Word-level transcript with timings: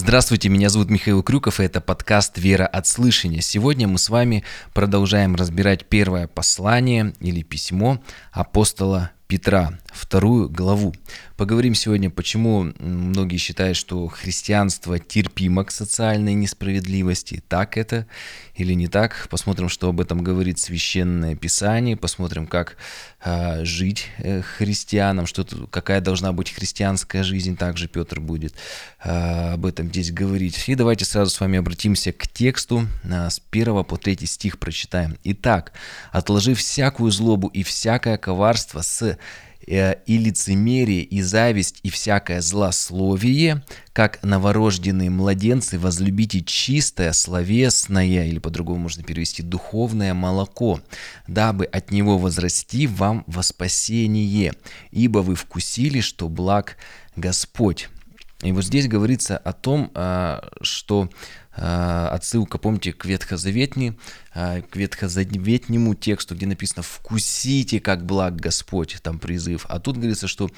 Здравствуйте, 0.00 0.48
меня 0.48 0.68
зовут 0.68 0.90
Михаил 0.90 1.24
Крюков, 1.24 1.58
и 1.58 1.64
это 1.64 1.80
подкаст 1.80 2.38
«Вера 2.38 2.68
от 2.68 2.86
слышания». 2.86 3.40
Сегодня 3.40 3.88
мы 3.88 3.98
с 3.98 4.10
вами 4.10 4.44
продолжаем 4.72 5.34
разбирать 5.34 5.86
первое 5.86 6.28
послание 6.28 7.14
или 7.18 7.42
письмо 7.42 8.00
апостола 8.30 9.10
Петра, 9.26 9.76
вторую 9.92 10.48
главу. 10.48 10.94
Поговорим 11.36 11.74
сегодня, 11.74 12.10
почему 12.10 12.72
многие 12.78 13.38
считают, 13.38 13.76
что 13.76 14.06
христианство 14.06 15.00
терпимо 15.00 15.64
к 15.64 15.72
социальной 15.72 16.34
несправедливости. 16.34 17.42
Так 17.48 17.76
это 17.76 18.06
или 18.58 18.74
не 18.74 18.88
так? 18.88 19.28
Посмотрим, 19.30 19.68
что 19.68 19.88
об 19.88 20.00
этом 20.00 20.22
говорит 20.22 20.58
Священное 20.58 21.36
Писание, 21.36 21.96
посмотрим, 21.96 22.46
как 22.46 22.76
э, 23.24 23.64
жить 23.64 24.06
э, 24.18 24.42
христианам, 24.42 25.26
что, 25.26 25.44
какая 25.70 26.00
должна 26.00 26.32
быть 26.32 26.50
христианская 26.50 27.22
жизнь. 27.22 27.56
Также 27.56 27.86
Петр 27.86 28.20
будет 28.20 28.54
э, 29.04 29.52
об 29.52 29.64
этом 29.64 29.88
здесь 29.88 30.10
говорить. 30.10 30.68
И 30.68 30.74
давайте 30.74 31.04
сразу 31.04 31.30
с 31.30 31.40
вами 31.40 31.58
обратимся 31.58 32.12
к 32.12 32.26
тексту. 32.26 32.86
Э, 33.04 33.30
с 33.30 33.40
1 33.50 33.84
по 33.84 33.96
3 33.96 34.26
стих 34.26 34.58
прочитаем. 34.58 35.16
«Итак, 35.22 35.72
отложив 36.10 36.58
всякую 36.58 37.12
злобу 37.12 37.46
и 37.48 37.62
всякое 37.62 38.18
коварство 38.18 38.82
с 38.82 39.16
и 39.68 40.18
лицемерие, 40.18 41.02
и 41.02 41.20
зависть, 41.20 41.80
и 41.82 41.90
всякое 41.90 42.40
злословие, 42.40 43.62
как 43.92 44.22
новорожденные 44.22 45.10
младенцы, 45.10 45.78
возлюбите 45.78 46.40
чистое, 46.40 47.12
словесное, 47.12 48.26
или 48.26 48.38
по-другому 48.38 48.80
можно 48.80 49.02
перевести, 49.02 49.42
духовное 49.42 50.14
молоко, 50.14 50.80
дабы 51.26 51.66
от 51.66 51.90
него 51.90 52.16
возрасти 52.16 52.86
вам 52.86 53.24
во 53.26 53.42
спасение, 53.42 54.54
ибо 54.90 55.18
вы 55.18 55.34
вкусили, 55.34 56.00
что 56.00 56.28
благ 56.28 56.76
Господь. 57.14 57.88
И 58.42 58.52
вот 58.52 58.64
здесь 58.64 58.86
говорится 58.86 59.36
о 59.36 59.52
том, 59.52 59.90
а, 59.94 60.48
что 60.62 61.10
а, 61.60 62.08
отсылка, 62.10 62.56
помните, 62.58 62.92
к 62.92 63.04
ветхозаветней, 63.04 63.98
к 64.34 64.68
ветхозаветнему 64.74 65.94
тексту, 65.94 66.34
где 66.34 66.46
написано 66.46 66.82
«вкусите, 66.82 67.80
как 67.80 68.04
благ 68.04 68.36
Господь», 68.36 68.98
там 69.02 69.18
призыв. 69.18 69.66
А 69.68 69.80
тут 69.80 69.96
говорится, 69.96 70.28
что 70.28 70.50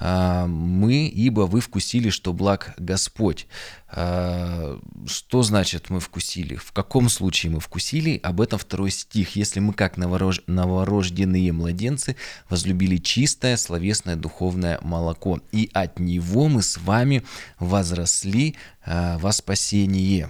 «мы, 0.00 1.06
ибо 1.06 1.42
вы 1.42 1.60
вкусили, 1.60 2.10
что 2.10 2.32
благ 2.32 2.74
Господь». 2.78 3.46
Что 3.90 5.42
значит 5.42 5.88
мы 5.88 6.00
вкусили? 6.00 6.56
В 6.56 6.72
каком 6.72 7.08
случае 7.08 7.52
мы 7.52 7.60
вкусили? 7.60 8.20
Об 8.22 8.40
этом 8.40 8.58
второй 8.58 8.90
стих. 8.90 9.36
«Если 9.36 9.60
мы, 9.60 9.72
как 9.72 9.96
новорож... 9.96 10.42
новорожденные 10.46 11.52
младенцы, 11.52 12.16
возлюбили 12.50 12.96
чистое, 12.96 13.56
словесное, 13.56 14.16
духовное 14.16 14.78
молоко, 14.82 15.40
и 15.52 15.70
от 15.72 16.00
него 16.00 16.48
мы 16.48 16.62
с 16.62 16.76
вами 16.78 17.22
возросли 17.58 18.56
во 18.84 19.32
спасение». 19.32 20.28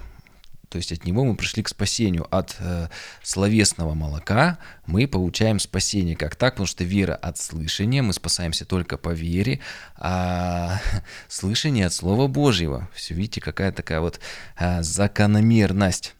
То 0.68 0.76
есть 0.76 0.92
от 0.92 1.04
него 1.04 1.24
мы 1.24 1.34
пришли 1.34 1.62
к 1.62 1.68
спасению. 1.68 2.26
От 2.30 2.56
э, 2.60 2.88
словесного 3.22 3.94
молока 3.94 4.58
мы 4.86 5.06
получаем 5.08 5.58
спасение. 5.58 6.16
Как 6.16 6.36
так? 6.36 6.54
Потому 6.54 6.66
что 6.66 6.84
вера 6.84 7.14
от 7.14 7.38
слышания, 7.38 8.02
мы 8.02 8.12
спасаемся 8.12 8.64
только 8.64 8.98
по 8.98 9.10
вере, 9.10 9.60
а 9.96 10.80
слышание 11.28 11.86
от 11.86 11.94
Слова 11.94 12.26
Божьего. 12.26 12.88
Все 12.94 13.14
видите, 13.14 13.40
какая 13.40 13.72
такая 13.72 14.00
вот 14.00 14.20
э, 14.58 14.82
закономерность. 14.82 16.14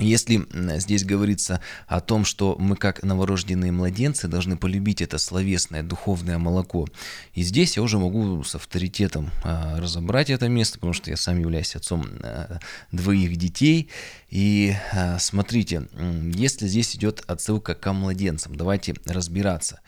Если 0.00 0.46
здесь 0.78 1.04
говорится 1.04 1.60
о 1.86 2.00
том, 2.00 2.24
что 2.24 2.56
мы 2.58 2.76
как 2.76 3.02
новорожденные 3.02 3.70
младенцы 3.70 4.28
должны 4.28 4.56
полюбить 4.56 5.02
это 5.02 5.18
словесное 5.18 5.82
духовное 5.82 6.38
молоко, 6.38 6.88
и 7.34 7.42
здесь 7.42 7.76
я 7.76 7.82
уже 7.82 7.98
могу 7.98 8.42
с 8.42 8.54
авторитетом 8.54 9.30
а, 9.44 9.78
разобрать 9.78 10.30
это 10.30 10.48
место, 10.48 10.78
потому 10.78 10.94
что 10.94 11.10
я 11.10 11.16
сам 11.16 11.38
являюсь 11.38 11.76
отцом 11.76 12.06
а, 12.22 12.58
двоих 12.92 13.36
детей. 13.36 13.88
И 14.30 14.74
а, 14.92 15.18
смотрите, 15.18 15.88
если 16.34 16.66
здесь 16.66 16.96
идет 16.96 17.22
отсылка 17.26 17.74
к 17.74 17.92
младенцам, 17.92 18.54
давайте 18.56 18.94
разбираться. 19.04 19.80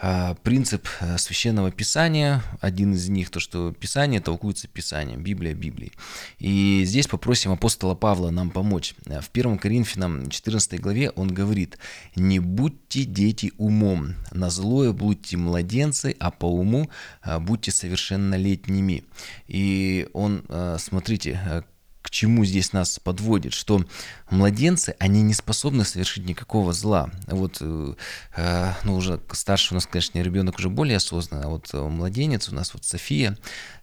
А, 0.00 0.34
принцип 0.42 0.86
э, 1.00 1.18
священного 1.18 1.72
писания, 1.72 2.42
один 2.60 2.94
из 2.94 3.08
них, 3.08 3.30
то, 3.30 3.40
что 3.40 3.72
писание 3.72 4.20
толкуется 4.20 4.68
писанием, 4.68 5.24
Библия 5.24 5.54
Библией. 5.54 5.92
И 6.38 6.82
здесь 6.84 7.08
попросим 7.08 7.50
апостола 7.50 7.96
Павла 7.96 8.30
нам 8.30 8.50
помочь. 8.50 8.94
Э, 9.06 9.20
в 9.20 9.30
1 9.32 9.58
Коринфянам 9.58 10.30
14 10.30 10.80
главе 10.80 11.10
он 11.10 11.34
говорит, 11.34 11.78
«Не 12.14 12.38
будьте 12.38 13.04
дети 13.04 13.52
умом, 13.58 14.14
на 14.30 14.50
злое 14.50 14.92
будьте 14.92 15.36
младенцы, 15.36 16.14
а 16.20 16.30
по 16.30 16.46
уму 16.46 16.88
э, 17.24 17.40
будьте 17.40 17.72
совершеннолетними». 17.72 19.04
И 19.48 20.08
он, 20.12 20.44
смотрите, 20.78 21.64
к 22.02 22.10
чему 22.10 22.44
здесь 22.44 22.72
нас 22.72 22.98
подводит, 22.98 23.52
что 23.52 23.84
младенцы, 24.30 24.94
они 24.98 25.22
не 25.22 25.34
способны 25.34 25.84
совершить 25.84 26.26
никакого 26.26 26.72
зла. 26.72 27.10
Вот, 27.26 27.58
э, 27.60 27.94
э 28.36 28.72
ну, 28.84 28.96
уже 28.96 29.20
старший 29.32 29.72
у 29.72 29.76
нас, 29.76 29.86
конечно, 29.86 30.18
ребенок 30.18 30.58
уже 30.58 30.68
более 30.68 30.96
осознанный, 30.96 31.46
а 31.46 31.48
вот 31.48 31.72
младенец 31.72 32.48
у 32.48 32.54
нас, 32.54 32.72
вот 32.72 32.84
София, 32.84 33.36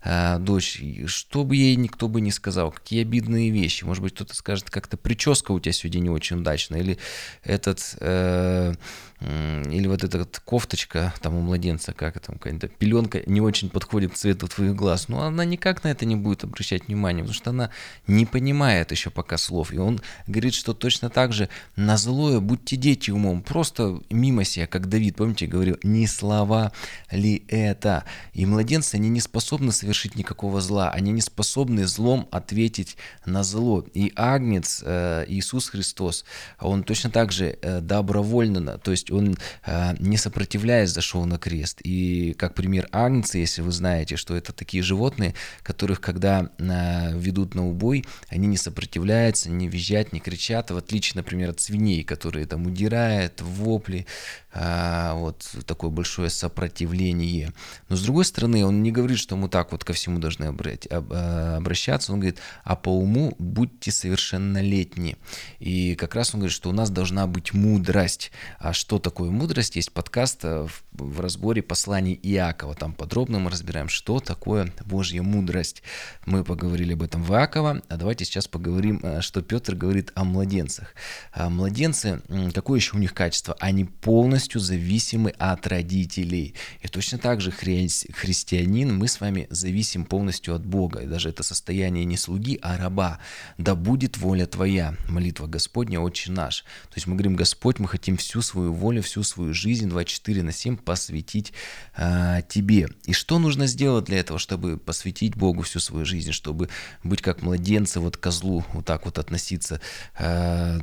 э, 0.03 0.37
дочь, 0.39 0.81
что 1.07 1.43
бы 1.43 1.55
ей 1.55 1.75
никто 1.75 2.07
бы 2.07 2.21
не 2.21 2.31
сказал, 2.31 2.71
какие 2.71 3.01
обидные 3.01 3.49
вещи. 3.49 3.83
Может 3.83 4.03
быть, 4.03 4.13
кто-то 4.13 4.35
скажет, 4.35 4.69
как-то 4.69 4.97
прическа 4.97 5.51
у 5.51 5.59
тебя 5.59 5.73
сегодня 5.73 5.99
не 5.99 6.09
очень 6.09 6.37
удачная, 6.37 6.79
или 6.79 6.97
этот... 7.43 7.95
Э, 7.99 8.73
или 9.21 9.87
вот 9.87 10.03
эта 10.03 10.19
вот 10.19 10.41
кофточка 10.43 11.13
там 11.21 11.35
у 11.35 11.41
младенца, 11.41 11.93
как 11.93 12.17
это, 12.17 12.33
какая-то 12.33 12.67
пеленка 12.67 13.21
не 13.25 13.39
очень 13.39 13.69
подходит 13.69 14.11
к 14.11 14.15
цвету 14.15 14.47
твоих 14.47 14.75
глаз, 14.75 15.07
но 15.07 15.23
она 15.23 15.45
никак 15.45 15.83
на 15.83 15.87
это 15.87 16.05
не 16.05 16.17
будет 16.17 16.43
обращать 16.43 16.87
внимания, 16.87 17.21
потому 17.21 17.33
что 17.33 17.49
она 17.51 17.71
не 18.15 18.25
понимает 18.25 18.91
еще 18.91 19.09
пока 19.09 19.37
слов. 19.37 19.73
И 19.73 19.77
он 19.77 20.01
говорит, 20.27 20.53
что 20.53 20.73
точно 20.73 21.09
так 21.09 21.33
же 21.33 21.49
на 21.75 21.97
злое 21.97 22.39
будьте 22.39 22.75
дети 22.75 23.11
умом, 23.11 23.41
просто 23.41 23.99
мимо 24.09 24.43
себя, 24.43 24.67
как 24.67 24.87
Давид, 24.87 25.15
помните, 25.17 25.47
говорил, 25.47 25.77
не 25.83 26.07
слова 26.07 26.71
ли 27.11 27.43
это? 27.47 28.05
И 28.33 28.45
младенцы, 28.45 28.95
они 28.95 29.09
не 29.09 29.21
способны 29.21 29.71
совершить 29.71 30.15
никакого 30.15 30.61
зла, 30.61 30.91
они 30.91 31.11
не 31.11 31.21
способны 31.21 31.85
злом 31.85 32.27
ответить 32.31 32.97
на 33.25 33.43
зло. 33.43 33.85
И 33.93 34.11
Агнец, 34.15 34.81
э, 34.85 35.25
Иисус 35.27 35.69
Христос, 35.69 36.25
он 36.59 36.83
точно 36.83 37.09
так 37.09 37.31
же 37.31 37.57
э, 37.61 37.81
добровольно, 37.81 38.77
то 38.77 38.91
есть 38.91 39.11
он, 39.11 39.37
а, 39.63 39.95
не 39.99 40.17
сопротивляясь, 40.17 40.89
зашел 40.91 41.25
на 41.25 41.37
крест. 41.37 41.79
И 41.83 42.33
как 42.37 42.53
пример 42.53 42.87
агнцы, 42.91 43.39
если 43.39 43.61
вы 43.61 43.71
знаете, 43.71 44.15
что 44.15 44.35
это 44.35 44.53
такие 44.53 44.83
животные, 44.83 45.33
которых, 45.63 45.99
когда 45.99 46.49
ведут 46.57 47.55
на 47.55 47.67
убой, 47.67 47.94
они 48.27 48.47
не 48.47 48.57
сопротивляются, 48.57 49.49
не 49.49 49.67
визжат, 49.67 50.11
не 50.11 50.19
кричат, 50.19 50.71
в 50.71 50.77
отличие, 50.77 51.13
например, 51.15 51.51
от 51.51 51.61
свиней, 51.61 52.03
которые 52.03 52.45
там 52.45 52.65
удирают, 52.65 53.41
вопли, 53.41 54.05
вот 54.55 55.45
такое 55.65 55.89
большое 55.89 56.29
сопротивление. 56.29 57.53
Но 57.89 57.95
с 57.95 58.03
другой 58.03 58.23
стороны, 58.25 58.65
он 58.65 58.83
не 58.83 58.91
говорит, 58.91 59.19
что 59.19 59.35
мы 59.35 59.49
так 59.49 59.71
вот 59.71 59.83
ко 59.83 59.93
всему 59.93 60.19
должны 60.19 60.45
обращаться, 60.45 62.13
он 62.13 62.19
говорит, 62.19 62.39
а 62.63 62.75
по 62.75 62.89
уму 62.89 63.35
будьте 63.37 63.91
совершеннолетни. 63.91 65.17
И 65.59 65.95
как 65.95 66.15
раз 66.15 66.33
он 66.33 66.39
говорит, 66.39 66.55
что 66.55 66.69
у 66.69 66.73
нас 66.73 66.89
должна 66.89 67.27
быть 67.27 67.53
мудрость. 67.53 68.31
А 68.59 68.73
что 68.73 68.99
такое 68.99 69.29
мудрость, 69.29 69.75
есть 69.75 69.91
подкаст 69.91 70.45
э, 70.45 70.67
в, 70.67 70.83
в 70.93 71.19
разборе 71.19 71.61
посланий 71.61 72.17
Иакова. 72.23 72.75
Там 72.75 72.93
подробно 72.93 73.39
мы 73.39 73.51
разбираем, 73.51 73.89
что 73.89 74.19
такое 74.19 74.71
Божья 74.85 75.21
мудрость. 75.21 75.83
Мы 76.25 76.43
поговорили 76.43 76.93
об 76.93 77.03
этом 77.03 77.23
в 77.23 77.31
Иакова, 77.31 77.81
а 77.87 77.97
давайте 77.97 78.25
сейчас 78.25 78.47
поговорим, 78.47 78.99
э, 79.03 79.21
что 79.21 79.41
Петр 79.41 79.75
говорит 79.75 80.11
о 80.15 80.23
младенцах. 80.23 80.93
А 81.33 81.49
младенцы, 81.49 82.21
какое 82.53 82.79
еще 82.79 82.95
у 82.95 82.99
них 82.99 83.13
качество? 83.13 83.55
Они 83.59 83.85
полностью 83.85 84.44
зависимы 84.53 85.31
от 85.31 85.67
родителей. 85.67 86.55
И 86.81 86.87
точно 86.87 87.17
так 87.17 87.41
же 87.41 87.51
хри 87.51 87.87
христианин, 88.13 88.97
мы 88.97 89.07
с 89.07 89.19
вами 89.19 89.47
зависим 89.49 90.05
полностью 90.05 90.55
от 90.55 90.65
Бога. 90.65 91.01
И 91.01 91.07
даже 91.07 91.29
это 91.29 91.43
состояние 91.43 92.05
не 92.05 92.17
слуги, 92.17 92.59
а 92.61 92.77
раба. 92.77 93.19
Да 93.57 93.75
будет 93.75 94.17
воля 94.17 94.45
Твоя. 94.45 94.95
Молитва 95.07 95.47
Господня, 95.47 95.99
Отче 95.99 96.31
наш. 96.31 96.63
То 96.89 96.95
есть 96.95 97.07
мы 97.07 97.15
говорим, 97.15 97.35
Господь, 97.35 97.79
мы 97.79 97.87
хотим 97.87 98.17
всю 98.17 98.41
свою 98.41 98.73
волю, 98.73 99.01
всю 99.01 99.23
свою 99.23 99.53
жизнь 99.53 99.89
24 99.89 100.43
на 100.43 100.51
7 100.51 100.77
посвятить 100.77 101.53
а, 101.95 102.41
тебе. 102.41 102.87
И 103.05 103.13
что 103.13 103.39
нужно 103.39 103.67
сделать 103.67 104.05
для 104.05 104.19
этого, 104.19 104.39
чтобы 104.39 104.77
посвятить 104.77 105.35
Богу 105.35 105.63
всю 105.63 105.79
свою 105.79 106.05
жизнь, 106.05 106.31
чтобы 106.31 106.69
быть 107.03 107.21
как 107.21 107.41
младенцы, 107.41 107.99
вот 107.99 108.17
козлу, 108.17 108.63
вот 108.73 108.85
так 108.85 109.05
вот 109.05 109.17
относиться 109.17 109.81
а, 110.17 110.79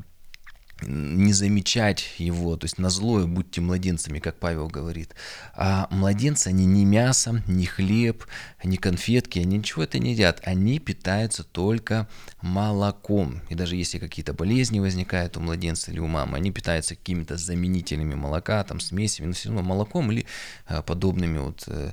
не 0.87 1.33
замечать 1.33 2.15
его, 2.19 2.57
то 2.57 2.65
есть 2.65 2.79
на 2.79 2.91
злое 2.91 3.27
будьте 3.27 3.61
младенцами, 3.61 4.19
как 4.19 4.39
Павел 4.39 4.69
говорит. 4.69 5.15
А 5.55 5.89
младенцы, 5.91 6.49
они 6.49 6.67
не 6.67 6.85
мясо, 6.85 7.43
не 7.47 7.67
хлеб, 7.67 8.25
не 8.65 8.77
конфетки, 8.77 9.39
они 9.39 9.59
ничего 9.59 9.85
это 9.85 9.99
не 9.99 10.13
едят, 10.13 10.41
они 10.45 10.79
питаются 10.79 11.45
только 11.45 12.09
молоком. 12.41 13.43
И 13.49 13.55
даже 13.55 13.77
если 13.77 13.99
какие-то 13.99 14.33
болезни 14.33 14.81
возникают 14.81 15.37
у 15.37 15.41
младенца 15.41 15.91
или 15.91 15.99
у 15.99 16.07
мамы, 16.07 16.37
они 16.37 16.51
питаются 16.51 16.97
какими-то 16.97 17.37
заменителями 17.37 18.15
молока, 18.15 18.63
там 18.65 18.81
смесями, 18.81 19.29
но 19.29 19.33
все 19.33 19.49
равно 19.49 19.63
молоком 19.63 20.11
или 20.13 20.27
а, 20.67 20.83
подобными 20.83 21.39
вот 21.39 21.65
э, 21.67 21.93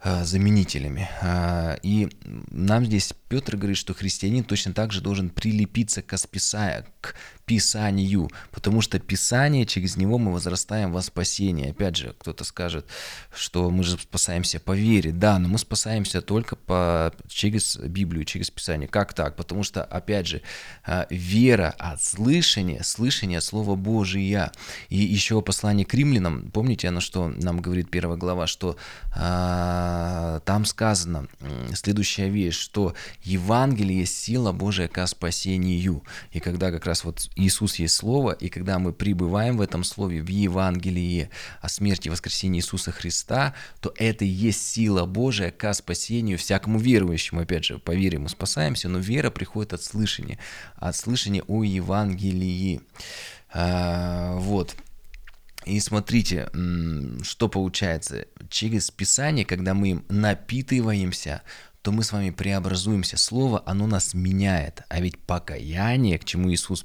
Э, 0.00 0.24
заменителями. 0.24 1.08
А, 1.20 1.76
и 1.82 2.08
нам 2.50 2.86
здесь 2.86 3.12
Петр 3.28 3.56
говорит, 3.56 3.76
что 3.76 3.94
христианин 3.94 4.44
точно 4.44 4.72
так 4.72 4.92
же 4.92 5.00
должен 5.00 5.28
прилепиться 5.28 6.02
к, 6.02 6.16
списа... 6.16 6.86
к 7.00 7.16
Писанию, 7.48 8.30
потому 8.52 8.82
что 8.82 8.98
Писание, 8.98 9.64
через 9.64 9.96
него 9.96 10.18
мы 10.18 10.32
возрастаем 10.34 10.92
во 10.92 11.00
спасение. 11.00 11.70
Опять 11.70 11.96
же, 11.96 12.14
кто-то 12.18 12.44
скажет, 12.44 12.84
что 13.34 13.70
мы 13.70 13.84
же 13.84 13.96
спасаемся 13.98 14.60
по 14.60 14.76
вере. 14.76 15.12
Да, 15.12 15.38
но 15.38 15.48
мы 15.48 15.58
спасаемся 15.58 16.20
только 16.20 16.56
по... 16.56 17.10
через 17.26 17.78
Библию, 17.78 18.26
через 18.26 18.50
Писание. 18.50 18.86
Как 18.86 19.14
так? 19.14 19.34
Потому 19.34 19.62
что, 19.62 19.82
опять 19.82 20.26
же, 20.26 20.42
а, 20.84 21.06
вера 21.08 21.74
от 21.78 22.02
слышания, 22.02 22.82
слышание 22.82 23.40
Слова 23.40 23.76
Божия. 23.76 24.52
И 24.90 24.98
еще 24.98 25.40
послание 25.40 25.86
к 25.86 25.94
римлянам, 25.94 26.50
помните, 26.50 26.88
оно 26.88 27.00
что 27.00 27.28
нам 27.28 27.62
говорит 27.62 27.90
первая 27.90 28.18
глава, 28.18 28.46
что 28.46 28.76
а, 29.16 30.40
там 30.40 30.66
сказано 30.66 31.28
следующая 31.72 32.28
вещь, 32.28 32.58
что 32.58 32.94
Евангелие 33.22 34.04
сила 34.04 34.52
Божия 34.52 34.88
ко 34.88 35.06
спасению. 35.06 36.04
И 36.32 36.40
когда 36.40 36.70
как 36.70 36.84
раз 36.84 37.04
вот 37.04 37.30
Иисус 37.38 37.76
есть 37.76 37.94
Слово, 37.94 38.32
и 38.32 38.48
когда 38.48 38.78
мы 38.78 38.92
пребываем 38.92 39.56
в 39.56 39.60
этом 39.60 39.84
Слове, 39.84 40.20
в 40.20 40.28
Евангелии 40.28 41.30
о 41.60 41.68
смерти 41.68 42.08
и 42.08 42.10
воскресении 42.10 42.58
Иисуса 42.58 42.90
Христа, 42.90 43.54
то 43.80 43.94
это 43.96 44.24
и 44.24 44.28
есть 44.28 44.66
сила 44.66 45.06
Божия 45.06 45.52
ко 45.52 45.72
спасению 45.72 46.36
всякому 46.36 46.80
верующему. 46.80 47.40
Опять 47.40 47.64
же, 47.64 47.78
по 47.78 47.94
вере 47.94 48.18
мы 48.18 48.28
спасаемся, 48.28 48.88
но 48.88 48.98
вера 48.98 49.30
приходит 49.30 49.72
от 49.72 49.82
слышания, 49.82 50.38
от 50.74 50.96
слышания 50.96 51.42
о 51.46 51.62
Евангелии. 51.62 52.80
А, 53.52 54.36
вот. 54.36 54.74
И 55.64 55.78
смотрите, 55.80 56.50
что 57.22 57.48
получается. 57.48 58.26
Через 58.50 58.90
Писание, 58.90 59.44
когда 59.44 59.74
мы 59.74 59.90
им 59.90 60.04
напитываемся, 60.08 61.42
то 61.82 61.92
мы 61.92 62.02
с 62.02 62.12
вами 62.12 62.30
преобразуемся. 62.30 63.16
Слово, 63.16 63.62
оно 63.64 63.86
нас 63.86 64.12
меняет. 64.12 64.82
А 64.88 65.00
ведь 65.00 65.18
покаяние, 65.18 66.18
к 66.18 66.24
чему 66.24 66.50
Иисус 66.50 66.84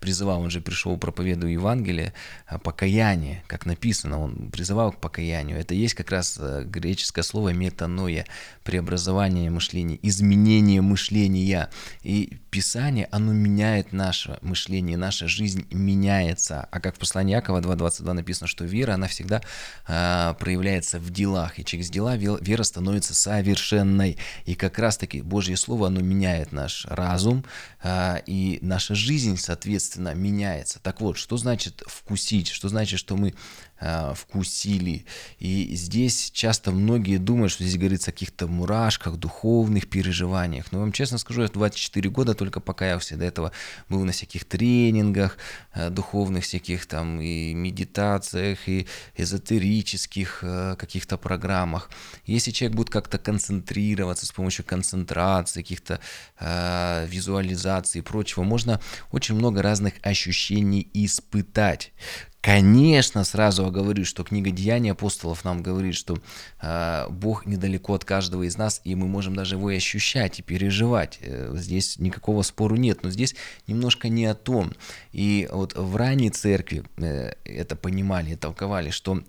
призывал, 0.00 0.40
он 0.40 0.50
же 0.50 0.60
пришел 0.60 0.96
проповедуя 0.96 1.50
Евангелие, 1.50 2.12
а, 2.46 2.58
покаяние, 2.58 3.42
как 3.46 3.66
написано, 3.66 4.20
он 4.20 4.50
призывал 4.50 4.92
к 4.92 5.00
покаянию. 5.00 5.58
Это 5.58 5.74
есть 5.74 5.94
как 5.94 6.10
раз 6.10 6.38
э, 6.40 6.64
греческое 6.64 7.24
слово 7.24 7.50
метаноя, 7.52 8.26
преобразование 8.64 9.50
мышления, 9.50 9.98
изменение 10.02 10.80
мышления. 10.80 11.70
И 12.02 12.38
Писание, 12.50 13.06
оно 13.12 13.32
меняет 13.32 13.92
наше 13.92 14.38
мышление, 14.42 14.96
наша 14.96 15.28
жизнь 15.28 15.66
меняется. 15.70 16.68
А 16.70 16.80
как 16.80 16.96
в 16.96 16.98
послании 16.98 17.34
Якова 17.34 17.60
2.22 17.60 18.12
написано, 18.12 18.48
что 18.48 18.64
вера, 18.64 18.94
она 18.94 19.06
всегда 19.06 19.40
э, 19.86 20.34
проявляется 20.38 20.98
в 20.98 21.10
делах, 21.10 21.58
и 21.58 21.64
через 21.64 21.90
дела 21.90 22.16
вера 22.16 22.62
становится 22.64 23.14
совершенной. 23.14 24.18
И 24.46 24.54
как 24.54 24.78
раз-таки 24.78 25.22
Божье 25.22 25.56
Слово, 25.56 25.88
оно 25.88 26.00
меняет 26.00 26.52
наш 26.52 26.86
разум, 26.86 27.44
э, 27.82 28.20
и 28.26 28.58
наша 28.62 28.94
жизнь, 28.94 29.36
соответственно, 29.40 30.14
меняется. 30.14 30.80
Так 30.80 31.00
вот, 31.00 31.16
что 31.16 31.36
значит 31.36 31.82
вкусить? 31.86 32.48
Что 32.48 32.68
значит, 32.68 33.00
что 33.00 33.16
мы 33.16 33.34
вкусили. 33.80 35.06
И 35.38 35.74
здесь 35.74 36.30
часто 36.32 36.70
многие 36.70 37.16
думают, 37.16 37.52
что 37.52 37.64
здесь 37.64 37.78
говорится 37.78 38.10
о 38.10 38.12
каких-то 38.12 38.46
мурашках, 38.46 39.16
духовных 39.16 39.88
переживаниях. 39.88 40.70
Но 40.72 40.80
вам 40.80 40.92
честно 40.92 41.18
скажу, 41.18 41.42
я 41.42 41.48
в 41.48 41.52
24 41.52 42.10
года 42.10 42.34
только 42.34 42.60
покаялся. 42.60 43.16
До 43.16 43.24
этого 43.24 43.52
был 43.88 44.04
на 44.04 44.12
всяких 44.12 44.44
тренингах, 44.44 45.38
э, 45.74 45.90
духовных 45.90 46.44
всяких 46.44 46.86
там 46.86 47.20
и 47.20 47.54
медитациях, 47.54 48.68
и 48.68 48.86
эзотерических 49.16 50.40
э, 50.42 50.76
каких-то 50.78 51.16
программах. 51.16 51.90
Если 52.26 52.50
человек 52.50 52.76
будет 52.76 52.90
как-то 52.90 53.18
концентрироваться 53.18 54.26
с 54.26 54.32
помощью 54.32 54.64
концентрации, 54.64 55.62
каких-то 55.62 56.00
э, 56.38 57.06
визуализаций 57.08 58.00
и 58.00 58.02
прочего, 58.02 58.42
можно 58.42 58.80
очень 59.12 59.34
много 59.34 59.62
разных 59.62 59.94
ощущений 60.02 60.88
испытать. 60.92 61.92
Конечно, 62.40 63.24
сразу 63.24 63.66
оговорю, 63.66 64.06
что 64.06 64.24
книга 64.24 64.50
Деяний 64.50 64.92
апостолов 64.92 65.44
нам 65.44 65.62
говорит, 65.62 65.94
что 65.94 66.18
э, 66.62 67.06
Бог 67.10 67.44
недалеко 67.44 67.92
от 67.92 68.06
каждого 68.06 68.44
из 68.44 68.56
нас, 68.56 68.80
и 68.84 68.94
мы 68.94 69.08
можем 69.08 69.36
даже 69.36 69.56
его 69.56 69.70
и 69.70 69.76
ощущать, 69.76 70.38
и 70.38 70.42
переживать. 70.42 71.18
Э, 71.20 71.52
здесь 71.56 71.98
никакого 71.98 72.40
спору 72.40 72.76
нет, 72.76 73.02
но 73.02 73.10
здесь 73.10 73.36
немножко 73.66 74.08
не 74.08 74.24
о 74.24 74.34
том. 74.34 74.72
И 75.12 75.50
вот 75.52 75.74
в 75.76 75.96
ранней 75.96 76.30
церкви 76.30 76.84
э, 76.96 77.34
это 77.44 77.76
понимали, 77.76 78.36
толковали, 78.36 78.88
что 78.88 79.22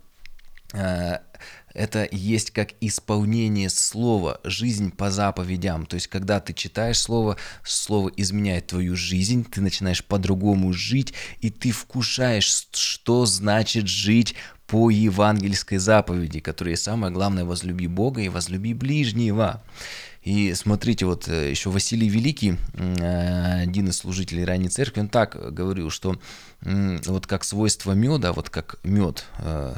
э, 0.72 1.18
это 1.74 2.08
есть 2.12 2.52
как 2.52 2.70
исполнение 2.82 3.70
слова, 3.70 4.40
жизнь 4.44 4.92
по 4.92 5.12
заповедям. 5.12 5.86
То 5.86 5.96
есть, 5.96 6.08
когда 6.08 6.40
ты 6.40 6.54
читаешь 6.54 7.00
слово, 7.00 7.38
слово 7.64 8.12
изменяет 8.18 8.68
твою 8.68 8.96
жизнь, 8.96 9.46
ты 9.50 9.62
начинаешь 9.62 10.04
по-другому 10.04 10.74
жить, 10.74 11.14
и 11.40 11.50
ты 11.50 11.72
вкушаешь, 11.72 12.68
что 12.72 13.26
значит 13.26 13.88
жить 13.88 14.36
по 14.68 14.90
евангельской 14.90 15.80
заповеди, 15.80 16.40
которая 16.40 16.78
самое 16.78 17.12
главное, 17.12 17.44
возлюби 17.44 17.88
Бога 17.88 18.22
и 18.22 18.30
возлюби 18.30 18.74
ближнего. 18.74 19.62
И 20.24 20.54
смотрите, 20.54 21.06
вот 21.06 21.28
э, 21.28 21.50
еще 21.50 21.72
Василий 21.72 22.08
Великий, 22.08 22.56
э, 22.76 23.62
один 23.64 23.90
из 23.90 23.98
служителей 23.98 24.46
ранней 24.46 24.70
церкви, 24.70 25.02
он 25.02 25.10
так 25.10 25.54
говорил, 25.54 25.90
что 25.90 26.20
вот 26.62 27.26
как 27.26 27.44
свойство 27.44 27.94
меда, 27.94 28.32
вот 28.32 28.50
как 28.50 28.80
мед, 28.84 29.26
э, 29.40 29.76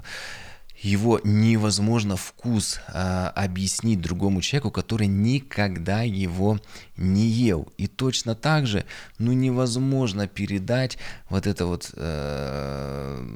его 0.84 1.22
невозможно 1.24 2.18
вкус 2.18 2.80
а, 2.88 3.30
объяснить 3.30 4.02
другому 4.02 4.42
человеку, 4.42 4.70
который 4.70 5.08
никогда 5.08 6.02
его 6.02 6.60
не 6.98 7.26
ел. 7.26 7.72
И 7.78 7.88
точно 7.88 8.36
так 8.36 8.68
же, 8.68 8.86
ну, 9.18 9.32
невозможно 9.32 10.28
передать 10.28 10.98
вот 11.30 11.48
это 11.48 11.66
вот 11.66 11.92
э, 11.96 13.28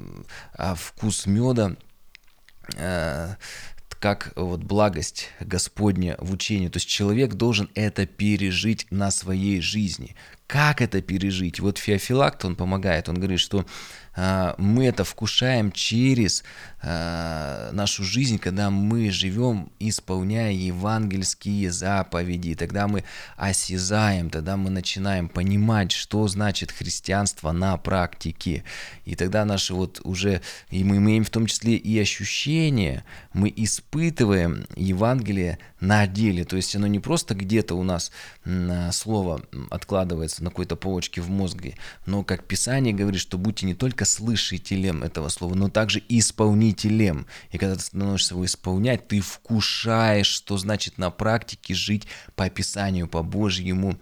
а, 0.54 0.74
вкус 0.74 1.26
меда 1.26 1.76
э, 2.76 3.34
как 3.98 4.32
вот 4.36 4.62
благость 4.62 5.30
Господня 5.40 6.16
в 6.18 6.32
учении. 6.32 6.68
То 6.68 6.76
есть 6.76 6.88
человек 6.88 7.34
должен 7.34 7.70
это 7.74 8.06
пережить 8.06 8.86
на 8.90 9.10
своей 9.10 9.60
жизни. 9.60 10.14
Как 10.48 10.80
это 10.80 11.02
пережить? 11.02 11.60
Вот 11.60 11.76
Феофилакт, 11.76 12.42
он 12.46 12.56
помогает, 12.56 13.10
он 13.10 13.16
говорит, 13.16 13.38
что 13.38 13.66
а, 14.16 14.54
мы 14.56 14.86
это 14.86 15.04
вкушаем 15.04 15.70
через 15.70 16.42
а, 16.82 17.70
нашу 17.72 18.02
жизнь, 18.02 18.38
когда 18.38 18.70
мы 18.70 19.10
живем, 19.10 19.70
исполняя 19.78 20.50
евангельские 20.50 21.70
заповеди. 21.70 22.54
Тогда 22.54 22.88
мы 22.88 23.04
осязаем, 23.36 24.30
тогда 24.30 24.56
мы 24.56 24.70
начинаем 24.70 25.28
понимать, 25.28 25.92
что 25.92 26.26
значит 26.26 26.72
христианство 26.72 27.52
на 27.52 27.76
практике. 27.76 28.64
И 29.04 29.14
тогда 29.14 29.44
наши 29.44 29.74
вот 29.74 30.00
уже, 30.02 30.40
и 30.70 30.82
мы 30.82 30.96
имеем 30.96 31.24
в 31.24 31.30
том 31.30 31.46
числе 31.46 31.74
и 31.74 32.00
ощущения, 32.00 33.04
мы 33.34 33.52
испытываем 33.54 34.66
Евангелие 34.76 35.58
на 35.80 36.06
деле. 36.06 36.44
То 36.44 36.56
есть 36.56 36.74
оно 36.74 36.86
не 36.86 36.98
просто 36.98 37.34
где-то 37.34 37.74
у 37.74 37.82
нас 37.82 38.10
слово 38.92 39.42
откладывается 39.70 40.42
на 40.42 40.50
какой-то 40.50 40.76
полочке 40.76 41.20
в 41.20 41.30
мозге, 41.30 41.76
но 42.06 42.24
как 42.24 42.44
Писание 42.44 42.92
говорит, 42.92 43.20
что 43.20 43.38
будьте 43.38 43.66
не 43.66 43.74
только 43.74 44.04
слышителем 44.04 45.02
этого 45.02 45.28
слова, 45.28 45.54
но 45.54 45.68
также 45.68 46.02
исполнителем. 46.08 47.26
И 47.52 47.58
когда 47.58 47.76
ты 47.76 47.82
становишься 47.82 48.34
его 48.34 48.44
исполнять, 48.44 49.06
ты 49.08 49.20
вкушаешь, 49.20 50.26
что 50.26 50.56
значит 50.58 50.98
на 50.98 51.10
практике 51.10 51.74
жить 51.74 52.06
по 52.34 52.48
Писанию, 52.50 53.08
по 53.08 53.22
Божьему 53.22 53.98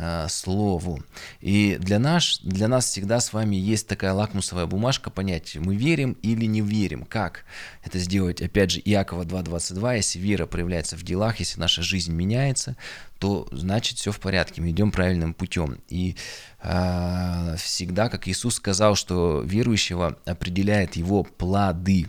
э, 0.00 0.26
Слову. 0.28 1.02
И 1.40 1.76
для 1.78 1.98
нас, 1.98 2.40
для 2.42 2.68
нас 2.68 2.86
всегда 2.86 3.20
с 3.20 3.32
вами 3.32 3.56
есть 3.56 3.86
такая 3.86 4.12
лакмусовая 4.14 4.66
бумажка 4.66 5.10
понять, 5.10 5.56
мы 5.56 5.76
верим 5.76 6.12
или 6.22 6.46
не 6.46 6.62
верим. 6.62 7.04
Как 7.04 7.44
это 7.84 7.98
сделать? 7.98 8.40
Опять 8.40 8.70
же, 8.72 8.80
Иакова 8.80 9.24
2.22, 9.24 9.96
если 9.96 10.18
вера 10.18 10.46
проявляется 10.46 10.96
в 10.96 11.02
делах, 11.02 11.38
если 11.40 11.60
наша 11.60 11.82
жизнь 11.82 12.12
меняется, 12.12 12.76
то 13.18 13.46
значит 13.52 13.98
все 13.98 14.12
в 14.12 14.20
порядке, 14.20 14.62
мы 14.62 14.70
идем 14.70 14.90
правильным 14.90 15.34
путем. 15.34 15.78
И 15.88 16.16
э, 16.62 17.56
всегда, 17.58 18.08
как 18.08 18.26
Иисус 18.26 18.54
сказал, 18.54 18.94
что 18.94 19.42
верующего 19.42 20.18
определяет 20.24 20.96
его 20.96 21.24
плоды. 21.24 22.06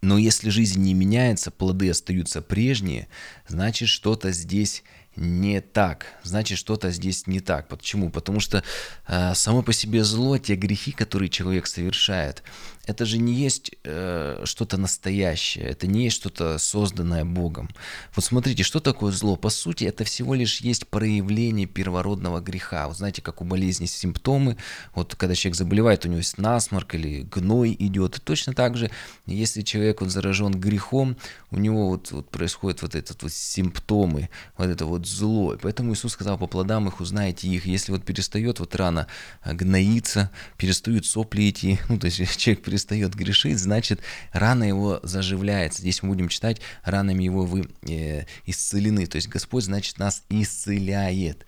Но 0.00 0.16
если 0.18 0.50
жизнь 0.50 0.80
не 0.80 0.94
меняется, 0.94 1.50
плоды 1.50 1.90
остаются 1.90 2.40
прежние, 2.42 3.08
значит 3.48 3.88
что-то 3.88 4.32
здесь 4.32 4.84
не 5.18 5.60
так. 5.60 6.06
Значит, 6.22 6.58
что-то 6.58 6.90
здесь 6.90 7.26
не 7.26 7.40
так. 7.40 7.68
Почему? 7.68 8.10
Потому 8.10 8.40
что 8.40 8.62
э, 9.06 9.34
само 9.34 9.62
по 9.62 9.72
себе 9.72 10.04
зло, 10.04 10.38
те 10.38 10.54
грехи, 10.54 10.92
которые 10.92 11.28
человек 11.28 11.66
совершает, 11.66 12.42
это 12.88 13.04
же 13.04 13.18
не 13.18 13.34
есть 13.34 13.72
э, 13.84 14.42
что-то 14.44 14.78
настоящее, 14.78 15.66
это 15.66 15.86
не 15.86 16.04
есть 16.04 16.16
что-то 16.16 16.56
созданное 16.58 17.24
Богом. 17.24 17.68
Вот 18.14 18.24
смотрите, 18.24 18.62
что 18.62 18.80
такое 18.80 19.12
зло? 19.12 19.36
По 19.36 19.50
сути, 19.50 19.84
это 19.84 20.04
всего 20.04 20.34
лишь 20.34 20.60
есть 20.60 20.86
проявление 20.86 21.66
первородного 21.66 22.40
греха. 22.40 22.88
Вот 22.88 22.96
знаете, 22.96 23.20
как 23.20 23.42
у 23.42 23.44
болезни 23.44 23.86
симптомы, 23.86 24.56
вот 24.94 25.16
когда 25.16 25.34
человек 25.34 25.56
заболевает, 25.56 26.04
у 26.04 26.08
него 26.08 26.18
есть 26.18 26.38
насморк 26.38 26.94
или 26.94 27.22
гной 27.22 27.76
идет. 27.78 28.18
И 28.18 28.20
точно 28.20 28.54
так 28.54 28.76
же, 28.76 28.90
если 29.26 29.62
человек 29.62 30.00
вот 30.00 30.10
заражен 30.10 30.52
грехом, 30.52 31.16
у 31.50 31.58
него 31.58 31.88
вот, 31.88 32.10
вот 32.12 32.30
происходят 32.30 32.80
вот 32.82 32.94
этот 32.94 33.22
вот 33.22 33.32
симптомы, 33.32 34.30
вот 34.56 34.68
это 34.68 34.86
вот 34.86 35.07
зло. 35.08 35.54
И 35.54 35.58
поэтому 35.58 35.92
Иисус 35.92 36.12
сказал, 36.12 36.38
по 36.38 36.46
плодам 36.46 36.88
их 36.88 37.00
узнаете 37.00 37.48
их. 37.48 37.66
Если 37.66 37.92
вот 37.92 38.04
перестает 38.04 38.60
вот 38.60 38.74
рано 38.74 39.06
гноиться, 39.44 40.30
перестают 40.56 41.06
сопли 41.06 41.50
идти, 41.50 41.78
ну 41.88 41.98
то 41.98 42.06
есть 42.06 42.36
человек 42.36 42.64
перестает 42.64 43.14
грешить, 43.14 43.58
значит, 43.58 44.00
рана 44.32 44.64
его 44.64 45.00
заживляется. 45.02 45.82
Здесь 45.82 46.02
мы 46.02 46.10
будем 46.10 46.28
читать, 46.28 46.60
ранами 46.84 47.24
его 47.24 47.44
вы 47.44 47.68
э, 47.82 48.24
исцелены. 48.46 49.06
То 49.06 49.16
есть 49.16 49.28
Господь, 49.28 49.64
значит, 49.64 49.98
нас 49.98 50.22
исцеляет. 50.28 51.46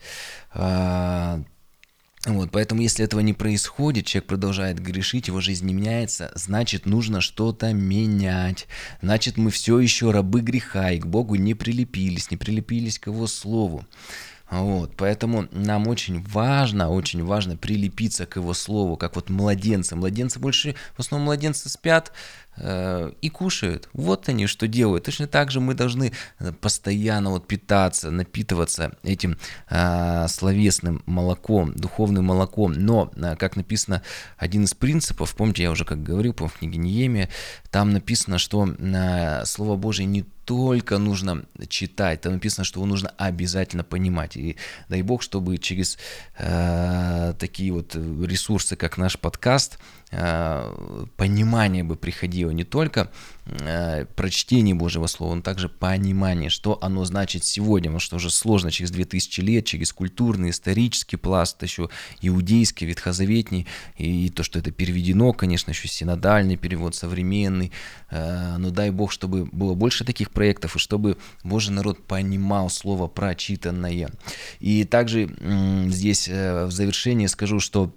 А, 0.52 1.42
вот, 2.26 2.50
поэтому 2.50 2.82
если 2.82 3.04
этого 3.04 3.20
не 3.20 3.32
происходит, 3.32 4.04
человек 4.04 4.28
продолжает 4.28 4.78
грешить, 4.78 5.28
его 5.28 5.40
жизнь 5.40 5.66
не 5.66 5.72
меняется, 5.72 6.30
значит 6.34 6.84
нужно 6.84 7.22
что-то 7.22 7.72
менять. 7.72 8.66
Значит 9.00 9.38
мы 9.38 9.50
все 9.50 9.78
еще 9.78 10.10
рабы 10.10 10.42
греха 10.42 10.90
и 10.90 10.98
к 10.98 11.06
Богу 11.06 11.36
не 11.36 11.54
прилепились, 11.54 12.30
не 12.30 12.36
прилепились 12.36 12.98
к 12.98 13.06
Его 13.06 13.26
Слову. 13.26 13.86
Вот, 14.50 14.94
поэтому 14.96 15.46
нам 15.52 15.86
очень 15.86 16.22
важно, 16.24 16.90
очень 16.90 17.24
важно 17.24 17.56
прилепиться 17.56 18.26
к 18.26 18.34
его 18.34 18.52
слову, 18.52 18.96
как 18.96 19.14
вот 19.14 19.30
младенцы. 19.30 19.94
Младенцы 19.94 20.40
больше, 20.40 20.74
в 20.96 21.00
основном 21.00 21.26
младенцы 21.26 21.68
спят, 21.68 22.12
и 22.58 23.30
кушают. 23.30 23.88
Вот 23.92 24.28
они 24.28 24.46
что 24.46 24.66
делают. 24.66 25.04
Точно 25.04 25.26
так 25.26 25.50
же 25.50 25.60
мы 25.60 25.74
должны 25.74 26.12
э, 26.38 26.52
постоянно 26.52 27.30
вот 27.30 27.46
питаться, 27.46 28.10
напитываться 28.10 28.92
этим 29.02 29.38
э, 29.70 30.26
словесным 30.28 31.02
молоком, 31.06 31.72
духовным 31.74 32.26
молоком. 32.26 32.72
Но, 32.72 33.10
э, 33.16 33.36
как 33.36 33.56
написано, 33.56 34.02
один 34.36 34.64
из 34.64 34.74
принципов, 34.74 35.34
помните, 35.34 35.62
я 35.62 35.70
уже 35.70 35.84
как 35.84 36.02
говорил, 36.02 36.34
по 36.34 36.48
книге 36.48 36.78
Неемия, 36.78 37.28
там 37.70 37.92
написано, 37.92 38.38
что 38.38 38.68
э, 38.68 39.44
Слово 39.46 39.76
Божие 39.76 40.06
не 40.06 40.24
только 40.50 40.98
нужно 40.98 41.44
читать, 41.68 42.22
там 42.22 42.32
написано, 42.32 42.64
что 42.64 42.80
его 42.80 42.86
нужно 42.86 43.10
обязательно 43.18 43.84
понимать. 43.84 44.36
И 44.36 44.56
дай 44.88 45.02
Бог, 45.02 45.22
чтобы 45.22 45.58
через 45.58 45.96
э, 46.38 47.34
такие 47.38 47.72
вот 47.72 47.94
ресурсы, 47.94 48.74
как 48.74 48.98
наш 48.98 49.16
подкаст, 49.16 49.78
э, 50.10 51.06
понимание 51.16 51.84
бы 51.84 51.94
приходило 51.94 52.50
не 52.50 52.64
только 52.64 53.12
э, 53.50 54.04
прочтение 54.16 54.74
Божьего 54.74 55.06
Слова, 55.06 55.34
но 55.34 55.42
также 55.42 55.68
понимание, 55.68 56.50
что 56.50 56.78
оно 56.80 57.04
значит 57.04 57.44
сегодня, 57.44 57.90
потому 57.90 58.00
что 58.00 58.16
уже 58.16 58.30
сложно 58.30 58.70
через 58.70 58.90
2000 58.90 59.40
лет, 59.40 59.64
через 59.64 59.92
культурный, 59.92 60.50
исторический 60.50 61.16
пласт, 61.16 61.62
еще 61.62 61.90
иудейский, 62.22 62.86
ветхозаветний, 62.86 63.66
и 63.96 64.30
то, 64.30 64.42
что 64.42 64.58
это 64.58 64.70
переведено, 64.70 65.32
конечно, 65.32 65.70
еще 65.70 65.88
синодальный 65.88 66.56
перевод, 66.56 66.94
современный, 66.94 67.72
э, 68.10 68.56
но 68.58 68.70
дай 68.70 68.90
Бог, 68.90 69.12
чтобы 69.12 69.46
было 69.46 69.74
больше 69.74 70.04
таких 70.04 70.30
проектов, 70.30 70.76
и 70.76 70.78
чтобы 70.78 71.18
Божий 71.42 71.74
народ 71.74 72.04
понимал 72.06 72.70
Слово 72.70 73.08
прочитанное. 73.08 74.10
И 74.60 74.84
также 74.84 75.28
здесь 75.88 76.28
э, 76.28 76.66
в 76.66 76.72
завершении 76.72 77.26
скажу, 77.26 77.60
что 77.60 77.94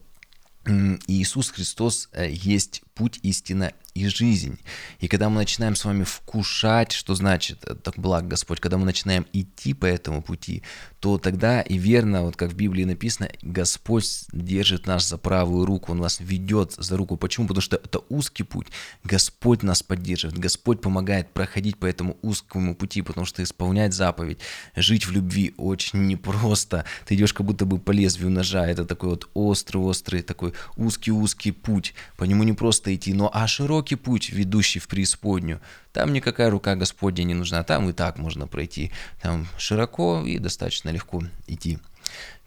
Иисус 0.66 1.50
Христос 1.50 2.10
есть 2.16 2.84
путь, 2.96 3.20
истина 3.22 3.74
и 3.94 4.08
жизнь. 4.08 4.60
И 5.00 5.08
когда 5.08 5.30
мы 5.30 5.38
начинаем 5.38 5.76
с 5.76 5.86
вами 5.86 6.04
вкушать, 6.04 6.92
что 6.92 7.16
значит 7.16 7.60
э, 7.66 7.76
так 7.76 7.98
благ 7.98 8.28
Господь, 8.28 8.60
когда 8.60 8.78
мы 8.78 8.86
начинаем 8.86 9.26
идти 9.34 9.74
по 9.74 9.86
этому 9.86 10.22
пути, 10.22 10.64
то 11.00 11.18
тогда 11.18 11.62
и 11.62 11.78
верно, 11.78 12.24
вот 12.24 12.36
как 12.36 12.52
в 12.52 12.56
Библии 12.56 12.86
написано, 12.86 13.30
Господь 13.42 14.26
держит 14.32 14.88
нас 14.88 15.08
за 15.08 15.18
правую 15.18 15.66
руку, 15.66 15.92
Он 15.92 16.00
нас 16.00 16.20
ведет 16.20 16.74
за 16.78 16.98
руку. 16.98 17.18
Почему? 17.18 17.48
Потому 17.48 17.62
что 17.62 17.76
это 17.76 18.00
узкий 18.10 18.44
путь. 18.44 18.68
Господь 19.04 19.64
нас 19.64 19.84
поддерживает, 19.84 20.40
Господь 20.40 20.82
помогает 20.82 21.32
проходить 21.34 21.78
по 21.78 21.86
этому 21.86 22.18
узкому 22.22 22.76
пути, 22.76 23.02
потому 23.02 23.26
что 23.26 23.44
исполнять 23.44 23.94
заповедь, 23.94 24.40
жить 24.76 25.06
в 25.06 25.12
любви 25.12 25.54
очень 25.58 26.08
непросто. 26.08 26.86
Ты 27.06 27.16
идешь 27.16 27.34
как 27.34 27.46
будто 27.46 27.66
бы 27.66 27.78
по 27.80 27.92
лезвию 27.92 28.32
ножа. 28.32 28.66
Это 28.66 28.86
такой 28.86 29.10
вот 29.10 29.30
острый-острый, 29.34 30.22
такой 30.22 30.54
узкий-узкий 30.78 31.52
путь. 31.52 31.94
По 32.18 32.24
нему 32.24 32.44
не 32.44 32.54
просто 32.54 32.96
идти, 32.96 33.14
но 33.14 33.30
а 33.34 33.46
широкий 33.48 33.83
широкий 33.84 33.96
путь, 33.96 34.30
ведущий 34.30 34.80
в 34.80 34.88
преисподнюю. 34.88 35.60
Там 35.92 36.14
никакая 36.14 36.50
рука 36.50 36.76
Господня 36.76 37.24
не 37.24 37.34
нужна, 37.34 37.64
там 37.64 37.90
и 37.90 37.94
так 37.94 38.18
можно 38.18 38.48
пройти. 38.48 38.92
Там 39.22 39.48
широко 39.58 40.24
и 40.26 40.40
достаточно 40.40 40.92
легко 40.92 41.24
идти. 41.48 41.80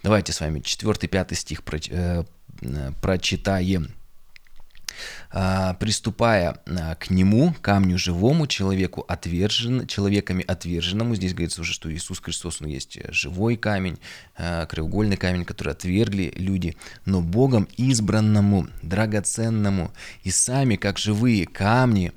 Давайте 0.02 0.32
с 0.32 0.40
вами 0.40 0.60
4-5 0.60 1.34
стих 1.34 1.62
э, 1.90 2.24
прочитаем. 3.02 3.88
А, 5.30 5.74
приступая 5.74 6.60
а, 6.66 6.94
к 6.94 7.10
нему, 7.10 7.54
камню 7.60 7.98
живому, 7.98 8.46
человеку 8.46 9.04
отвержен, 9.08 9.86
человеками 9.86 10.44
отверженному, 10.46 11.14
здесь 11.14 11.34
говорится 11.34 11.60
уже, 11.60 11.72
что 11.72 11.92
Иисус 11.92 12.20
Христос, 12.20 12.60
ну, 12.60 12.68
есть 12.68 12.98
живой 13.10 13.56
камень, 13.56 13.98
а, 14.36 14.66
краеугольный 14.66 15.16
камень, 15.16 15.44
который 15.44 15.72
отвергли 15.72 16.32
люди, 16.36 16.76
но 17.04 17.20
Богом 17.20 17.68
избранному, 17.76 18.68
драгоценному, 18.82 19.92
и 20.22 20.30
сами, 20.30 20.76
как 20.76 20.98
живые 20.98 21.46
камни, 21.46 22.12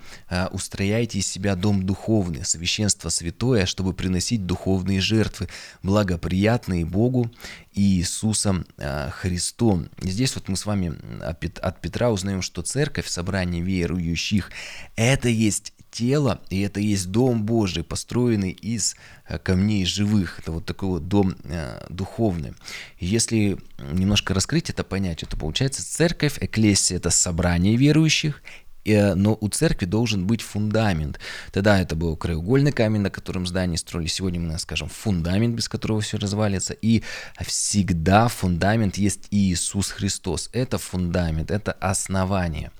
устрояйте 0.52 1.20
из 1.20 1.28
себя 1.28 1.56
дом 1.56 1.86
духовный, 1.86 2.46
священство 2.46 3.10
святое, 3.10 3.66
чтобы 3.66 3.94
приносить 3.94 4.46
духовные 4.46 5.02
жертвы, 5.02 5.50
благоприятные 5.84 6.86
Богу 6.86 7.32
Иисусом 7.80 8.66
Христом. 9.12 9.90
И 10.02 10.10
здесь 10.10 10.36
вот 10.36 10.48
мы 10.48 10.58
с 10.58 10.66
вами 10.66 10.94
от 11.22 11.82
Петра 11.82 12.10
узнаем, 12.10 12.42
что 12.42 12.62
церковь, 12.62 13.08
собрание 13.08 13.62
верующих, 13.62 14.52
это 14.96 15.30
есть 15.30 15.74
тело, 15.92 16.42
и 16.50 16.62
это 16.62 16.80
есть 16.80 17.12
дом 17.12 17.44
Божий, 17.44 17.84
построенный 17.84 18.52
из 18.52 18.96
э, 19.28 19.38
камней 19.40 19.86
живых. 19.86 20.40
Это 20.40 20.52
вот 20.52 20.66
такой 20.66 20.90
вот 20.90 21.08
дом 21.08 21.36
э, 21.44 21.86
духовный. 21.90 22.54
если 23.00 23.58
немножко 23.92 24.34
раскрыть 24.34 24.70
это 24.70 24.84
понятие, 24.84 25.28
то 25.30 25.38
получается 25.38 25.86
церковь, 25.86 26.38
эклесия– 26.42 26.98
это 26.98 27.10
собрание 27.10 27.76
верующих, 27.76 28.42
Э, 28.44 28.69
но 28.86 29.38
у 29.40 29.48
церкви 29.50 29.86
должен 29.86 30.26
быть 30.26 30.42
фундамент. 30.42 31.20
Тогда 31.52 31.80
это 31.80 31.96
был 31.96 32.16
краеугольный 32.16 32.72
камень, 32.72 33.02
на 33.02 33.10
котором 33.10 33.46
здание 33.46 33.78
строили. 33.78 34.08
Сегодня 34.08 34.40
мы 34.40 34.58
скажем 34.60 34.90
фундамент, 34.90 35.56
без 35.56 35.70
которого 35.70 36.02
все 36.02 36.18
развалится. 36.18 36.74
И 36.74 37.04
всегда 37.42 38.28
фундамент 38.28 38.98
есть 38.98 39.28
Иисус 39.32 39.92
Христос. 39.92 40.50
Это 40.54 40.78
фундамент, 40.78 41.52
это 41.52 41.72
основание. 41.74 42.72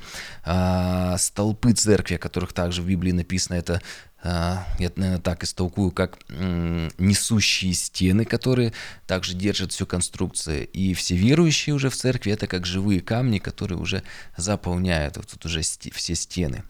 А, 0.44 1.18
столпы 1.18 1.74
церкви, 1.74 2.16
о 2.16 2.20
которых 2.20 2.54
также 2.54 2.82
в 2.82 2.88
Библии 2.88 3.12
написано, 3.12 3.56
это 3.56 3.82
я, 4.24 4.66
наверное, 4.78 5.20
так 5.20 5.44
истолкую, 5.44 5.92
как 5.92 6.20
несущие 6.30 7.74
стены, 7.74 8.26
которые 8.26 8.74
также 9.08 9.34
держат 9.34 9.72
всю 9.72 9.86
конструкцию. 9.86 10.68
И 10.68 10.94
все 10.94 11.16
верующие 11.16 11.74
уже 11.74 11.90
в 11.90 11.96
церкви, 11.96 12.34
это 12.34 12.48
как 12.48 12.66
живые 12.66 13.02
камни, 13.02 13.40
которые 13.40 13.78
уже 13.78 14.04
заполняют 14.36 15.18
вот 15.18 15.28
тут 15.28 15.46
уже 15.46 15.62
все 15.62 16.16
стены. 16.16 16.64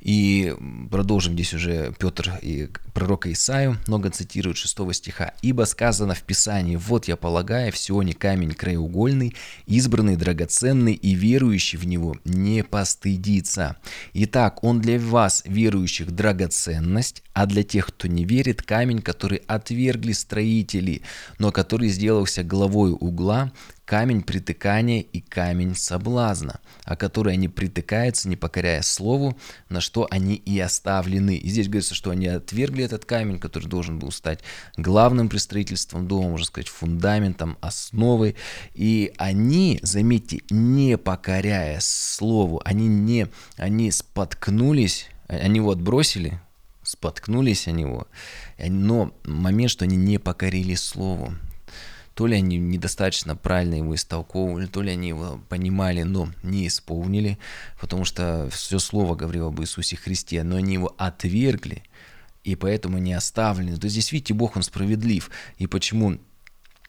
И 0.00 0.54
продолжим 0.90 1.34
здесь 1.34 1.54
уже 1.54 1.92
Петр 1.98 2.38
и 2.42 2.68
пророка 2.92 3.32
Исаию 3.32 3.78
много 3.86 4.10
цитирует 4.10 4.56
6 4.56 4.94
стиха. 4.94 5.34
«Ибо 5.42 5.64
сказано 5.64 6.14
в 6.14 6.22
Писании, 6.22 6.76
вот 6.76 7.08
я 7.08 7.16
полагаю, 7.16 7.72
в 7.72 7.78
Сионе 7.78 8.14
камень 8.14 8.52
краеугольный, 8.52 9.34
избранный, 9.66 10.16
драгоценный, 10.16 10.94
и 10.94 11.14
верующий 11.14 11.78
в 11.78 11.86
него 11.86 12.16
не 12.24 12.62
постыдится. 12.62 13.76
Итак, 14.12 14.62
он 14.64 14.80
для 14.80 14.98
вас, 14.98 15.42
верующих, 15.46 16.10
драгоценность, 16.10 17.22
а 17.32 17.46
для 17.46 17.62
тех, 17.62 17.86
кто 17.86 18.08
не 18.08 18.24
верит, 18.24 18.62
камень, 18.62 19.02
который 19.02 19.42
отвергли 19.46 20.12
строители, 20.12 21.02
но 21.38 21.50
который 21.50 21.88
сделался 21.88 22.44
главой 22.44 22.92
угла, 22.92 23.52
камень 23.84 24.22
притыкания 24.22 25.00
и 25.00 25.20
камень 25.20 25.74
соблазна, 25.74 26.60
о 26.84 26.96
который 26.96 27.34
они 27.34 27.48
притыкаются, 27.48 28.28
не 28.28 28.36
покоряя 28.36 28.82
слову, 28.82 29.36
на 29.68 29.80
что 29.80 30.06
они 30.10 30.34
и 30.34 30.58
оставлены. 30.58 31.36
И 31.36 31.48
здесь 31.48 31.68
говорится, 31.68 31.94
что 31.94 32.10
они 32.10 32.26
отвергли 32.26 32.84
этот 32.84 33.04
камень, 33.04 33.38
который 33.38 33.68
должен 33.68 33.98
был 33.98 34.10
стать 34.10 34.40
главным 34.76 35.28
при 35.28 35.38
строительством 35.38 36.08
дома, 36.08 36.30
можно 36.30 36.46
сказать, 36.46 36.68
фундаментом, 36.68 37.58
основой. 37.60 38.36
И 38.74 39.12
они, 39.18 39.80
заметьте, 39.82 40.40
не 40.50 40.96
покоряя 40.96 41.78
слову, 41.80 42.62
они 42.64 42.88
не, 42.88 43.28
они 43.56 43.90
споткнулись, 43.90 45.08
они 45.28 45.56
его 45.56 45.72
отбросили, 45.72 46.40
споткнулись 46.82 47.66
о 47.68 47.72
него, 47.72 48.06
но 48.58 49.12
момент, 49.24 49.70
что 49.70 49.84
они 49.84 49.96
не 49.96 50.18
покорили 50.18 50.74
слову, 50.74 51.34
то 52.14 52.26
ли 52.26 52.36
они 52.36 52.58
недостаточно 52.58 53.34
правильно 53.34 53.74
его 53.74 53.94
истолковывали, 53.94 54.66
то 54.66 54.82
ли 54.82 54.92
они 54.92 55.08
его 55.08 55.40
понимали, 55.48 56.02
но 56.02 56.28
не 56.42 56.68
исполнили, 56.68 57.38
потому 57.80 58.04
что 58.04 58.48
все 58.52 58.78
слово 58.78 59.16
говорило 59.16 59.48
об 59.48 59.60
Иисусе 59.60 59.96
Христе, 59.96 60.42
но 60.44 60.56
они 60.56 60.74
его 60.74 60.94
отвергли, 60.96 61.82
и 62.44 62.54
поэтому 62.54 62.98
не 62.98 63.14
оставлены. 63.14 63.76
То 63.78 63.86
есть 63.86 63.94
здесь, 63.94 64.12
видите, 64.12 64.34
Бог, 64.34 64.56
Он 64.56 64.62
справедлив. 64.62 65.30
И 65.58 65.66
почему 65.66 66.18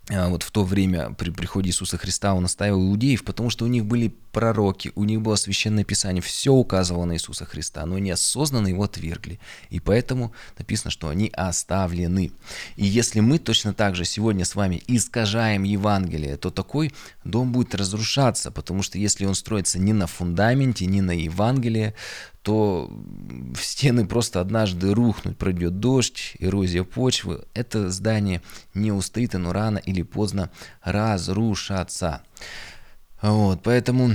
а, 0.10 0.30
вот 0.30 0.44
в 0.44 0.52
то 0.52 0.64
время 0.64 1.12
при 1.12 1.32
приходе 1.32 1.70
Иисуса 1.70 1.98
Христа 1.98 2.36
он 2.36 2.46
оставил 2.46 2.80
иудеев, 2.82 3.24
потому 3.24 3.50
что 3.50 3.66
у 3.66 3.68
них 3.68 3.86
были 3.86 4.14
пророки, 4.36 4.92
у 4.96 5.06
них 5.06 5.22
было 5.22 5.38
священное 5.38 5.86
писание, 5.86 6.22
все 6.22 6.52
указывало 6.52 7.06
на 7.06 7.14
Иисуса 7.14 7.46
Христа, 7.46 7.86
но 7.86 7.96
они 7.96 8.12
осознанно 8.12 8.68
его 8.68 8.84
отвергли. 8.84 9.40
И 9.70 9.80
поэтому 9.80 10.34
написано, 10.58 10.92
что 10.92 11.08
они 11.08 11.30
оставлены. 11.30 12.34
И 12.76 12.86
если 12.86 13.22
мы 13.22 13.40
точно 13.40 13.74
так 13.74 13.96
же 13.96 14.04
сегодня 14.04 14.44
с 14.44 14.56
вами 14.56 14.84
искажаем 14.88 15.64
Евангелие, 15.64 16.36
то 16.36 16.52
такой 16.52 16.94
дом 17.24 17.54
будет 17.54 17.76
разрушаться, 17.76 18.52
потому 18.52 18.84
что 18.84 18.98
если 18.98 19.24
он 19.24 19.36
строится 19.36 19.80
не 19.80 19.94
на 19.94 20.06
фундаменте, 20.06 20.86
не 20.86 21.00
на 21.00 21.12
Евангелии, 21.12 21.94
то 22.42 22.92
стены 23.58 24.06
просто 24.06 24.42
однажды 24.42 24.94
рухнут, 24.94 25.38
пройдет 25.38 25.80
дождь, 25.80 26.36
эрозия 26.40 26.84
почвы, 26.84 27.46
это 27.54 27.90
здание 27.90 28.42
не 28.74 28.92
устоит, 28.92 29.34
оно 29.34 29.54
рано 29.54 29.78
или 29.78 30.02
поздно 30.02 30.52
разрушатся. 30.84 32.22
Вот, 33.22 33.64
поэтому 33.64 34.12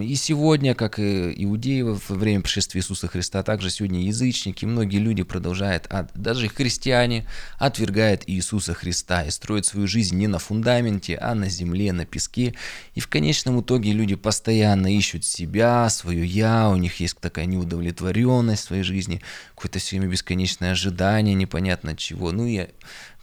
и 0.00 0.14
сегодня, 0.14 0.74
как 0.74 0.98
и 1.00 1.34
иудеи 1.44 1.82
во 1.82 1.98
время 2.14 2.42
пришествия 2.42 2.80
Иисуса 2.80 3.08
Христа, 3.08 3.42
также 3.42 3.70
сегодня 3.70 4.04
язычники, 4.04 4.64
многие 4.64 4.98
люди 4.98 5.24
продолжают, 5.24 5.88
даже 6.14 6.48
христиане, 6.48 7.26
отвергают 7.58 8.22
Иисуса 8.26 8.72
Христа 8.72 9.24
и 9.24 9.30
строят 9.30 9.66
свою 9.66 9.88
жизнь 9.88 10.16
не 10.16 10.28
на 10.28 10.38
фундаменте, 10.38 11.16
а 11.16 11.34
на 11.34 11.48
земле, 11.48 11.92
на 11.92 12.06
песке. 12.06 12.54
И 12.94 13.00
в 13.00 13.08
конечном 13.08 13.60
итоге 13.60 13.92
люди 13.92 14.14
постоянно 14.14 14.94
ищут 14.94 15.24
себя, 15.24 15.88
свое 15.90 16.24
«я», 16.24 16.70
у 16.70 16.76
них 16.76 17.00
есть 17.00 17.18
такая 17.18 17.46
неудовлетворенность 17.46 18.62
в 18.62 18.66
своей 18.68 18.84
жизни, 18.84 19.22
какое-то 19.56 19.80
все 19.80 19.96
время 19.96 20.12
бесконечное 20.12 20.70
ожидание 20.70 21.34
непонятно 21.34 21.96
чего. 21.96 22.30
Ну 22.30 22.46
и 22.46 22.68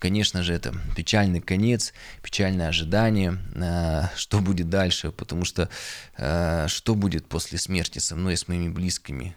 конечно 0.03 0.43
же, 0.43 0.53
это 0.53 0.75
печальный 0.97 1.39
конец, 1.39 1.93
печальное 2.21 2.67
ожидание, 2.67 3.37
а, 3.55 4.11
что 4.17 4.41
будет 4.41 4.67
дальше, 4.69 5.11
потому 5.11 5.45
что 5.45 5.69
а, 6.17 6.67
что 6.67 6.93
будет 6.93 7.25
после 7.25 7.57
смерти 7.57 7.99
со 7.99 8.17
мной 8.17 8.33
и 8.33 8.35
с 8.35 8.49
моими 8.49 8.67
близкими. 8.67 9.33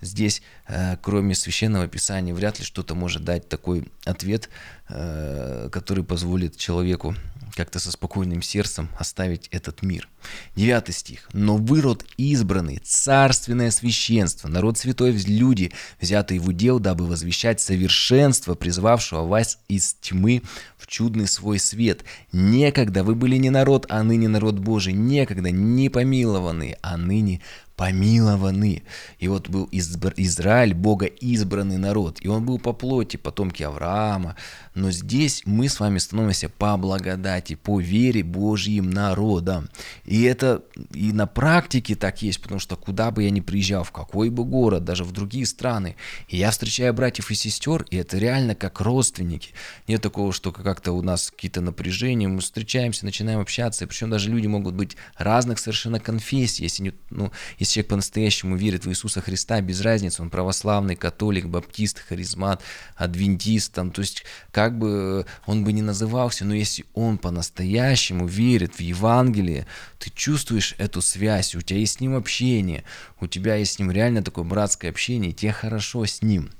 Здесь, 0.00 0.40
а, 0.68 0.96
кроме 1.02 1.34
священного 1.34 1.88
писания, 1.88 2.32
вряд 2.32 2.60
ли 2.60 2.64
что-то 2.64 2.94
может 2.94 3.24
дать 3.24 3.48
такой 3.48 3.88
ответ, 4.04 4.50
который 4.86 6.04
позволит 6.04 6.56
человеку 6.56 7.16
как-то 7.54 7.78
со 7.78 7.90
спокойным 7.90 8.42
сердцем 8.42 8.90
оставить 8.98 9.48
этот 9.48 9.82
мир. 9.82 10.08
Девятый 10.56 10.94
стих. 10.94 11.28
«Но 11.32 11.56
вы 11.56 11.80
род 11.80 12.04
избранный, 12.16 12.80
царственное 12.82 13.70
священство, 13.70 14.48
народ 14.48 14.78
святой, 14.78 15.12
люди, 15.12 15.72
взятые 16.00 16.40
в 16.40 16.48
удел, 16.48 16.78
дабы 16.78 17.06
возвещать 17.06 17.60
совершенство, 17.60 18.54
призвавшего 18.54 19.26
вас 19.26 19.58
из 19.68 19.94
тьмы 20.00 20.42
в 20.76 20.86
чудный 20.86 21.26
свой 21.26 21.58
свет. 21.58 22.04
Некогда 22.32 23.04
вы 23.04 23.14
были 23.14 23.36
не 23.36 23.50
народ, 23.50 23.86
а 23.88 24.02
ныне 24.02 24.28
народ 24.28 24.58
Божий, 24.58 24.92
некогда 24.92 25.50
не 25.50 25.88
помилованные, 25.88 26.78
а 26.82 26.96
ныне 26.96 27.40
помилованы. 27.76 28.82
И 29.18 29.28
вот 29.28 29.48
был 29.48 29.68
Израиль, 29.72 30.74
Бога 30.74 31.06
избранный 31.06 31.78
народ, 31.78 32.18
и 32.20 32.28
он 32.28 32.44
был 32.44 32.58
по 32.58 32.72
плоти, 32.72 33.16
потомки 33.16 33.62
Авраама. 33.62 34.36
Но 34.74 34.90
здесь 34.90 35.42
мы 35.44 35.68
с 35.68 35.80
вами 35.80 35.98
становимся 35.98 36.48
по 36.48 36.76
благодати, 36.76 37.54
по 37.54 37.80
вере 37.80 38.22
Божьим 38.22 38.90
народом. 38.90 39.68
И 40.04 40.22
это 40.22 40.62
и 40.92 41.12
на 41.12 41.26
практике 41.26 41.94
так 41.94 42.22
есть, 42.22 42.40
потому 42.40 42.60
что 42.60 42.76
куда 42.76 43.10
бы 43.10 43.24
я 43.24 43.30
ни 43.30 43.40
приезжал, 43.40 43.84
в 43.84 43.92
какой 43.92 44.30
бы 44.30 44.44
город, 44.44 44.84
даже 44.84 45.04
в 45.04 45.12
другие 45.12 45.46
страны, 45.46 45.96
и 46.28 46.36
я 46.36 46.50
встречаю 46.50 46.94
братьев 46.94 47.30
и 47.30 47.34
сестер, 47.34 47.86
и 47.90 47.96
это 47.96 48.18
реально 48.18 48.54
как 48.54 48.80
родственники. 48.80 49.50
Нет 49.88 50.02
такого, 50.02 50.32
что 50.32 50.52
как-то 50.52 50.92
у 50.92 51.02
нас 51.02 51.30
какие-то 51.30 51.60
напряжения, 51.60 52.28
мы 52.28 52.40
встречаемся, 52.40 53.04
начинаем 53.04 53.40
общаться, 53.40 53.84
и 53.84 53.88
причем 53.88 54.10
даже 54.10 54.30
люди 54.30 54.46
могут 54.46 54.74
быть 54.74 54.96
разных 55.16 55.58
совершенно 55.58 56.00
конфессий, 56.00 56.64
если, 56.64 56.84
не, 56.84 56.92
ну, 57.10 57.32
если 57.64 57.74
человек 57.74 57.88
по-настоящему 57.88 58.56
верит 58.56 58.84
в 58.84 58.90
Иисуса 58.90 59.20
Христа, 59.20 59.60
без 59.60 59.80
разницы, 59.80 60.22
он 60.22 60.30
православный, 60.30 60.96
католик, 60.96 61.46
баптист, 61.46 61.98
харизмат, 61.98 62.62
адвентист, 62.94 63.72
там, 63.72 63.90
то 63.90 64.02
есть 64.02 64.24
как 64.50 64.78
бы 64.78 65.26
он 65.46 65.64
бы 65.64 65.72
не 65.72 65.82
назывался, 65.82 66.44
но 66.44 66.54
если 66.54 66.84
он 66.94 67.18
по-настоящему 67.18 68.26
верит 68.26 68.74
в 68.74 68.80
Евангелие, 68.80 69.66
ты 69.98 70.10
чувствуешь 70.10 70.74
эту 70.78 71.00
связь, 71.00 71.54
у 71.54 71.62
тебя 71.62 71.80
есть 71.80 71.94
с 71.94 72.00
ним 72.00 72.14
общение, 72.14 72.84
у 73.20 73.26
тебя 73.26 73.56
есть 73.56 73.72
с 73.72 73.78
ним 73.78 73.90
реально 73.90 74.22
такое 74.22 74.44
братское 74.44 74.90
общение, 74.90 75.30
и 75.30 75.34
тебе 75.34 75.52
хорошо 75.52 76.04
с 76.04 76.22
ним. 76.22 76.50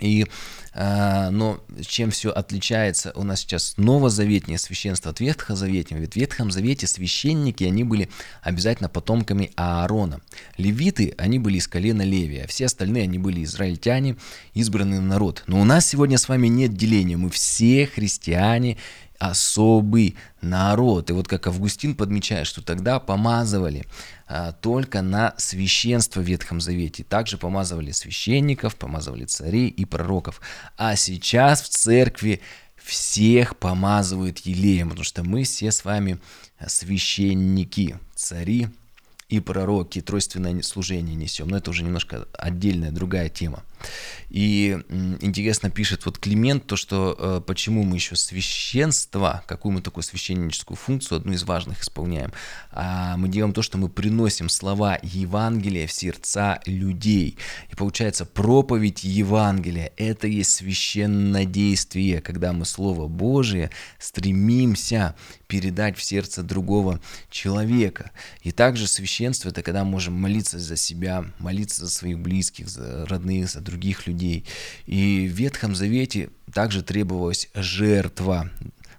И, 0.00 0.26
э, 0.74 1.30
но 1.30 1.60
чем 1.86 2.10
все 2.10 2.30
отличается, 2.30 3.12
у 3.14 3.22
нас 3.22 3.40
сейчас 3.40 3.74
новозаветнее 3.76 4.58
священство 4.58 5.10
от 5.10 5.20
ветхозаветнего. 5.20 6.00
Ведь 6.00 6.12
в 6.12 6.16
Ветхом 6.16 6.50
Завете 6.50 6.86
священники, 6.86 7.64
они 7.64 7.84
были 7.84 8.08
обязательно 8.42 8.88
потомками 8.88 9.52
Аарона. 9.56 10.20
Левиты, 10.58 11.14
они 11.16 11.38
были 11.38 11.58
из 11.58 11.68
колена 11.68 12.02
Левия, 12.02 12.44
а 12.44 12.46
все 12.46 12.66
остальные, 12.66 13.04
они 13.04 13.18
были 13.18 13.42
израильтяне, 13.44 14.16
избранный 14.54 15.00
народ. 15.00 15.44
Но 15.46 15.60
у 15.60 15.64
нас 15.64 15.86
сегодня 15.86 16.18
с 16.18 16.28
вами 16.28 16.48
нет 16.48 16.74
деления, 16.74 17.16
мы 17.16 17.30
все 17.30 17.86
христиане, 17.86 18.76
особый 19.18 20.16
народ. 20.40 21.10
И 21.10 21.12
вот 21.12 21.28
как 21.28 21.46
Августин 21.46 21.94
подмечает, 21.94 22.46
что 22.46 22.62
тогда 22.62 23.00
помазывали 23.00 23.84
только 24.60 25.02
на 25.02 25.34
священство 25.38 26.20
в 26.20 26.24
Ветхом 26.24 26.60
Завете. 26.60 27.04
Также 27.04 27.38
помазывали 27.38 27.92
священников, 27.92 28.76
помазывали 28.76 29.24
царей 29.24 29.68
и 29.68 29.84
пророков. 29.84 30.40
А 30.76 30.96
сейчас 30.96 31.62
в 31.62 31.68
церкви 31.68 32.40
всех 32.76 33.56
помазывают 33.56 34.38
елеем, 34.40 34.88
потому 34.88 35.04
что 35.04 35.22
мы 35.24 35.44
все 35.44 35.70
с 35.70 35.84
вами 35.84 36.18
священники, 36.66 37.98
цари 38.14 38.68
и 39.28 39.40
пророки, 39.40 40.00
тройственное 40.00 40.62
служение 40.62 41.16
несем. 41.16 41.48
Но 41.48 41.56
это 41.56 41.70
уже 41.70 41.82
немножко 41.82 42.28
отдельная 42.32 42.92
другая 42.92 43.28
тема. 43.28 43.64
И 44.30 44.78
интересно 45.20 45.70
пишет 45.70 46.06
вот 46.06 46.18
Климент, 46.18 46.66
то, 46.66 46.76
что 46.76 47.14
э, 47.18 47.40
почему 47.46 47.82
мы 47.82 47.96
еще 47.96 48.16
священство, 48.16 49.44
какую 49.46 49.72
мы 49.72 49.82
такую 49.82 50.02
священническую 50.02 50.76
функцию, 50.76 51.18
одну 51.18 51.32
из 51.32 51.42
важных 51.42 51.82
исполняем, 51.82 52.32
а 52.70 53.16
мы 53.16 53.28
делаем 53.28 53.52
то, 53.52 53.62
что 53.62 53.78
мы 53.78 53.88
приносим 53.88 54.48
слова 54.48 54.98
Евангелия 55.02 55.86
в 55.86 55.92
сердца 55.92 56.60
людей. 56.64 57.36
И 57.70 57.76
получается, 57.76 58.24
проповедь 58.24 59.04
Евангелия– 59.04 59.92
это 59.96 60.26
есть 60.26 60.52
священное 60.52 61.44
действие, 61.44 62.20
когда 62.20 62.52
мы 62.52 62.64
Слово 62.64 63.08
Божие 63.08 63.70
стремимся 63.98 65.14
передать 65.46 65.96
в 65.96 66.02
сердце 66.02 66.42
другого 66.42 67.00
человека. 67.30 68.10
И 68.42 68.52
также 68.52 68.86
священство– 68.86 69.15
это 69.48 69.62
когда 69.62 69.84
мы 69.84 69.92
можем 69.92 70.14
молиться 70.14 70.58
за 70.58 70.76
себя, 70.76 71.24
молиться 71.38 71.84
за 71.84 71.90
своих 71.90 72.18
близких, 72.18 72.68
за 72.68 73.06
родных, 73.06 73.50
за 73.50 73.60
других 73.60 74.06
людей. 74.06 74.44
И 74.86 75.26
в 75.28 75.32
Ветхом 75.32 75.74
Завете 75.74 76.30
также 76.52 76.82
требовалась 76.82 77.48
жертва 77.54 78.50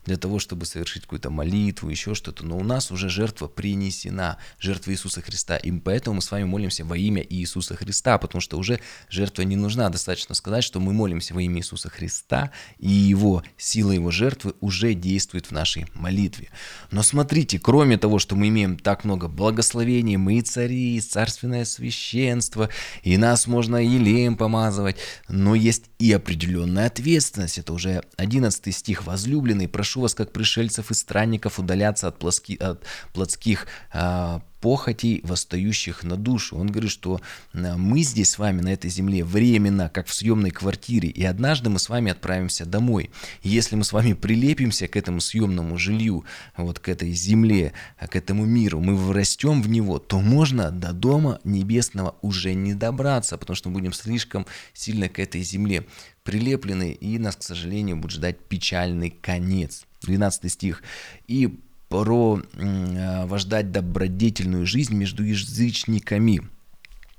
для 0.08 0.16
того, 0.16 0.40
чтобы 0.40 0.66
совершить 0.66 1.04
какую-то 1.04 1.30
молитву, 1.30 1.90
еще 1.90 2.16
что-то. 2.16 2.46
Но 2.46 2.58
у 2.58 2.64
нас 2.64 2.92
уже 2.92 3.10
жертва 3.10 3.48
принесена, 3.48 4.38
жертва 4.58 4.92
Иисуса 4.92 5.22
Христа. 5.22 5.58
И 5.58 5.70
поэтому 5.72 6.16
мы 6.16 6.22
с 6.22 6.32
вами 6.32 6.46
молимся 6.46 6.86
во 6.86 6.98
имя 6.98 7.22
Иисуса 7.30 7.76
Христа, 7.76 8.18
потому 8.18 8.42
что 8.42 8.58
уже 8.58 8.80
жертва 9.10 9.42
не 9.42 9.58
нужна. 9.58 9.90
Достаточно 9.90 10.34
сказать, 10.34 10.64
что 10.64 10.80
мы 10.80 10.94
молимся 10.94 11.34
во 11.34 11.42
имя 11.42 11.60
Иисуса 11.60 11.90
Христа, 11.90 12.52
и 12.80 12.90
его 12.90 13.44
сила 13.58 13.92
его 13.92 14.10
жертвы 14.10 14.54
уже 14.62 14.94
действует 14.94 15.48
в 15.48 15.52
нашей 15.52 15.88
молитве. 15.94 16.50
Но 16.90 17.04
смотрите, 17.04 17.60
кроме 17.60 17.98
того, 17.98 18.18
что 18.18 18.38
мы 18.38 18.48
имеем 18.48 18.80
так 18.80 19.04
много 19.04 19.28
благословений, 19.28 20.16
мы 20.16 20.40
цари, 20.40 20.96
и 20.96 21.02
царственное 21.02 21.66
священство, 21.66 22.70
и 23.04 23.18
нас 23.18 23.46
можно 23.46 23.76
елеем 23.76 24.38
помазывать, 24.38 24.96
но 25.28 25.54
есть 25.54 25.84
и 26.00 26.14
определенная 26.14 26.88
ответственность. 26.88 27.58
Это 27.58 27.74
уже 27.74 28.04
11 28.16 28.74
стих. 28.74 29.06
«Возлюбленный, 29.06 29.68
прошу 29.68 29.97
прошу 29.98 30.02
вас, 30.02 30.14
как 30.14 30.32
пришельцев 30.32 30.92
и 30.92 30.94
странников, 30.94 31.60
удаляться 31.60 32.08
от, 32.08 32.20
плоски, 32.20 32.56
от 32.60 32.84
плотских 33.14 33.68
а, 33.92 34.42
похотей, 34.62 35.22
восстающих 35.24 36.04
на 36.04 36.18
душу. 36.18 36.58
Он 36.58 36.68
говорит, 36.68 36.92
что 36.92 37.20
мы 37.54 38.04
здесь 38.04 38.32
с 38.32 38.38
вами 38.40 38.62
на 38.62 38.70
этой 38.70 38.90
земле 38.90 39.24
временно, 39.24 39.90
как 39.90 40.08
в 40.08 40.14
съемной 40.14 40.52
квартире, 40.52 41.10
и 41.10 41.24
однажды 41.24 41.70
мы 41.70 41.80
с 41.80 41.90
вами 41.90 42.12
отправимся 42.12 42.66
домой. 42.66 43.10
И 43.44 43.50
если 43.50 43.76
мы 43.76 43.84
с 43.84 43.94
вами 43.94 44.14
прилепимся 44.14 44.88
к 44.88 44.96
этому 44.96 45.20
съемному 45.20 45.78
жилью, 45.78 46.24
вот 46.58 46.80
к 46.80 46.90
этой 46.90 47.12
земле, 47.14 47.74
к 48.00 48.16
этому 48.16 48.46
миру, 48.46 48.80
мы 48.80 48.96
врастем 48.96 49.62
в 49.62 49.70
него, 49.70 50.00
то 50.00 50.20
можно 50.20 50.72
до 50.72 50.94
дома 50.94 51.40
небесного 51.44 52.16
уже 52.22 52.54
не 52.54 52.74
добраться, 52.74 53.38
потому 53.38 53.56
что 53.56 53.70
мы 53.70 53.80
будем 53.80 53.94
слишком 53.94 54.46
сильно 54.74 55.10
к 55.10 55.20
этой 55.20 55.42
земле 55.42 55.86
прилеплены, 56.28 56.92
и 56.92 57.18
нас, 57.20 57.38
к 57.38 57.44
сожалению, 57.44 57.96
будет 57.96 58.12
ждать 58.12 58.38
печальный 58.38 59.10
конец. 59.10 59.86
12 60.02 60.52
стих. 60.52 60.84
«И 61.26 61.58
про 61.88 62.42
э, 62.54 63.26
вождать 63.26 63.72
добродетельную 63.72 64.66
жизнь 64.66 64.94
между 64.94 65.24
язычниками». 65.24 66.42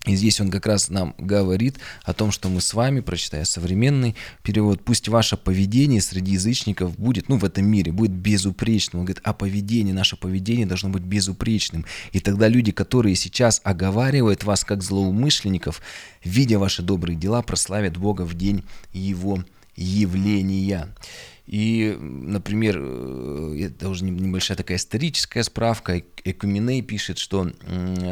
И 0.07 0.15
здесь 0.15 0.41
он 0.41 0.51
как 0.51 0.67
раз 0.67 0.91
нам 0.91 1.15
говорит 1.19 1.79
о 2.05 2.15
том, 2.15 2.31
что 2.31 2.49
мы 2.49 2.61
с 2.61 2.73
вами, 2.73 3.01
прочитая 3.01 3.45
современный 3.45 4.15
перевод, 4.43 4.83
пусть 4.85 5.09
ваше 5.09 5.37
поведение 5.37 6.01
среди 6.01 6.33
язычников 6.33 6.97
будет, 6.97 7.29
ну, 7.29 7.37
в 7.37 7.45
этом 7.45 7.67
мире, 7.67 7.91
будет 7.91 8.13
безупречным. 8.13 9.01
Он 9.01 9.07
говорит, 9.07 9.23
а 9.25 9.33
поведение, 9.33 9.93
наше 9.93 10.17
поведение 10.17 10.67
должно 10.67 10.89
быть 10.89 11.03
безупречным. 11.03 11.85
И 12.13 12.21
тогда 12.21 12.47
люди, 12.47 12.71
которые 12.71 13.17
сейчас 13.17 13.61
оговаривают 13.65 14.45
вас 14.45 14.65
как 14.65 14.83
злоумышленников, 14.83 15.83
видя 16.25 16.59
ваши 16.59 16.83
добрые 16.83 17.17
дела, 17.17 17.43
прославят 17.43 17.97
Бога 17.97 18.23
в 18.23 18.35
день 18.35 18.65
Его 18.93 19.45
явления. 19.77 20.89
И, 21.49 21.97
например, 21.99 22.77
э, 22.79 23.57
это 23.59 23.89
уже 23.89 24.05
небольшая 24.05 24.57
такая 24.57 24.77
историческая 24.77 25.43
справка, 25.43 26.03
Экуменей 26.25 26.83
пишет, 26.83 27.17
что 27.17 27.51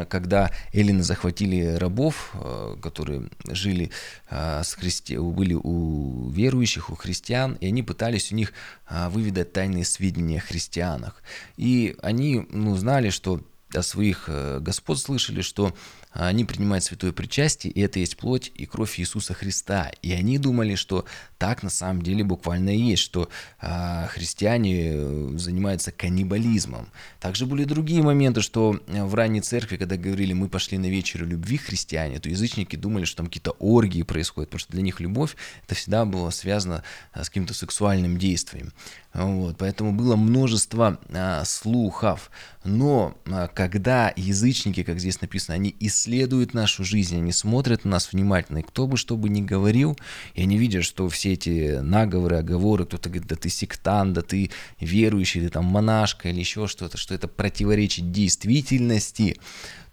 когда 0.09 0.49
эллины 0.73 1.03
захватили 1.03 1.75
рабов, 1.75 2.31
э, 2.33 2.77
которые 2.81 3.29
жили 3.47 3.91
э, 4.31 4.63
с 4.63 4.73
христи... 4.73 5.17
были 5.17 5.53
у 5.53 6.31
верующих, 6.31 6.89
у 6.89 6.95
христиан, 6.95 7.53
и 7.61 7.67
они 7.67 7.83
пытались 7.83 8.31
у 8.31 8.35
них 8.35 8.53
выведать 8.89 9.53
тайные 9.53 9.85
сведения 9.85 10.39
о 10.39 10.41
христианах. 10.41 11.21
И 11.57 11.95
они 12.01 12.43
ну, 12.49 12.75
знали, 12.75 13.11
что 13.11 13.41
о 13.71 13.83
своих 13.83 14.29
господ 14.61 14.97
слышали, 14.97 15.41
что 15.41 15.75
они 16.25 16.45
принимают 16.45 16.83
святое 16.83 17.11
причастие, 17.11 17.71
и 17.71 17.81
это 17.81 17.99
есть 17.99 18.17
плоть 18.17 18.51
и 18.55 18.65
кровь 18.65 18.99
Иисуса 18.99 19.33
Христа. 19.35 19.91
И 20.01 20.11
они 20.11 20.39
думали, 20.39 20.75
что 20.75 21.05
так 21.37 21.61
на 21.61 21.69
самом 21.69 22.01
деле 22.01 22.23
буквально 22.23 22.75
и 22.75 22.79
есть, 22.79 23.03
что 23.03 23.29
а, 23.59 24.07
христиане 24.07 24.91
э, 24.93 25.31
занимаются 25.37 25.91
каннибализмом. 25.91 26.89
Также 27.19 27.45
были 27.45 27.63
другие 27.65 28.01
моменты, 28.01 28.41
что 28.41 28.81
э, 28.87 29.03
в 29.03 29.13
ранней 29.13 29.41
церкви, 29.41 29.77
когда 29.77 29.97
говорили, 29.97 30.33
мы 30.33 30.49
пошли 30.49 30.79
на 30.79 30.87
вечер 30.87 31.25
любви 31.25 31.57
христиане, 31.57 32.19
то 32.19 32.29
язычники 32.29 32.75
думали, 32.75 33.05
что 33.05 33.17
там 33.17 33.27
какие-то 33.27 33.51
оргии 33.59 34.01
происходят, 34.01 34.49
потому 34.49 34.59
что 34.59 34.71
для 34.71 34.81
них 34.81 34.99
любовь 34.99 35.35
это 35.65 35.75
всегда 35.75 36.05
было 36.05 36.31
связано 36.31 36.83
э, 37.13 37.23
с 37.23 37.29
каким-то 37.29 37.53
сексуальным 37.53 38.17
действием. 38.17 38.73
Вот, 39.17 39.57
поэтому 39.57 39.93
было 39.93 40.15
множество 40.15 40.99
а, 41.09 41.43
слухов. 41.43 42.29
Но 42.63 43.17
а, 43.25 43.47
когда 43.47 44.13
язычники, 44.15 44.83
как 44.83 44.99
здесь 44.99 45.21
написано, 45.21 45.55
они 45.55 45.75
исследуют 46.07 46.53
нашу 46.53 46.83
жизнь, 46.85 47.17
они 47.17 47.31
смотрят 47.31 47.83
на 47.83 47.91
нас 47.91 48.13
внимательно, 48.13 48.59
и 48.59 48.63
кто 48.63 48.87
бы 48.87 48.95
что 48.97 49.17
бы 49.17 49.27
ни 49.29 49.41
говорил, 49.41 49.97
и 50.35 50.43
они 50.43 50.57
видят, 50.57 50.85
что 50.85 51.09
все 51.09 51.33
эти 51.33 51.79
наговоры, 51.79 52.37
оговоры, 52.37 52.85
кто-то 52.85 53.09
говорит, 53.09 53.27
да 53.27 53.35
ты 53.35 53.49
сектант, 53.49 54.13
да 54.13 54.21
ты 54.21 54.49
верующий, 54.79 55.41
ты 55.41 55.49
там 55.49 55.65
монашка 55.65 56.29
или 56.29 56.39
еще 56.39 56.67
что-то, 56.67 56.97
что 56.97 57.13
это 57.13 57.27
противоречит 57.27 58.11
действительности, 58.11 59.37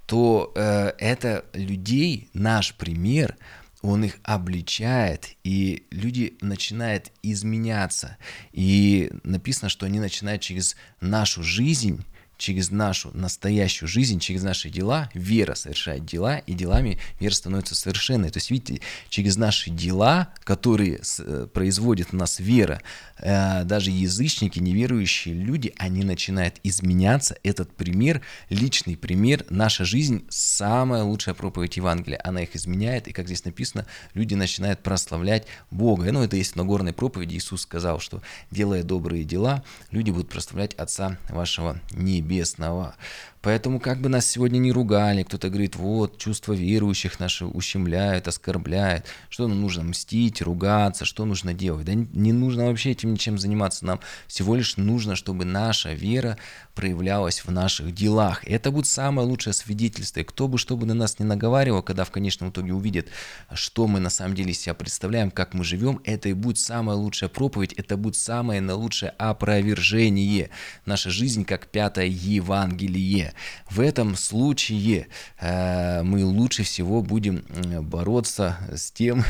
то 0.07 0.53
э, 0.55 0.93
это 0.99 1.45
людей, 1.53 2.29
наш 2.33 2.75
пример, 2.75 3.37
он 3.83 4.05
их 4.05 4.19
обличает, 4.23 5.31
и 5.43 5.87
люди 5.91 6.37
начинают 6.41 7.11
изменяться. 7.23 8.17
И 8.53 9.11
написано, 9.25 9.69
что 9.69 9.85
они 9.85 9.99
начинают 9.99 10.41
через 10.41 10.77
нашу 11.01 11.43
жизнь 11.43 12.03
через 12.37 12.71
нашу 12.71 13.11
настоящую 13.15 13.89
жизнь, 13.89 14.19
через 14.19 14.43
наши 14.43 14.69
дела, 14.69 15.11
вера 15.15 15.55
совершает 15.55 16.05
дела, 16.05 16.39
и 16.39 16.53
делами 16.55 16.99
вера 17.21 17.33
становится 17.33 17.75
совершенной. 17.75 18.31
То 18.31 18.39
есть, 18.39 18.51
видите, 18.51 18.81
через 19.09 19.37
наши 19.37 19.71
дела, 19.71 20.29
которые 20.45 21.01
э, 21.19 21.47
производит 21.53 22.09
у 22.13 22.17
нас 22.17 22.41
вера, 22.41 22.83
э, 23.19 23.65
даже 23.65 23.91
язычники, 23.91 24.59
неверующие 24.59 25.35
люди, 25.35 25.73
они 25.79 26.05
начинают 26.05 26.57
изменяться. 26.63 27.37
Этот 27.43 27.75
пример, 27.75 28.21
личный 28.51 28.97
пример, 28.97 29.45
наша 29.51 29.85
жизнь, 29.85 30.25
самая 30.29 31.03
лучшая 31.03 31.35
проповедь 31.35 31.77
Евангелия. 31.77 32.21
Она 32.25 32.43
их 32.43 32.57
изменяет, 32.57 33.09
и, 33.09 33.13
как 33.13 33.27
здесь 33.27 33.45
написано, 33.45 33.87
люди 34.15 34.35
начинают 34.35 34.83
прославлять 34.83 35.47
Бога. 35.71 36.11
Ну, 36.13 36.23
это 36.23 36.37
есть 36.37 36.53
в 36.53 36.57
Нагорной 36.57 36.93
проповеди. 36.93 37.37
Иисус 37.37 37.63
сказал, 37.63 38.01
что 38.01 38.23
делая 38.51 38.83
добрые 38.83 39.25
дела, 39.25 39.65
люди 39.91 40.11
будут 40.11 40.29
прославлять 40.29 40.75
Отца 40.75 41.19
вашего 41.29 41.81
Небесного 41.93 42.24
небесного. 42.25 42.97
Поэтому 43.45 43.79
как 43.79 44.01
бы 44.01 44.09
нас 44.09 44.27
сегодня 44.27 44.57
не 44.57 44.73
ругали, 44.73 45.23
кто-то 45.23 45.51
говорит, 45.51 45.77
вот, 45.77 46.17
чувства 46.17 46.55
верующих 46.55 47.21
наши 47.21 47.45
ущемляют, 47.45 48.27
оскорбляют, 48.27 49.05
что 49.29 49.47
нам 49.47 49.61
нужно 49.61 49.85
мстить, 49.85 50.41
ругаться, 50.41 51.05
что 51.05 51.27
нужно 51.27 51.53
делать. 51.53 51.85
Да 51.85 51.93
не 51.93 52.33
нужно 52.33 52.65
вообще 52.69 52.93
этим 52.93 53.13
ничем 53.13 53.39
заниматься, 53.39 53.85
нам 53.85 54.01
всего 54.29 54.55
лишь 54.55 54.79
нужно, 54.79 55.15
чтобы 55.15 55.45
наша 55.45 55.93
вера 55.93 56.39
проявлялась 56.75 57.45
в 57.45 57.51
наших 57.51 57.95
делах. 57.95 58.43
Это 58.47 58.71
будет 58.71 58.87
самое 58.87 59.29
лучшее 59.29 59.53
свидетельство. 59.53 60.21
И 60.21 60.25
кто 60.25 60.49
бы 60.49 60.57
что 60.57 60.79
бы 60.79 60.87
на 60.87 60.95
нас 60.95 61.19
не 61.19 61.27
наговаривал, 61.27 61.83
когда 61.83 62.05
в 62.05 62.11
конечном 62.11 62.49
итоге 62.49 62.73
увидит, 62.73 63.09
что 63.53 63.87
мы 63.87 64.01
на 64.01 64.09
самом 64.09 64.35
деле 64.35 64.55
себя 64.55 64.73
представляем, 64.73 65.31
как 65.31 65.53
мы 65.53 65.65
живем, 65.65 66.01
это 66.05 66.31
и 66.31 66.33
будет 66.33 66.59
самая 66.59 66.97
лучшая 66.97 67.29
проповедь, 67.29 67.75
это 67.75 67.99
будет 67.99 68.17
самое 68.17 68.63
наилучшее 68.63 69.11
опровержение. 69.19 70.49
Наша 70.87 71.11
жизнь 71.11 71.45
как 71.45 71.67
пятое 71.67 72.07
Евангелие. 72.07 73.34
В 73.71 73.81
этом 73.81 74.17
случае 74.17 75.09
э, 75.39 76.03
мы 76.03 76.25
лучше 76.25 76.63
всего 76.63 77.03
будем 77.03 77.45
бороться 77.83 78.57
с 78.75 78.91
тем, 78.91 79.25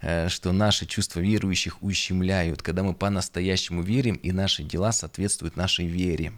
э, 0.00 0.28
что 0.28 0.52
наши 0.52 0.86
чувства 0.86 1.20
верующих 1.20 1.82
ущемляют, 1.82 2.62
когда 2.62 2.82
мы 2.82 2.94
по-настоящему 2.94 3.82
верим 3.82 4.14
и 4.16 4.32
наши 4.32 4.62
дела 4.62 4.92
соответствуют 4.92 5.56
нашей 5.56 5.86
вере. 5.86 6.32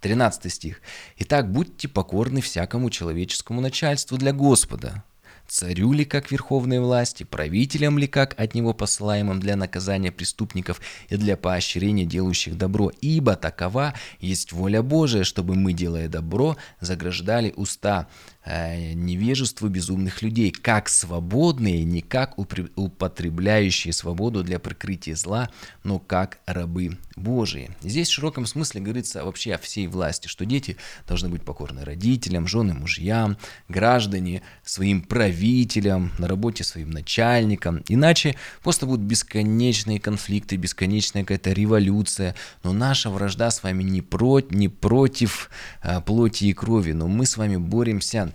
13 0.00 0.52
стих. 0.52 0.80
«Итак, 1.18 1.50
будьте 1.50 1.88
покорны 1.88 2.40
всякому 2.40 2.90
человеческому 2.90 3.60
начальству 3.60 4.16
для 4.16 4.32
Господа, 4.32 5.02
царю 5.48 5.92
ли 5.92 6.04
как 6.04 6.30
верховной 6.30 6.78
власти, 6.78 7.24
правителям 7.24 7.98
ли 7.98 8.06
как 8.06 8.38
от 8.38 8.54
него 8.54 8.74
посылаемым 8.74 9.40
для 9.40 9.56
наказания 9.56 10.12
преступников 10.12 10.80
и 11.08 11.16
для 11.16 11.36
поощрения 11.36 12.04
делающих 12.04 12.56
добро, 12.56 12.92
ибо 13.00 13.34
такова 13.34 13.94
есть 14.20 14.52
воля 14.52 14.82
Божия, 14.82 15.24
чтобы 15.24 15.54
мы, 15.54 15.72
делая 15.72 16.08
добро, 16.08 16.56
заграждали 16.80 17.52
уста 17.56 18.08
Э, 18.50 18.94
невежеству 18.94 19.68
безумных 19.68 20.22
людей, 20.22 20.50
как 20.50 20.88
свободные, 20.88 21.84
не 21.84 22.00
как 22.00 22.38
употребляющие 22.38 23.92
свободу 23.92 24.42
для 24.42 24.58
прикрытия 24.58 25.16
зла, 25.16 25.50
но 25.84 25.98
как 25.98 26.38
рабы 26.46 26.96
Божии. 27.14 27.70
Здесь 27.82 28.08
в 28.08 28.12
широком 28.12 28.46
смысле 28.46 28.80
говорится 28.80 29.22
вообще 29.22 29.52
о 29.52 29.58
всей 29.58 29.86
власти, 29.86 30.28
что 30.28 30.46
дети 30.46 30.78
должны 31.06 31.28
быть 31.28 31.42
покорны 31.42 31.84
родителям, 31.84 32.46
жены, 32.46 32.72
мужьям, 32.72 33.36
граждане, 33.68 34.40
своим 34.64 35.02
правителям, 35.02 36.12
на 36.18 36.26
работе 36.26 36.64
своим 36.64 36.88
начальникам. 36.88 37.84
Иначе 37.88 38.34
просто 38.62 38.86
будут 38.86 39.04
бесконечные 39.04 40.00
конфликты, 40.00 40.56
бесконечная 40.56 41.22
какая-то 41.22 41.52
революция. 41.52 42.34
Но 42.62 42.72
наша 42.72 43.10
вражда 43.10 43.50
с 43.50 43.62
вами 43.62 43.82
не, 43.82 44.00
про, 44.00 44.40
не 44.40 44.70
против 44.70 45.50
а, 45.82 46.00
плоти 46.00 46.44
и 46.44 46.54
крови, 46.54 46.92
но 46.92 47.08
мы 47.08 47.26
с 47.26 47.36
вами 47.36 47.56
боремся 47.58 48.32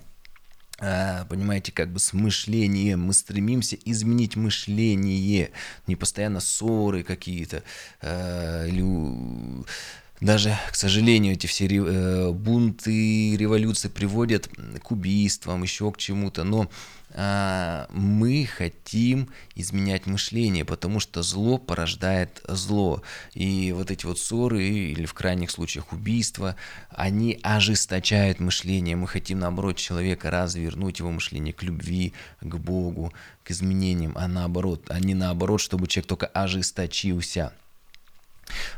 понимаете, 1.29 1.71
как 1.71 1.91
бы 1.91 1.99
с 1.99 2.13
мышлением. 2.13 3.01
Мы 3.01 3.13
стремимся 3.13 3.77
изменить 3.85 4.35
мышление, 4.35 5.51
не 5.87 5.95
постоянно 5.95 6.39
ссоры 6.39 7.03
какие-то, 7.03 7.63
э, 8.01 8.67
или 8.67 8.81
даже, 10.23 10.57
к 10.71 10.75
сожалению, 10.75 11.33
эти 11.33 11.47
все 11.47 11.67
э, 11.67 12.31
бунты, 12.31 13.35
революции 13.35 13.89
приводят 13.89 14.49
к 14.81 14.91
убийствам, 14.91 15.63
еще 15.63 15.91
к 15.91 15.97
чему-то, 15.97 16.45
но 16.45 16.69
э, 17.09 17.85
мы 17.89 18.45
хотим 18.45 19.27
изменять 19.55 20.05
мышление, 20.05 20.63
потому 20.63 21.01
что 21.01 21.23
зло 21.23 21.57
порождает 21.57 22.41
зло. 22.47 23.01
И 23.33 23.73
вот 23.75 23.91
эти 23.91 24.05
вот 24.05 24.17
ссоры, 24.17 24.63
или 24.63 25.05
в 25.05 25.13
крайних 25.13 25.51
случаях 25.51 25.91
убийства, 25.91 26.55
они 26.89 27.37
ожесточают 27.43 28.39
мышление. 28.39 28.95
Мы 28.95 29.07
хотим, 29.07 29.39
наоборот, 29.39 29.75
человека 29.75 30.31
развернуть 30.31 30.99
его 30.99 31.11
мышление 31.11 31.53
к 31.53 31.63
любви, 31.63 32.13
к 32.39 32.55
Богу, 32.55 33.11
к 33.43 33.51
изменениям, 33.51 34.13
а 34.15 34.29
наоборот, 34.29 34.85
а 34.87 34.99
не 35.01 35.15
наоборот, 35.15 35.59
чтобы 35.59 35.87
человек 35.87 36.07
только 36.07 36.27
ожесточился. 36.27 37.51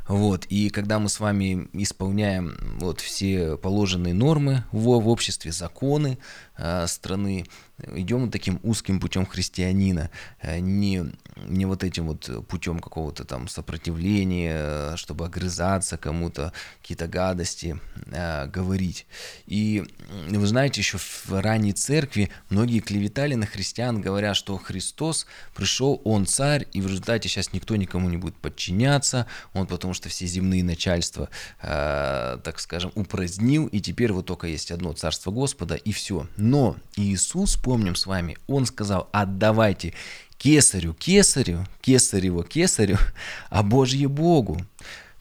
Вот, 0.07 0.45
и 0.45 0.69
когда 0.69 0.99
мы 0.99 1.09
с 1.09 1.19
вами 1.19 1.67
исполняем 1.73 2.57
вот 2.79 3.01
все 3.01 3.57
положенные 3.57 4.13
нормы 4.13 4.63
в, 4.71 4.99
в 4.99 5.07
обществе, 5.07 5.51
законы 5.51 6.17
страны, 6.87 7.45
идем 7.93 8.31
таким 8.31 8.59
узким 8.63 8.99
путем 8.99 9.25
христианина, 9.25 10.09
э, 10.41 10.59
не, 10.59 11.05
не 11.47 11.65
вот 11.65 11.83
этим 11.83 12.07
вот 12.07 12.47
путем 12.47 12.79
какого-то 12.79 13.25
там 13.25 13.47
сопротивления, 13.47 14.95
чтобы 14.95 15.25
огрызаться 15.25 15.97
кому-то, 15.97 16.53
какие-то 16.81 17.07
гадости 17.07 17.79
э, 18.07 18.47
говорить. 18.47 19.05
И 19.45 19.83
вы 20.29 20.47
знаете, 20.47 20.81
еще 20.81 20.97
в 20.97 21.41
ранней 21.41 21.73
церкви 21.73 22.29
многие 22.49 22.79
клеветали 22.79 23.35
на 23.35 23.45
христиан, 23.45 24.01
говоря, 24.01 24.33
что 24.33 24.57
Христос 24.57 25.25
пришел, 25.53 26.01
Он 26.05 26.25
царь, 26.25 26.67
и 26.73 26.81
в 26.81 26.87
результате 26.87 27.27
сейчас 27.27 27.53
никто 27.53 27.75
никому 27.75 28.09
не 28.09 28.17
будет 28.17 28.35
подчиняться, 28.35 29.27
Он 29.53 29.67
потому 29.67 29.93
что 29.93 30.09
все 30.09 30.25
земные 30.25 30.63
начальства, 30.63 31.29
э, 31.61 32.39
так 32.43 32.59
скажем, 32.59 32.91
упразднил, 32.95 33.67
и 33.67 33.81
теперь 33.81 34.13
вот 34.13 34.25
только 34.25 34.47
есть 34.47 34.71
одно 34.71 34.93
царство 34.93 35.31
Господа, 35.31 35.75
и 35.75 35.91
все. 35.91 36.27
Но 36.45 36.75
Иисус 36.95 37.55
помним 37.55 37.95
с 37.95 38.05
вами, 38.05 38.37
он 38.45 38.67
сказал, 38.67 39.09
отдавайте 39.11 39.95
кесарю 40.37 40.93
кесарю, 40.93 41.65
кесарево 41.81 42.43
кесарю, 42.43 42.99
а 43.49 43.63
Божье 43.63 44.07
Богу. 44.07 44.61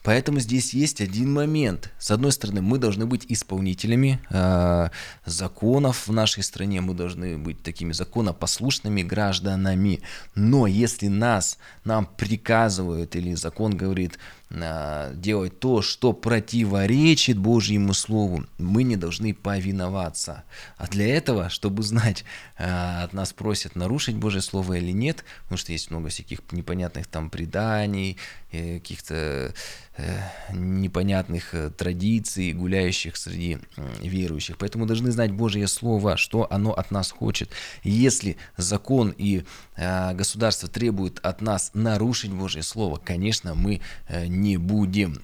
Поэтому 0.03 0.39
здесь 0.39 0.75
есть 0.75 1.01
один 1.01 1.33
момент. 1.33 1.91
С 1.97 2.11
одной 2.11 2.31
стороны, 2.31 2.61
мы 2.61 2.77
должны 2.77 3.07
быть 3.07 3.25
исполнителями 3.27 4.19
э, 4.29 4.89
законов 5.25 6.07
в 6.07 6.13
нашей 6.13 6.43
стране, 6.43 6.79
мы 6.79 6.93
должны 6.93 7.39
быть 7.39 7.63
такими 7.63 7.91
законопослушными 7.91 9.01
гражданами. 9.01 10.01
Но 10.35 10.67
если 10.67 11.07
нас, 11.07 11.57
нам 11.85 12.05
приказывают 12.05 13.15
или 13.15 13.33
закон 13.33 13.75
говорит, 13.75 14.19
делать 14.49 15.59
то, 15.59 15.81
что 15.81 16.13
противоречит 16.13 17.37
Божьему 17.37 17.93
Слову, 17.93 18.45
мы 18.57 18.83
не 18.83 18.95
должны 18.95 19.33
повиноваться. 19.33 20.43
А 20.77 20.87
для 20.87 21.07
этого, 21.07 21.49
чтобы 21.49 21.83
знать, 21.83 22.23
а, 22.57 23.03
от 23.03 23.11
нас 23.11 23.33
просят 23.33 23.75
нарушить 23.75 24.15
Божье 24.15 24.41
Слово 24.41 24.75
или 24.75 24.91
нет, 24.91 25.25
потому 25.43 25.57
что 25.57 25.73
есть 25.73 25.91
много 25.91 26.07
всяких 26.07 26.39
непонятных 26.51 27.05
там 27.07 27.29
преданий, 27.29 28.17
э, 28.51 28.79
каких-то 28.79 29.53
э, 29.97 30.19
непонятных 30.53 31.53
э, 31.53 31.69
традиций, 31.69 32.53
гуляющих 32.53 33.17
среди 33.17 33.57
верующих. 34.01 34.57
Поэтому 34.57 34.85
должны 34.85 35.11
знать 35.11 35.31
Божье 35.31 35.67
Слово, 35.67 36.15
что 36.15 36.47
оно 36.49 36.71
от 36.71 36.91
нас 36.91 37.11
хочет. 37.11 37.49
Если 37.83 38.37
закон 38.57 39.13
и 39.17 39.43
государство 39.75 40.69
требуют 40.69 41.19
от 41.19 41.41
нас 41.41 41.71
нарушить 41.73 42.31
Божье 42.31 42.63
Слово, 42.63 42.95
конечно, 42.97 43.55
мы 43.55 43.81
не 44.09 44.44
будем 44.57 45.21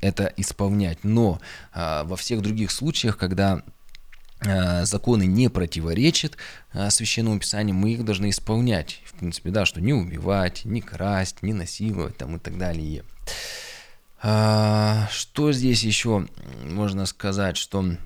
это 0.00 0.32
исполнять. 0.36 0.98
Но 1.02 1.40
а, 1.72 2.04
во 2.04 2.16
всех 2.16 2.42
других 2.42 2.70
случаях, 2.70 3.16
когда 3.16 3.62
а, 4.40 4.84
законы 4.84 5.26
не 5.26 5.48
противоречат 5.48 6.36
а, 6.72 6.90
священному 6.90 7.40
писанию, 7.40 7.74
мы 7.74 7.92
их 7.92 8.04
должны 8.04 8.30
исполнять. 8.30 9.00
В 9.04 9.14
принципе, 9.14 9.50
да, 9.50 9.66
что 9.66 9.80
не 9.80 9.92
убивать, 9.92 10.64
не 10.64 10.80
красть, 10.80 11.42
не 11.42 11.52
насиловать 11.52 12.16
там 12.16 12.36
и 12.36 12.38
так 12.38 12.58
далее. 12.58 13.04
Что 14.20 15.52
здесь 15.52 15.84
еще 15.84 16.26
можно 16.64 17.06
сказать, 17.06 17.56
что 17.56 17.96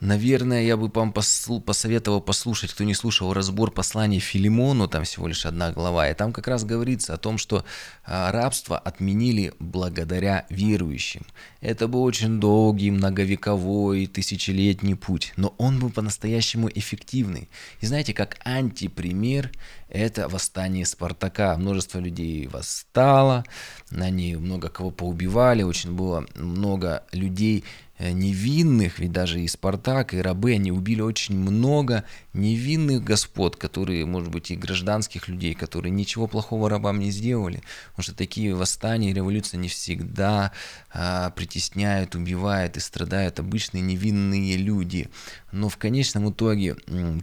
Наверное, 0.00 0.62
я 0.62 0.78
бы 0.78 0.88
вам 0.88 1.12
посоветовал 1.12 2.22
послушать, 2.22 2.72
кто 2.72 2.84
не 2.84 2.94
слушал 2.94 3.34
разбор 3.34 3.70
послания 3.70 4.18
Филимону, 4.18 4.88
там 4.88 5.04
всего 5.04 5.28
лишь 5.28 5.44
одна 5.44 5.72
глава, 5.72 6.08
и 6.08 6.14
там 6.14 6.32
как 6.32 6.48
раз 6.48 6.64
говорится 6.64 7.12
о 7.12 7.18
том, 7.18 7.36
что 7.36 7.66
а, 8.06 8.32
рабство 8.32 8.78
отменили 8.78 9.52
благодаря 9.58 10.46
верующим. 10.48 11.26
Это 11.60 11.86
был 11.86 12.02
очень 12.02 12.40
долгий, 12.40 12.90
многовековой, 12.90 14.06
тысячелетний 14.06 14.94
путь, 14.96 15.34
но 15.36 15.54
он 15.58 15.78
был 15.78 15.90
по-настоящему 15.90 16.70
эффективный. 16.74 17.50
И 17.80 17.86
знаете, 17.86 18.14
как 18.14 18.38
антипример, 18.42 19.52
это 19.90 20.28
восстание 20.28 20.86
Спартака. 20.86 21.58
Множество 21.58 21.98
людей 21.98 22.46
восстало, 22.46 23.44
они 23.90 24.36
много 24.36 24.70
кого 24.70 24.90
поубивали, 24.90 25.62
очень 25.62 25.92
было 25.92 26.26
много 26.36 27.04
людей, 27.12 27.64
невинных, 28.00 28.98
ведь 28.98 29.12
даже 29.12 29.40
и 29.40 29.48
Спартак, 29.48 30.14
и 30.14 30.22
рабы, 30.22 30.52
они 30.52 30.72
убили 30.72 31.02
очень 31.02 31.36
много 31.36 32.04
невинных 32.32 33.04
господ, 33.04 33.56
которые, 33.56 34.06
может 34.06 34.30
быть, 34.30 34.50
и 34.50 34.56
гражданских 34.56 35.28
людей, 35.28 35.54
которые 35.54 35.90
ничего 35.92 36.26
плохого 36.26 36.70
рабам 36.70 36.98
не 36.98 37.10
сделали. 37.10 37.62
Потому 37.90 38.04
что 38.04 38.14
такие 38.14 38.54
восстания 38.54 39.10
и 39.10 39.14
революции 39.14 39.56
не 39.56 39.68
всегда 39.68 40.52
а, 40.92 41.30
притесняют, 41.30 42.14
убивают 42.14 42.76
и 42.76 42.80
страдают 42.80 43.38
обычные 43.38 43.82
невинные 43.82 44.56
люди. 44.56 45.08
Но 45.52 45.68
в 45.68 45.76
конечном 45.76 46.30
итоге 46.30 46.76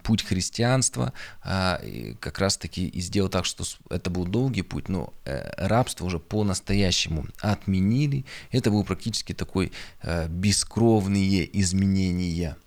путь 0.04 0.24
христианства 0.24 1.13
а, 1.42 1.82
как 2.20 2.40
раз-таки 2.40 2.88
и 2.88 3.02
сделал 3.02 3.30
так, 3.30 3.46
что 3.46 3.63
это 3.90 4.10
был 4.10 4.26
долгий 4.26 4.62
путь, 4.62 4.90
но 4.90 5.13
э, 5.26 5.50
рабство 5.58 6.06
уже 6.06 6.20
по-настоящему 6.20 7.26
отменили. 7.40 8.26
Это 8.52 8.70
был 8.70 8.84
практически 8.84 9.34
такой 9.34 9.72
э, 10.04 10.28
бесконечный 10.28 10.66
бескровные 10.67 11.49
изменения. 11.60 12.58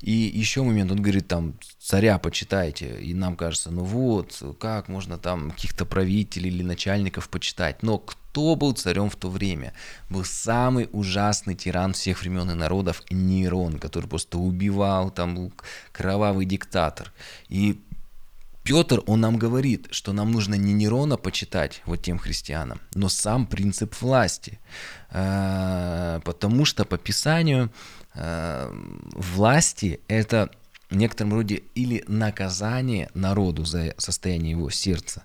И 0.00 0.12
еще 0.12 0.62
момент, 0.62 0.92
он 0.92 1.02
говорит, 1.02 1.26
там, 1.28 1.54
царя 1.80 2.18
почитайте, 2.18 3.00
и 3.00 3.12
нам 3.12 3.36
кажется, 3.36 3.70
ну 3.70 3.82
вот, 3.82 4.40
как 4.60 4.88
можно 4.88 5.18
там 5.18 5.50
каких-то 5.50 5.84
правителей 5.84 6.50
или 6.50 6.62
начальников 6.62 7.28
почитать, 7.28 7.82
но 7.82 7.98
кто 7.98 8.54
был 8.54 8.72
царем 8.72 9.10
в 9.10 9.16
то 9.16 9.28
время? 9.28 9.72
Был 10.10 10.24
самый 10.24 10.88
ужасный 10.92 11.56
тиран 11.56 11.92
всех 11.92 12.22
времен 12.22 12.50
и 12.50 12.54
народов 12.54 13.02
Нейрон, 13.10 13.78
который 13.78 14.08
просто 14.08 14.38
убивал, 14.38 15.10
там 15.10 15.34
был 15.34 15.52
кровавый 15.92 16.46
диктатор. 16.46 17.12
И 17.48 17.80
Петр, 18.68 19.02
он 19.06 19.22
нам 19.22 19.38
говорит, 19.38 19.88
что 19.92 20.12
нам 20.12 20.30
нужно 20.30 20.54
не 20.54 20.74
Нерона 20.74 21.16
почитать, 21.16 21.80
вот 21.86 22.02
тем 22.02 22.18
христианам, 22.18 22.82
но 22.92 23.08
сам 23.08 23.46
принцип 23.46 23.98
власти. 24.02 24.58
А, 25.10 26.20
потому 26.20 26.66
что 26.66 26.84
по 26.84 26.98
Писанию 26.98 27.72
а, 28.14 28.70
власти– 29.14 30.00
это 30.08 30.50
в 30.90 30.96
некотором 30.96 31.32
роде 31.32 31.62
или 31.74 32.04
наказание 32.08 33.08
народу 33.14 33.64
за 33.64 33.94
состояние 33.96 34.50
его 34.50 34.68
сердца, 34.68 35.22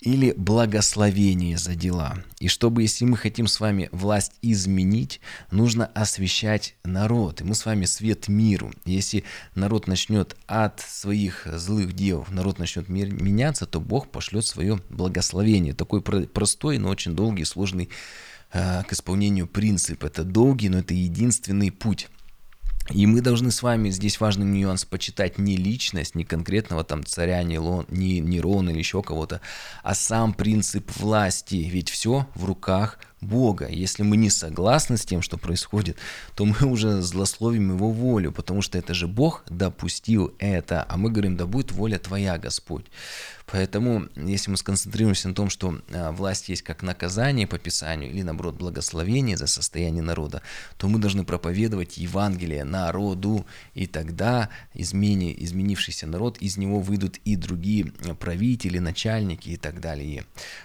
или 0.00 0.32
благословение 0.36 1.58
за 1.58 1.74
дела. 1.74 2.16
И 2.38 2.48
чтобы, 2.48 2.82
если 2.82 3.04
мы 3.04 3.16
хотим 3.16 3.46
с 3.46 3.60
вами 3.60 3.88
власть 3.92 4.32
изменить, 4.42 5.20
нужно 5.50 5.86
освещать 5.86 6.74
народ. 6.84 7.40
И 7.40 7.44
мы 7.44 7.54
с 7.54 7.64
вами 7.64 7.84
свет 7.84 8.28
миру. 8.28 8.72
Если 8.84 9.24
народ 9.54 9.86
начнет 9.86 10.36
от 10.46 10.80
своих 10.80 11.46
злых 11.50 11.94
дел, 11.94 12.26
народ 12.28 12.58
начнет 12.58 12.88
меняться, 12.88 13.66
то 13.66 13.80
Бог 13.80 14.08
пошлет 14.08 14.44
свое 14.44 14.80
благословение. 14.90 15.74
Такой 15.74 16.02
простой, 16.02 16.78
но 16.78 16.88
очень 16.88 17.14
долгий, 17.14 17.44
сложный 17.44 17.88
э, 18.52 18.82
к 18.84 18.92
исполнению 18.92 19.46
принцип. 19.46 20.04
Это 20.04 20.24
долгий, 20.24 20.68
но 20.68 20.78
это 20.78 20.94
единственный 20.94 21.70
путь. 21.70 22.08
И 22.90 23.06
мы 23.06 23.20
должны 23.20 23.50
с 23.50 23.62
вами, 23.62 23.90
здесь 23.90 24.20
важный 24.20 24.46
нюанс, 24.46 24.84
почитать 24.84 25.38
не 25.38 25.56
личность, 25.56 26.14
не 26.14 26.24
конкретного 26.24 26.84
там 26.84 27.04
царя, 27.04 27.42
не, 27.42 27.58
Лон, 27.58 27.86
не 27.88 28.20
Нерона 28.20 28.70
или 28.70 28.78
еще 28.78 29.02
кого-то, 29.02 29.40
а 29.82 29.94
сам 29.94 30.32
принцип 30.32 30.90
власти. 30.96 31.56
Ведь 31.56 31.90
все 31.90 32.26
в 32.34 32.44
руках 32.44 32.98
Бога. 33.20 33.68
Если 33.68 34.02
мы 34.02 34.16
не 34.16 34.30
согласны 34.30 34.96
с 34.96 35.04
тем, 35.04 35.22
что 35.22 35.38
происходит, 35.38 35.96
то 36.34 36.44
мы 36.44 36.66
уже 36.66 37.00
злословим 37.02 37.74
Его 37.74 37.90
волю, 37.90 38.32
потому 38.32 38.62
что 38.62 38.78
это 38.78 38.94
же 38.94 39.06
Бог 39.06 39.44
допустил 39.48 40.34
это, 40.38 40.84
а 40.88 40.96
мы 40.96 41.10
говорим, 41.10 41.36
да 41.36 41.46
будет 41.46 41.72
воля 41.72 41.98
Твоя, 41.98 42.38
Господь. 42.38 42.86
Поэтому, 43.46 44.08
если 44.16 44.50
мы 44.50 44.56
сконцентрируемся 44.56 45.28
на 45.28 45.34
том, 45.34 45.50
что 45.50 45.80
а, 45.92 46.10
власть 46.10 46.48
есть 46.48 46.62
как 46.62 46.82
наказание 46.82 47.46
по 47.46 47.58
Писанию 47.58 48.10
или, 48.10 48.22
наоборот, 48.22 48.56
благословение 48.56 49.36
за 49.36 49.46
состояние 49.46 50.02
народа, 50.02 50.42
то 50.76 50.88
мы 50.88 50.98
должны 50.98 51.24
проповедовать 51.24 51.96
Евангелие 51.96 52.64
народу, 52.64 53.46
и 53.74 53.86
тогда 53.86 54.50
измени, 54.74 55.34
изменившийся 55.38 56.08
народ, 56.08 56.38
из 56.38 56.56
него 56.56 56.80
выйдут 56.80 57.18
и 57.24 57.36
другие 57.36 57.92
правители, 58.18 58.78
начальники 58.78 59.50
и 59.50 59.56
так 59.56 59.80
далее. 59.80 60.24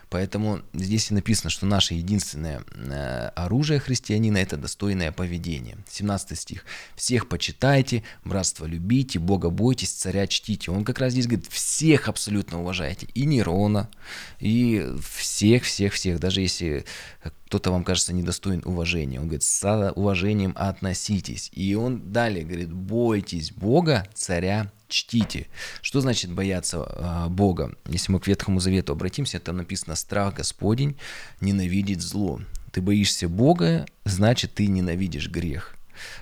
Поэтому 0.10 0.62
здесь 0.74 1.12
и 1.12 1.14
написано, 1.14 1.52
что 1.52 1.68
наше 1.68 1.94
единственное 1.94 2.41
э, 2.48 3.32
оружие 3.36 3.80
христианина– 3.80 4.38
это 4.40 4.58
достойное 4.58 5.12
поведение. 5.12 5.78
17 5.90 6.38
стих. 6.38 6.66
«Всех 6.96 7.28
почитайте, 7.28 8.04
братство 8.24 8.66
любите, 8.66 9.20
Бога 9.20 9.50
бойтесь, 9.50 9.92
царя 9.92 10.28
чтите». 10.28 10.72
Он 10.72 10.84
как 10.86 11.00
раз 11.00 11.14
здесь 11.14 11.28
говорит, 11.28 11.48
всех 11.48 12.08
абсолютно 12.08 12.62
уважайте 12.62 13.08
и 13.14 13.26
Нерона, 13.26 13.90
и 14.40 14.86
всех-всех-всех, 15.02 16.20
даже 16.20 16.42
если 16.42 16.86
кто-то 17.52 17.72
вам 17.72 17.84
кажется 17.84 18.14
недостоин 18.14 18.62
уважения. 18.66 19.20
Он 19.20 19.26
говорит, 19.26 19.44
с 19.44 19.92
уважением 19.96 20.54
относитесь. 20.56 21.52
И 21.54 21.76
он 21.76 22.12
далее 22.12 22.46
говорит, 22.46 22.72
бойтесь 22.72 23.52
Бога, 23.52 24.08
царя 24.14 24.72
чтите. 24.92 25.48
Что 25.82 26.02
значит 26.02 26.32
бояться 26.32 26.78
э, 26.78 27.28
Бога? 27.30 27.76
Если 27.88 28.12
мы 28.12 28.20
к 28.20 28.28
Ветхому 28.28 28.60
Завету 28.60 28.94
обратимся, 28.94 29.40
там 29.40 29.58
написано 29.58 29.96
«страх 29.96 30.36
Господень 30.36 30.98
ненавидеть 31.40 32.02
зло». 32.02 32.42
Ты 32.72 32.82
боишься 32.82 33.28
Бога, 33.28 33.86
значит, 34.06 34.54
ты 34.54 34.68
ненавидишь 34.68 35.30
грех. 35.30 35.76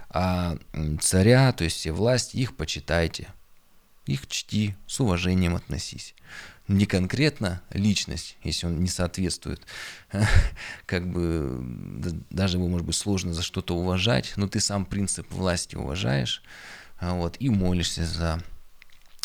А 0.09 0.57
царя, 0.99 1.51
то 1.53 1.63
есть 1.63 1.77
все 1.77 1.91
власти, 1.91 2.37
их 2.37 2.55
почитайте, 2.55 3.27
их 4.05 4.27
чти, 4.27 4.75
с 4.87 4.99
уважением 4.99 5.55
относись. 5.55 6.15
Не 6.67 6.85
конкретно 6.85 7.61
личность, 7.71 8.37
если 8.43 8.67
он 8.67 8.79
не 8.79 8.87
соответствует, 8.87 9.61
как 10.85 11.11
бы 11.11 11.63
даже 12.29 12.57
его, 12.57 12.67
может 12.67 12.85
быть, 12.85 12.95
сложно 12.95 13.33
за 13.33 13.41
что-то 13.41 13.75
уважать, 13.75 14.33
но 14.35 14.47
ты 14.47 14.59
сам 14.59 14.85
принцип 14.85 15.31
власти 15.31 15.75
уважаешь, 15.75 16.43
вот, 17.01 17.37
и 17.39 17.49
молишься 17.49 18.05
за 18.05 18.43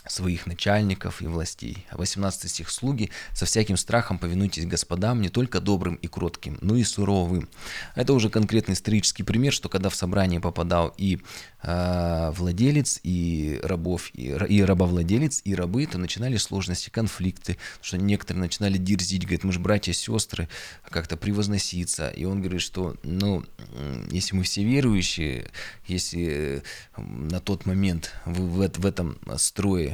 своих 0.06 0.46
начальников 0.46 1.22
и 1.22 1.26
властей. 1.26 1.86
18 1.92 2.50
стих 2.50 2.70
«Слуги, 2.70 3.10
со 3.32 3.46
всяким 3.46 3.76
страхом 3.76 4.18
повинуйтесь 4.18 4.66
господам, 4.66 5.20
не 5.20 5.28
только 5.28 5.60
добрым 5.60 5.94
и 5.96 6.06
кротким, 6.06 6.58
но 6.60 6.76
и 6.76 6.84
суровым». 6.84 7.48
Это 7.94 8.12
уже 8.12 8.28
конкретный 8.28 8.74
исторический 8.74 9.22
пример, 9.22 9.52
что 9.52 9.68
когда 9.68 9.88
в 9.88 9.94
собрание 9.94 10.40
попадал 10.40 10.94
и 10.98 11.20
э, 11.62 12.32
владелец, 12.36 13.00
и 13.02 13.60
рабов, 13.62 14.10
и, 14.14 14.28
и 14.48 14.62
рабовладелец, 14.62 15.40
и 15.44 15.54
рабы, 15.54 15.86
то 15.86 15.98
начинали 15.98 16.36
сложности, 16.36 16.90
конфликты, 16.90 17.56
что 17.80 17.96
некоторые 17.96 18.42
начинали 18.42 18.76
дерзить, 18.76 19.22
говорят, 19.22 19.44
мы 19.44 19.52
же 19.52 19.60
братья, 19.60 19.92
сестры, 19.92 20.48
как-то 20.88 21.16
превозноситься. 21.16 22.08
И 22.10 22.24
он 22.24 22.40
говорит, 22.40 22.60
что, 22.60 22.96
ну, 23.02 23.44
если 24.10 24.36
мы 24.36 24.42
все 24.42 24.64
верующие, 24.64 25.50
если 25.86 26.62
на 26.96 27.40
тот 27.40 27.66
момент 27.66 28.12
в, 28.26 28.40
в, 28.40 28.70
в 28.78 28.86
этом 28.86 29.18
строе 29.36 29.93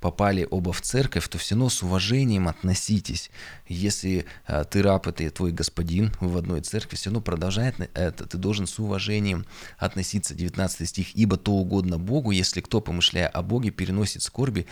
попали 0.00 0.46
оба 0.50 0.72
в 0.72 0.80
церковь, 0.80 1.28
то 1.28 1.38
все 1.38 1.54
равно 1.54 1.70
с 1.70 1.82
уважением 1.82 2.48
относитесь. 2.48 3.30
Если 3.66 4.26
а, 4.46 4.64
ты 4.64 4.82
раб, 4.82 5.06
это 5.06 5.28
твой 5.30 5.52
господин, 5.52 6.12
вы 6.20 6.28
в 6.28 6.36
одной 6.36 6.60
церкви, 6.60 6.96
все 6.96 7.10
равно 7.10 7.20
продолжает 7.20 7.74
это, 7.94 8.26
ты 8.26 8.38
должен 8.38 8.66
с 8.66 8.78
уважением 8.78 9.46
относиться. 9.78 10.34
19 10.34 10.88
стих. 10.88 11.16
«Ибо 11.16 11.36
то 11.36 11.52
угодно 11.52 11.98
Богу, 11.98 12.30
если 12.30 12.60
кто, 12.60 12.80
помышляя 12.80 13.28
о 13.28 13.42
Боге, 13.42 13.70
переносит 13.70 14.22
скорби, 14.22 14.66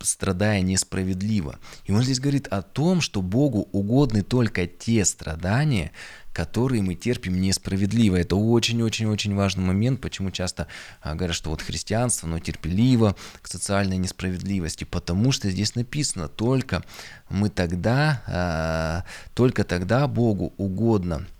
страдая 0.00 0.60
несправедливо». 0.60 1.58
И 1.84 1.92
он 1.92 2.02
здесь 2.02 2.20
говорит 2.20 2.46
о 2.48 2.62
том, 2.62 3.00
что 3.00 3.22
Богу 3.22 3.68
угодны 3.72 4.22
только 4.22 4.66
те 4.66 5.04
страдания, 5.04 5.92
которые 6.38 6.82
мы 6.82 6.94
терпим 6.94 7.40
несправедливо. 7.40 8.14
Это 8.14 8.36
очень-очень-очень 8.36 9.34
важный 9.34 9.64
момент, 9.64 10.00
почему 10.00 10.30
часто 10.30 10.68
а, 11.02 11.16
говорят, 11.16 11.34
что 11.34 11.50
вот 11.50 11.62
христианство, 11.62 12.28
но 12.28 12.38
терпеливо 12.38 13.16
к 13.42 13.48
социальной 13.48 13.96
несправедливости, 13.96 14.84
потому 14.84 15.32
что 15.32 15.50
здесь 15.50 15.74
написано, 15.74 16.28
только 16.28 16.84
мы 17.28 17.48
тогда, 17.48 18.22
а, 18.28 19.04
только 19.34 19.64
тогда 19.64 20.06
Богу 20.06 20.52
угодно– 20.58 21.26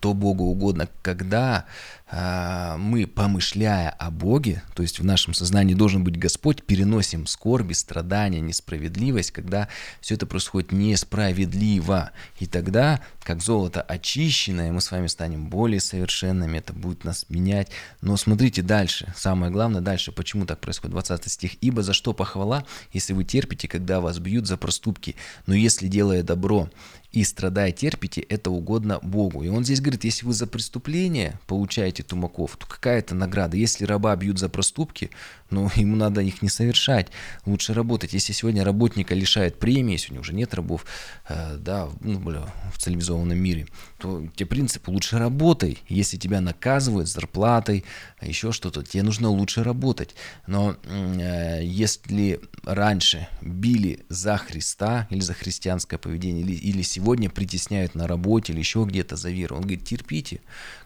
то 0.00 0.14
Богу 0.14 0.44
угодно, 0.44 0.88
когда 1.02 1.66
э, 2.10 2.76
мы, 2.78 3.06
помышляя 3.06 3.90
о 3.90 4.10
Боге, 4.10 4.62
то 4.74 4.82
есть 4.82 4.98
в 4.98 5.04
нашем 5.04 5.34
сознании 5.34 5.74
должен 5.74 6.04
быть 6.04 6.18
Господь, 6.18 6.62
переносим 6.62 7.26
скорби, 7.26 7.74
страдания, 7.74 8.40
несправедливость, 8.40 9.30
когда 9.30 9.68
все 10.00 10.14
это 10.14 10.26
происходит 10.26 10.72
несправедливо. 10.72 12.12
И 12.38 12.46
тогда, 12.46 13.00
как 13.22 13.42
золото 13.42 13.82
очищенное, 13.82 14.72
мы 14.72 14.80
с 14.80 14.90
вами 14.90 15.06
станем 15.06 15.48
более 15.48 15.80
совершенными, 15.80 16.58
это 16.58 16.72
будет 16.72 17.04
нас 17.04 17.26
менять. 17.28 17.70
Но 18.00 18.16
смотрите 18.16 18.62
дальше, 18.62 19.12
самое 19.14 19.52
главное 19.52 19.82
дальше, 19.82 20.12
почему 20.12 20.46
так 20.46 20.60
происходит, 20.60 20.92
20 20.92 21.30
стих. 21.30 21.52
«Ибо 21.60 21.82
за 21.82 21.92
что 21.92 22.14
похвала, 22.14 22.64
если 22.92 23.12
вы 23.12 23.24
терпите, 23.24 23.68
когда 23.68 24.00
вас 24.00 24.18
бьют 24.18 24.46
за 24.46 24.56
проступки, 24.56 25.14
но 25.46 25.54
если 25.54 25.88
делая 25.88 26.22
добро, 26.22 26.70
и 27.14 27.22
страдая 27.22 27.70
терпите, 27.70 28.22
это 28.22 28.50
угодно 28.50 28.98
Богу. 29.00 29.44
И 29.44 29.48
он 29.48 29.64
здесь 29.64 29.80
говорит, 29.80 30.02
если 30.02 30.26
вы 30.26 30.32
за 30.32 30.48
преступление 30.48 31.38
получаете 31.46 32.02
тумаков, 32.02 32.56
то 32.56 32.66
какая 32.66 32.98
это 32.98 33.14
награда? 33.14 33.56
Если 33.56 33.84
раба 33.84 34.16
бьют 34.16 34.40
за 34.40 34.48
проступки, 34.48 35.10
ну, 35.48 35.70
ему 35.76 35.94
надо 35.94 36.22
их 36.22 36.42
не 36.42 36.48
совершать. 36.48 37.12
Лучше 37.46 37.72
работать. 37.72 38.14
Если 38.14 38.32
сегодня 38.32 38.64
работника 38.64 39.14
лишает 39.14 39.60
премии, 39.60 39.96
сегодня 39.96 40.22
уже 40.22 40.34
нет 40.34 40.54
рабов, 40.54 40.86
э, 41.28 41.56
да, 41.56 41.88
ну, 42.00 42.18
в 42.18 42.78
цивилизованном 42.78 43.38
мире, 43.38 43.68
то 43.98 44.26
те 44.34 44.44
принципы 44.44 44.90
лучше 44.90 45.16
работай. 45.16 45.78
Если 45.88 46.16
тебя 46.16 46.40
наказывают 46.40 47.08
зарплатой, 47.08 47.84
еще 48.22 48.50
что-то, 48.50 48.82
тебе 48.82 49.04
нужно 49.04 49.28
лучше 49.28 49.62
работать. 49.62 50.16
Но 50.48 50.74
э, 50.82 51.60
если 51.62 52.40
раньше 52.64 53.28
били 53.40 54.04
за 54.08 54.36
Христа 54.36 55.06
или 55.10 55.20
за 55.20 55.34
христианское 55.34 55.96
поведение, 55.98 56.42
или, 56.42 56.54
или 56.54 56.82
сегодня 56.82 57.03
притесняют 57.04 57.94
на 57.94 58.06
работе 58.06 58.52
или 58.52 58.60
еще 58.60 58.84
где-то 58.84 59.16
за 59.16 59.30
веру, 59.30 59.56
он 59.56 59.62
говорит, 59.62 59.84
терпите, 59.84 60.40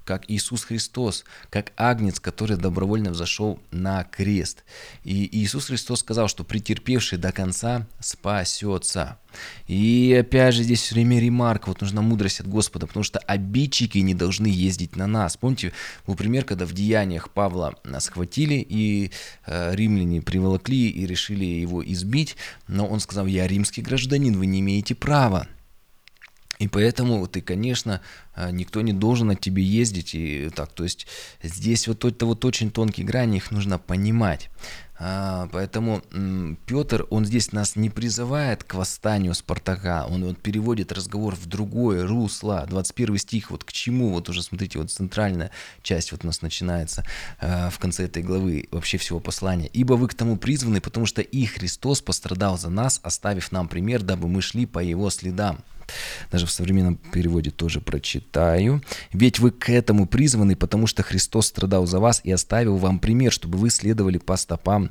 как 0.04 0.24
Иисус 0.28 0.64
Христос, 0.64 1.24
как 1.50 1.72
Агнец, 1.76 2.18
который 2.18 2.56
добровольно 2.56 3.10
взошел 3.10 3.60
на 3.70 4.04
крест. 4.04 4.64
И 5.04 5.28
Иисус 5.38 5.66
Христос 5.66 6.00
сказал, 6.00 6.28
что 6.28 6.44
претерпевший 6.44 7.18
до 7.18 7.30
конца 7.30 7.86
спасется. 8.00 9.18
И 9.66 10.16
опять 10.18 10.54
же 10.54 10.62
здесь 10.62 10.80
все 10.80 10.94
время 10.94 11.20
ремарк, 11.20 11.68
вот 11.68 11.82
нужна 11.82 12.00
мудрость 12.00 12.40
от 12.40 12.48
Господа, 12.48 12.86
потому 12.86 13.04
что 13.04 13.18
обидчики 13.18 13.98
не 13.98 14.14
должны 14.14 14.46
ездить 14.46 14.96
на 14.96 15.06
нас. 15.06 15.36
Помните, 15.36 15.72
был 16.06 16.14
пример, 16.14 16.44
когда 16.44 16.64
в 16.64 16.72
деяниях 16.72 17.30
Павла 17.30 17.74
схватили 17.98 18.66
и 18.66 19.10
э, 19.46 19.74
римляне 19.74 20.22
приволокли 20.22 20.88
и 20.88 21.06
решили 21.06 21.44
его 21.44 21.84
избить, 21.84 22.36
но 22.66 22.86
он 22.86 23.00
сказал, 23.00 23.26
я 23.26 23.46
римский 23.46 23.82
гражданин, 23.82 24.38
вы 24.38 24.46
не 24.46 24.60
имеете 24.60 24.94
права. 24.94 25.46
И 26.58 26.68
поэтому 26.68 27.26
ты, 27.26 27.40
конечно, 27.40 28.00
а, 28.34 28.50
никто 28.50 28.80
не 28.80 28.92
должен 28.92 29.30
от 29.30 29.40
тебе 29.40 29.62
ездить 29.62 30.14
и 30.14 30.50
так. 30.50 30.72
То 30.72 30.84
есть 30.84 31.06
здесь 31.42 31.88
вот 31.88 32.04
это 32.04 32.26
вот 32.26 32.44
очень 32.44 32.70
тонкие 32.70 33.06
грани, 33.06 33.36
их 33.36 33.50
нужно 33.50 33.78
понимать. 33.78 34.50
А, 35.00 35.48
поэтому 35.52 36.02
Петр, 36.66 37.06
он 37.10 37.24
здесь 37.24 37.52
нас 37.52 37.76
не 37.76 37.88
призывает 37.88 38.64
к 38.64 38.74
восстанию 38.74 39.34
Спартака, 39.34 40.06
он 40.10 40.24
вот 40.24 40.38
переводит 40.38 40.90
разговор 40.90 41.36
в 41.36 41.46
другое 41.46 42.06
русло. 42.06 42.66
21 42.68 43.18
стих, 43.18 43.50
вот 43.52 43.62
к 43.62 43.72
чему, 43.72 44.10
вот 44.10 44.28
уже 44.28 44.42
смотрите, 44.42 44.78
вот 44.78 44.90
центральная 44.90 45.52
часть 45.82 46.10
вот 46.10 46.24
у 46.24 46.26
нас 46.26 46.42
начинается 46.42 47.04
а, 47.40 47.70
в 47.70 47.78
конце 47.78 48.04
этой 48.04 48.24
главы, 48.24 48.68
вообще 48.72 48.98
всего 48.98 49.20
послания. 49.20 49.70
«Ибо 49.72 49.94
вы 49.94 50.08
к 50.08 50.14
тому 50.14 50.36
призваны, 50.36 50.80
потому 50.80 51.06
что 51.06 51.22
и 51.22 51.44
Христос 51.44 52.02
пострадал 52.02 52.58
за 52.58 52.70
нас, 52.70 53.00
оставив 53.04 53.52
нам 53.52 53.68
пример, 53.68 54.02
дабы 54.02 54.26
мы 54.28 54.42
шли 54.42 54.66
по 54.66 54.80
его 54.80 55.10
следам». 55.10 55.62
Даже 56.30 56.46
в 56.46 56.50
современном 56.50 56.96
переводе 56.96 57.50
тоже 57.50 57.80
прочитаю. 57.80 58.82
«Ведь 59.12 59.38
вы 59.38 59.50
к 59.50 59.70
этому 59.70 60.06
призваны, 60.06 60.56
потому 60.56 60.86
что 60.86 61.02
Христос 61.02 61.46
страдал 61.46 61.86
за 61.86 62.00
вас 62.00 62.20
и 62.24 62.30
оставил 62.30 62.76
вам 62.76 62.98
пример, 62.98 63.32
чтобы 63.32 63.58
вы 63.58 63.70
следовали 63.70 64.18
по 64.18 64.36
стопам 64.36 64.90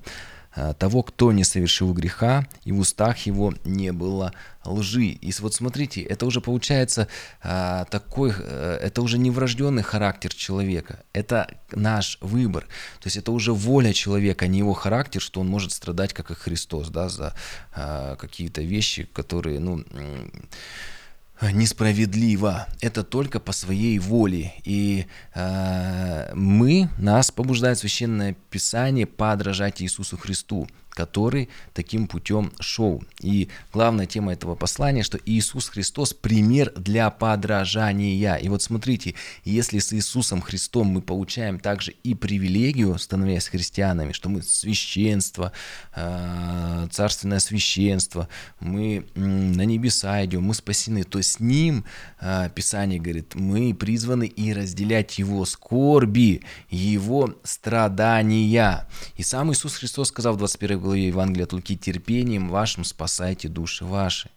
того, 0.80 1.04
кто 1.04 1.32
не 1.32 1.44
совершил 1.44 1.94
греха, 1.94 2.48
и 2.64 2.72
в 2.72 2.80
устах 2.80 3.18
его 3.20 3.54
не 3.64 3.92
было 3.92 4.34
лжи. 4.66 5.06
И 5.06 5.34
вот 5.40 5.54
смотрите, 5.54 6.02
это 6.02 6.26
уже 6.26 6.42
получается 6.42 7.08
а, 7.42 7.86
такой, 7.86 8.34
э, 8.38 8.80
это 8.82 9.02
уже 9.02 9.18
не 9.18 9.32
врожденный 9.32 9.84
характер 9.84 10.34
человека, 10.34 11.04
это 11.14 11.48
наш 11.72 12.18
выбор. 12.22 12.64
То 13.00 13.08
есть 13.08 13.18
это 13.18 13.32
уже 13.32 13.54
воля 13.54 13.94
человека, 13.94 14.46
а 14.46 14.48
не 14.48 14.60
его 14.60 14.74
характер, 14.74 15.22
что 15.22 15.42
он 15.42 15.48
может 15.48 15.72
страдать, 15.72 16.14
как 16.14 16.32
и 16.32 16.36
Христос, 16.36 16.90
да, 16.90 17.10
за 17.10 17.34
какие-то 18.20 18.62
вещи, 18.62 19.04
которые, 19.04 19.60
ну, 19.60 19.84
несправедливо. 21.42 22.68
Это 22.82 23.04
только 23.04 23.40
по 23.40 23.52
своей 23.52 24.00
воле. 24.00 24.54
И 24.64 25.06
э, 25.34 26.32
мы, 26.34 26.90
нас 26.98 27.32
побуждает 27.32 27.78
Священное 27.78 28.36
Писание 28.50 29.06
подражать 29.06 29.82
Иисусу 29.82 30.18
Христу 30.18 30.68
который 30.98 31.50
таким 31.76 32.08
путем 32.08 32.52
шел. 32.60 33.04
И 33.22 33.50
главная 33.72 34.08
тема 34.08 34.34
этого 34.34 34.56
послания, 34.56 35.04
что 35.04 35.20
Иисус 35.28 35.70
Христос 35.70 36.16
пример 36.16 36.74
для 36.76 37.12
подражания. 37.12 38.38
И 38.38 38.50
вот 38.50 38.64
смотрите, 38.64 39.14
если 39.44 39.78
с 39.78 39.94
Иисусом 39.94 40.42
Христом 40.42 40.88
мы 40.88 41.04
получаем 41.04 41.60
также 41.60 41.92
и 41.92 42.16
привилегию, 42.16 42.98
становясь 42.98 43.48
христианами, 43.48 44.12
что 44.12 44.30
мы 44.30 44.42
священство, 44.42 45.52
э, 45.96 46.88
царственное 46.92 47.40
священство, 47.40 48.28
мы 48.60 49.06
на 49.14 49.66
небеса 49.66 50.26
идем, 50.26 50.42
мы 50.46 50.56
спасены, 50.56 51.04
то 51.04 51.22
с 51.22 51.40
Ним, 51.40 51.86
э, 52.20 52.50
Писание 52.56 53.00
говорит, 53.00 53.36
мы 53.36 53.76
призваны 53.76 54.26
и 54.26 54.52
разделять 54.52 55.20
Его 55.20 55.46
скорби, 55.46 56.42
Его 56.72 57.36
страдания. 57.44 58.88
И 59.16 59.22
сам 59.22 59.52
Иисус 59.52 59.76
Христос 59.76 60.08
сказал 60.08 60.34
в 60.34 60.38
21 60.38 60.80
главе 60.80 60.87
Евангелия 60.94 61.46
от 61.46 61.54
Луки, 61.54 61.78
терпением 61.78 62.50
вашим 62.50 62.84
спасайте 62.84 63.48
души 63.48 63.86
ваши. 63.86 64.30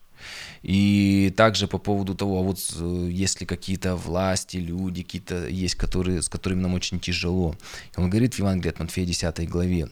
И 0.62 1.32
также 1.36 1.66
по 1.66 1.78
поводу 1.78 2.14
того, 2.14 2.40
а 2.40 2.42
вот 2.42 2.58
э, 2.76 3.08
если 3.10 3.46
какие-то 3.46 3.96
власти, 3.96 4.58
люди 4.58 5.02
какие-то 5.02 5.46
есть, 5.46 5.76
которые, 5.76 6.20
с 6.20 6.28
которыми 6.28 6.60
нам 6.60 6.74
очень 6.74 7.00
тяжело. 7.00 7.56
Он 7.96 8.10
говорит 8.10 8.34
в 8.34 8.38
Евангелии 8.38 8.70
от 8.70 8.80
Матфея 8.80 9.06
10 9.06 9.48
главе, 9.48 9.88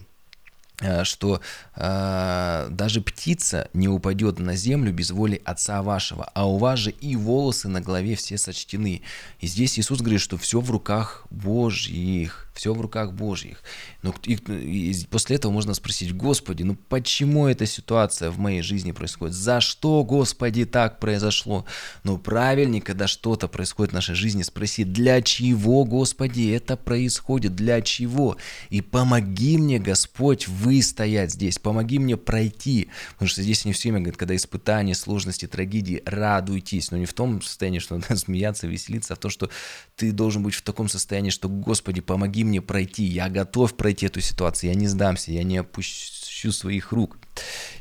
Э, 0.81 1.03
что 1.03 1.41
э, 1.75 2.67
даже 2.69 3.01
птица 3.01 3.69
не 3.73 3.89
упадет 3.89 4.39
на 4.39 4.55
землю 4.55 4.93
без 4.93 5.11
воли 5.11 5.41
Отца 5.43 5.81
вашего, 5.81 6.29
а 6.33 6.47
у 6.47 6.57
вас 6.57 6.79
же 6.79 6.91
и 6.91 7.15
волосы 7.15 7.67
на 7.67 7.81
голове 7.81 8.15
все 8.15 8.37
сочтены. 8.37 9.01
И 9.41 9.47
здесь 9.47 9.77
Иисус 9.77 9.99
говорит, 9.99 10.21
что 10.21 10.37
все 10.37 10.61
в 10.61 10.71
руках 10.71 11.25
Божьих, 11.29 12.48
все 12.59 12.73
в 12.73 12.81
руках 12.81 13.13
Божьих. 13.13 13.63
Но 14.01 14.13
и, 14.23 14.33
и 14.33 15.05
после 15.09 15.37
этого 15.37 15.49
можно 15.49 15.73
спросить, 15.73 16.13
Господи, 16.13 16.63
ну 16.63 16.75
почему 16.75 17.47
эта 17.47 17.65
ситуация 17.65 18.31
в 18.31 18.37
моей 18.37 18.61
жизни 18.61 18.91
происходит? 18.91 19.33
За 19.33 19.61
что, 19.61 20.03
Господи, 20.03 20.65
так 20.65 20.99
произошло? 20.99 21.65
Но 22.03 22.17
правильнее, 22.17 22.81
когда 22.81 23.07
что-то 23.07 23.47
происходит 23.47 23.91
в 23.91 23.95
нашей 23.95 24.15
жизни, 24.15 24.41
спросить, 24.41 24.91
для 24.91 25.21
чего, 25.21 25.85
Господи, 25.85 26.51
это 26.51 26.75
происходит? 26.75 27.55
Для 27.55 27.81
чего? 27.81 28.35
И 28.69 28.81
помоги 28.81 29.57
мне, 29.57 29.79
Господь, 29.79 30.49
выстоять 30.49 31.31
здесь, 31.31 31.59
помоги 31.59 31.97
мне 31.97 32.17
пройти. 32.17 32.89
Потому 33.13 33.29
что 33.29 33.41
здесь 33.41 33.63
не 33.63 33.71
все 33.71 33.89
время 33.89 34.01
говорят, 34.01 34.17
когда 34.17 34.35
испытания, 34.35 34.95
сложности, 34.95 35.47
трагедии, 35.47 36.03
радуйтесь. 36.05 36.91
Но 36.91 36.97
не 36.97 37.05
в 37.05 37.13
том 37.13 37.41
состоянии, 37.41 37.79
что 37.79 37.95
надо 37.95 38.15
смеяться, 38.17 38.67
веселиться, 38.67 39.13
а 39.13 39.15
в 39.15 39.19
том, 39.19 39.31
что 39.31 39.49
ты 39.95 40.11
должен 40.11 40.43
быть 40.43 40.55
в 40.55 40.61
таком 40.61 40.89
состоянии, 40.89 41.29
что, 41.29 41.47
Господи, 41.47 42.01
помоги 42.01 42.43
мне 42.43 42.48
пройти, 42.57 43.03
я 43.03 43.29
готов 43.29 43.75
пройти 43.75 44.07
эту 44.07 44.19
ситуацию, 44.21 44.71
я 44.71 44.75
не 44.75 44.87
сдамся, 44.87 45.31
я 45.31 45.43
не 45.43 45.57
опущу 45.57 46.51
своих 46.51 46.91
рук. 46.91 47.17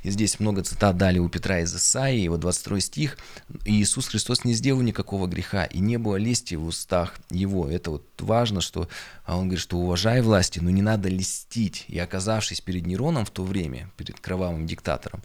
И 0.02 0.10
здесь 0.10 0.38
много 0.38 0.62
цитат 0.62 0.96
дали 0.96 1.18
у 1.18 1.28
Петра 1.28 1.60
из 1.60 1.74
Исаии, 1.74 2.20
его 2.20 2.36
22 2.36 2.80
стих. 2.80 3.18
Иисус 3.64 4.08
Христос 4.08 4.44
не 4.44 4.52
сделал 4.52 4.82
никакого 4.82 5.26
греха, 5.26 5.64
и 5.64 5.80
не 5.80 5.96
было 5.96 6.16
лести 6.16 6.54
в 6.54 6.66
устах 6.66 7.14
его. 7.30 7.68
Это 7.68 7.90
вот 7.90 8.04
важно, 8.20 8.60
что 8.60 8.88
а 9.24 9.36
он 9.36 9.44
говорит, 9.44 9.60
что 9.62 9.78
уважай 9.78 10.20
власти, 10.20 10.60
но 10.60 10.70
не 10.70 10.82
надо 10.82 11.08
листить. 11.08 11.84
И 11.88 11.98
оказавшись 11.98 12.60
перед 12.60 12.86
Нероном 12.86 13.24
в 13.24 13.30
то 13.30 13.42
время, 13.42 13.90
перед 13.96 14.20
кровавым 14.20 14.66
диктатором, 14.66 15.22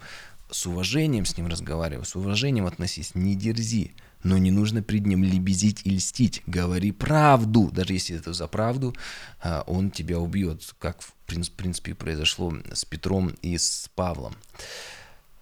с 0.50 0.66
уважением 0.66 1.24
с 1.24 1.36
ним 1.36 1.48
разговаривай, 1.48 2.04
с 2.04 2.16
уважением 2.16 2.66
относись, 2.66 3.14
не 3.14 3.34
дерзи 3.34 3.94
но 4.24 4.38
не 4.38 4.50
нужно 4.50 4.82
пред 4.82 5.06
ним 5.06 5.22
лебезить 5.22 5.82
и 5.84 5.90
льстить. 5.90 6.42
Говори 6.46 6.90
правду, 6.90 7.70
даже 7.70 7.92
если 7.92 8.16
это 8.16 8.32
за 8.32 8.48
правду, 8.48 8.94
а, 9.40 9.62
он 9.66 9.90
тебя 9.90 10.18
убьет, 10.18 10.74
как 10.78 11.00
в 11.02 11.12
принципе 11.26 11.94
произошло 11.94 12.54
с 12.72 12.84
Петром 12.84 13.28
и 13.42 13.56
с 13.56 13.88
Павлом. 13.94 14.34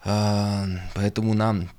А, 0.04 0.66
поэтому 0.94 1.32
нам 1.32 1.70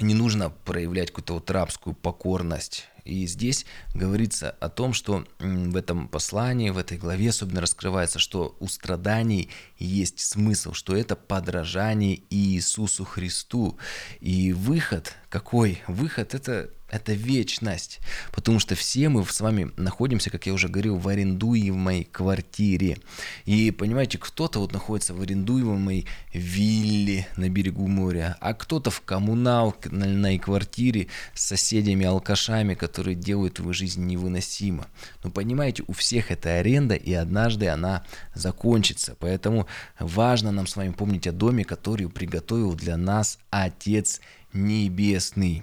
не 0.00 0.14
нужно 0.14 0.50
проявлять 0.50 1.10
какую-то 1.10 1.34
вот 1.34 1.50
рабскую 1.50 1.94
покорность 1.94 2.88
и 3.10 3.26
здесь 3.26 3.66
говорится 3.92 4.50
о 4.60 4.68
том, 4.68 4.92
что 4.92 5.24
в 5.40 5.76
этом 5.76 6.06
послании, 6.06 6.70
в 6.70 6.78
этой 6.78 6.96
главе 6.96 7.30
особенно 7.30 7.60
раскрывается, 7.60 8.20
что 8.20 8.56
у 8.60 8.68
страданий 8.68 9.50
есть 9.78 10.20
смысл, 10.20 10.74
что 10.74 10.94
это 10.94 11.16
подражание 11.16 12.20
Иисусу 12.30 13.04
Христу. 13.04 13.76
И 14.20 14.52
выход 14.52 15.14
какой? 15.28 15.82
Выход 15.88 16.34
это 16.34 16.70
это 16.90 17.12
вечность, 17.12 18.00
потому 18.32 18.58
что 18.58 18.74
все 18.74 19.08
мы 19.08 19.24
с 19.24 19.40
вами 19.40 19.70
находимся, 19.76 20.30
как 20.30 20.46
я 20.46 20.52
уже 20.52 20.68
говорил, 20.68 20.96
в 20.96 21.06
арендуемой 21.08 22.04
квартире. 22.10 22.98
И 23.44 23.70
понимаете, 23.70 24.18
кто-то 24.18 24.58
вот 24.58 24.72
находится 24.72 25.14
в 25.14 25.20
арендуемой 25.20 26.06
вилле 26.32 27.28
на 27.36 27.48
берегу 27.48 27.86
моря, 27.86 28.36
а 28.40 28.54
кто-то 28.54 28.90
в 28.90 29.00
коммуналной 29.02 30.38
квартире 30.38 31.06
с 31.34 31.46
соседями-алкашами, 31.46 32.74
которые 32.74 32.99
делают 33.02 33.58
его 33.58 33.72
жизнь 33.72 34.04
невыносимо. 34.04 34.86
Но 35.22 35.30
понимаете, 35.30 35.84
у 35.86 35.92
всех 35.92 36.30
это 36.30 36.58
аренда, 36.58 36.94
и 36.94 37.12
однажды 37.12 37.68
она 37.68 38.04
закончится. 38.34 39.16
Поэтому 39.18 39.66
важно 39.98 40.52
нам 40.52 40.66
с 40.66 40.76
вами 40.76 40.92
помнить 40.92 41.26
о 41.26 41.32
доме, 41.32 41.64
который 41.64 42.08
приготовил 42.08 42.74
для 42.74 42.96
нас 42.96 43.38
Отец 43.50 44.20
Небесный. 44.52 45.62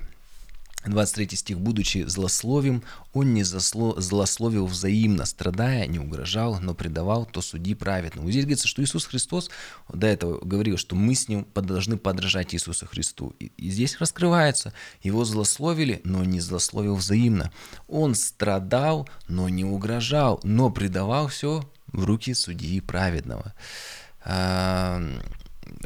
23 0.89 1.37
стих. 1.37 1.59
«Будучи 1.59 2.03
злословим, 2.07 2.83
он 3.13 3.33
не 3.33 3.43
засло, 3.43 3.99
злословил 3.99 4.65
взаимно, 4.65 5.25
страдая, 5.25 5.87
не 5.87 5.99
угрожал, 5.99 6.59
но 6.59 6.73
предавал, 6.73 7.25
то 7.25 7.41
суди 7.41 7.75
праведно». 7.75 8.21
Вот 8.21 8.31
здесь 8.31 8.43
говорится, 8.43 8.67
что 8.67 8.83
Иисус 8.83 9.05
Христос 9.05 9.49
до 9.91 10.07
этого 10.07 10.43
говорил, 10.43 10.77
что 10.77 10.95
мы 10.95 11.15
с 11.15 11.27
Ним 11.27 11.47
должны 11.53 11.97
подражать 11.97 12.53
Иисусу 12.53 12.85
Христу. 12.85 13.33
И, 13.39 13.51
и 13.57 13.69
здесь 13.69 13.99
раскрывается, 13.99 14.73
его 15.01 15.25
злословили, 15.25 16.01
но 16.03 16.23
не 16.23 16.39
злословил 16.39 16.95
взаимно. 16.95 17.51
Он 17.87 18.15
страдал, 18.15 19.07
но 19.27 19.49
не 19.49 19.65
угрожал, 19.65 20.39
но 20.43 20.69
предавал 20.69 21.27
все 21.27 21.69
в 21.87 22.05
руки 22.05 22.33
судьи 22.33 22.81
праведного 22.81 23.53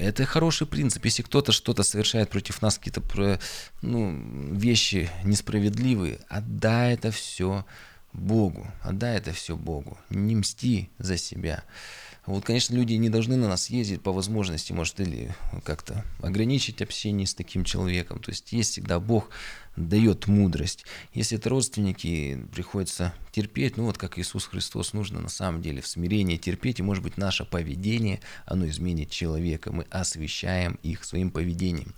это 0.02 0.26
хороший 0.26 0.68
принцип. 0.68 1.06
Если 1.06 1.22
кто-то 1.22 1.52
что-то 1.52 1.84
совершает 1.84 2.30
против 2.30 2.62
нас, 2.62 2.78
какие-то 2.78 3.40
ну, 3.82 4.52
вещи 4.52 5.10
несправедливые, 5.24 6.20
отдай 6.28 6.94
это 6.94 7.12
все 7.12 7.66
Богу. 8.14 8.68
Отдай 8.82 9.18
это 9.18 9.32
все 9.32 9.56
Богу. 9.56 9.98
Не 10.10 10.36
мсти 10.36 10.90
за 10.98 11.18
себя. 11.18 11.64
Вот, 12.28 12.46
конечно, 12.46 12.76
люди 12.76 12.94
не 12.94 13.10
должны 13.10 13.36
на 13.36 13.48
нас 13.48 13.72
ездить 13.72 14.02
по 14.02 14.12
возможности, 14.12 14.74
может, 14.74 15.00
или 15.00 15.36
как-то 15.64 16.06
ограничить 16.22 16.82
общение 16.82 17.26
с 17.26 17.34
таким 17.34 17.64
человеком. 17.64 18.20
То 18.22 18.30
есть 18.30 18.52
есть 18.52 18.74
всегда 18.74 19.00
Бог 19.00 19.32
дает 19.76 20.28
мудрость. 20.28 20.86
Если 21.14 21.38
это 21.38 21.50
родственники, 21.50 22.46
приходится 22.54 23.16
терпеть, 23.32 23.78
ну 23.78 23.86
вот 23.86 23.98
как 23.98 24.20
Иисус 24.20 24.46
Христос, 24.46 24.94
нужно 24.94 25.20
на 25.20 25.30
самом 25.30 25.64
деле 25.64 25.82
в 25.82 25.88
смирении 25.88 26.38
терпеть, 26.38 26.80
и 26.80 26.84
может 26.84 27.04
быть 27.04 27.18
наше 27.18 27.44
поведение, 27.44 28.20
оно 28.46 28.68
изменит 28.68 29.10
человека, 29.10 29.72
мы 29.72 29.88
освещаем 29.90 30.78
их 30.84 31.04
своим 31.04 31.32
поведением. 31.32 31.96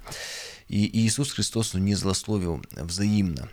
И 0.69 0.89
Иисус 0.99 1.31
Христос 1.33 1.73
не 1.73 1.95
злословил 1.95 2.63
взаимно. 2.71 3.49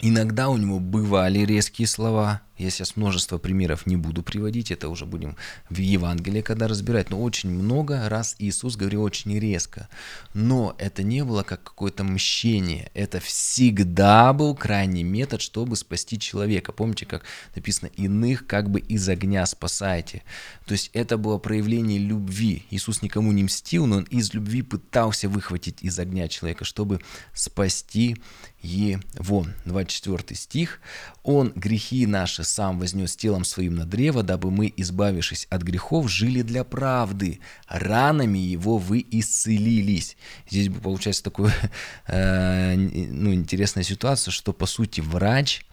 Иногда 0.00 0.48
у 0.48 0.56
него 0.56 0.80
бывали 0.80 1.40
резкие 1.40 1.86
слова, 1.86 2.42
я 2.58 2.70
сейчас 2.70 2.94
множество 2.94 3.38
примеров 3.38 3.84
не 3.86 3.96
буду 3.96 4.22
приводить, 4.22 4.70
это 4.70 4.88
уже 4.88 5.06
будем 5.06 5.36
в 5.70 5.78
Евангелии 5.78 6.40
когда 6.40 6.68
разбирать, 6.68 7.10
но 7.10 7.20
очень 7.20 7.50
много 7.50 8.08
раз 8.08 8.36
Иисус 8.38 8.76
говорил 8.76 9.02
очень 9.02 9.38
резко. 9.38 9.88
Но 10.34 10.76
это 10.78 11.02
не 11.02 11.24
было 11.24 11.42
как 11.42 11.62
какое-то 11.62 12.04
мщение, 12.04 12.90
это 12.94 13.18
всегда 13.18 14.32
был 14.32 14.54
крайний 14.54 15.02
метод, 15.02 15.40
чтобы 15.40 15.74
спасти 15.74 16.18
человека. 16.18 16.70
Помните, 16.72 17.06
как 17.06 17.22
написано, 17.54 17.90
иных 17.96 18.46
как 18.46 18.70
бы 18.70 18.80
из 18.80 19.08
огня 19.08 19.46
спасайте. 19.46 20.22
То 20.64 20.72
есть 20.72 20.90
это 20.92 21.18
было 21.18 21.38
проявление 21.38 21.98
любви. 21.98 22.66
Иисус 22.70 23.02
никому 23.02 23.32
не 23.32 23.44
мстил, 23.44 23.86
но 23.86 23.96
он 23.96 24.04
из 24.04 24.32
любви 24.32 24.62
пытался 24.62 25.28
выхватить 25.28 25.82
из 25.82 25.98
огня 25.98 26.28
человека, 26.28 26.64
чтобы 26.64 27.00
спасти 27.32 28.16
его. 28.64 29.46
24 29.64 30.36
стих. 30.36 30.80
Он 31.22 31.52
грехи 31.54 32.06
наши 32.06 32.44
сам 32.44 32.78
вознес 32.78 33.16
телом 33.16 33.44
своим 33.44 33.76
на 33.76 33.84
древо, 33.84 34.22
дабы 34.22 34.50
мы, 34.50 34.72
избавившись 34.76 35.46
от 35.50 35.62
грехов, 35.62 36.10
жили 36.10 36.42
для 36.42 36.64
правды. 36.64 37.40
Ранами 37.68 38.38
его 38.38 38.78
вы 38.78 39.04
исцелились. 39.10 40.16
Здесь 40.48 40.70
получается 40.82 41.24
такая 41.24 41.54
э, 42.06 42.74
ну, 42.76 43.32
интересная 43.32 43.84
ситуация, 43.84 44.32
что 44.32 44.52
по 44.52 44.66
сути 44.66 45.00
врач, 45.00 45.64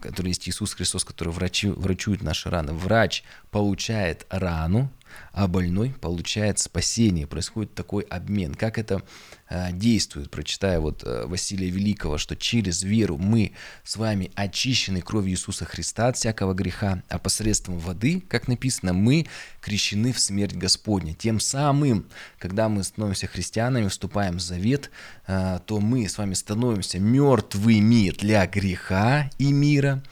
который 0.00 0.28
есть 0.28 0.48
Иисус 0.48 0.74
Христос, 0.74 1.04
который 1.04 1.32
врачу, 1.32 1.72
врачует 1.74 2.22
наши 2.22 2.50
раны, 2.50 2.72
врач 2.72 3.24
получает 3.50 4.26
рану, 4.30 4.90
а 5.32 5.48
больной 5.48 5.94
получает 6.00 6.58
спасение. 6.58 7.26
Происходит 7.26 7.74
такой 7.74 8.02
обмен. 8.04 8.54
Как 8.54 8.78
это 8.78 9.02
э, 9.48 9.72
действует? 9.72 10.30
Прочитая 10.30 10.80
вот 10.80 11.02
э, 11.04 11.26
Василия 11.26 11.70
Великого, 11.70 12.18
что 12.18 12.36
через 12.36 12.82
веру 12.82 13.18
мы 13.18 13.52
с 13.84 13.96
вами 13.96 14.30
очищены 14.34 15.00
кровью 15.00 15.32
Иисуса 15.32 15.64
Христа 15.64 16.08
от 16.08 16.16
всякого 16.16 16.54
греха, 16.54 17.02
а 17.08 17.18
посредством 17.18 17.78
воды, 17.78 18.22
как 18.28 18.48
написано, 18.48 18.92
мы 18.92 19.26
крещены 19.60 20.12
в 20.12 20.20
смерть 20.20 20.54
Господня. 20.54 21.14
Тем 21.14 21.40
самым, 21.40 22.06
когда 22.38 22.68
мы 22.68 22.84
становимся 22.84 23.26
христианами, 23.26 23.88
вступаем 23.88 24.36
в 24.36 24.40
завет, 24.40 24.90
э, 25.26 25.60
то 25.66 25.80
мы 25.80 26.08
с 26.08 26.18
вами 26.18 26.34
становимся 26.34 26.98
мертвыми 26.98 28.10
для 28.10 28.46
греха 28.46 29.30
и 29.38 29.52
мира, 29.52 30.02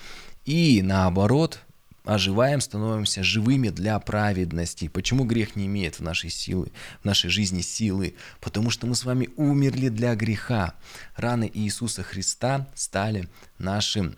и 0.45 0.83
наоборот– 0.83 1.61
оживаем, 2.15 2.61
становимся 2.61 3.23
живыми 3.23 3.69
для 3.69 3.99
праведности. 4.01 4.89
Почему 4.89 5.25
грех 5.25 5.55
не 5.55 5.67
имеет 5.67 6.01
в 6.01 6.03
нашей 6.03 6.31
силы, 6.31 6.73
в 7.03 7.05
нашей 7.05 7.31
жизни 7.31 7.61
силы? 7.61 8.15
Потому 8.41 8.71
что 8.71 8.87
мы 8.87 8.97
с 8.97 9.05
вами 9.05 9.29
умерли 9.37 9.89
для 9.89 10.17
греха. 10.17 10.75
Раны 11.17 11.49
Иисуса 11.53 12.03
Христа 12.03 12.69
стали 12.75 13.29
нашим 13.59 14.17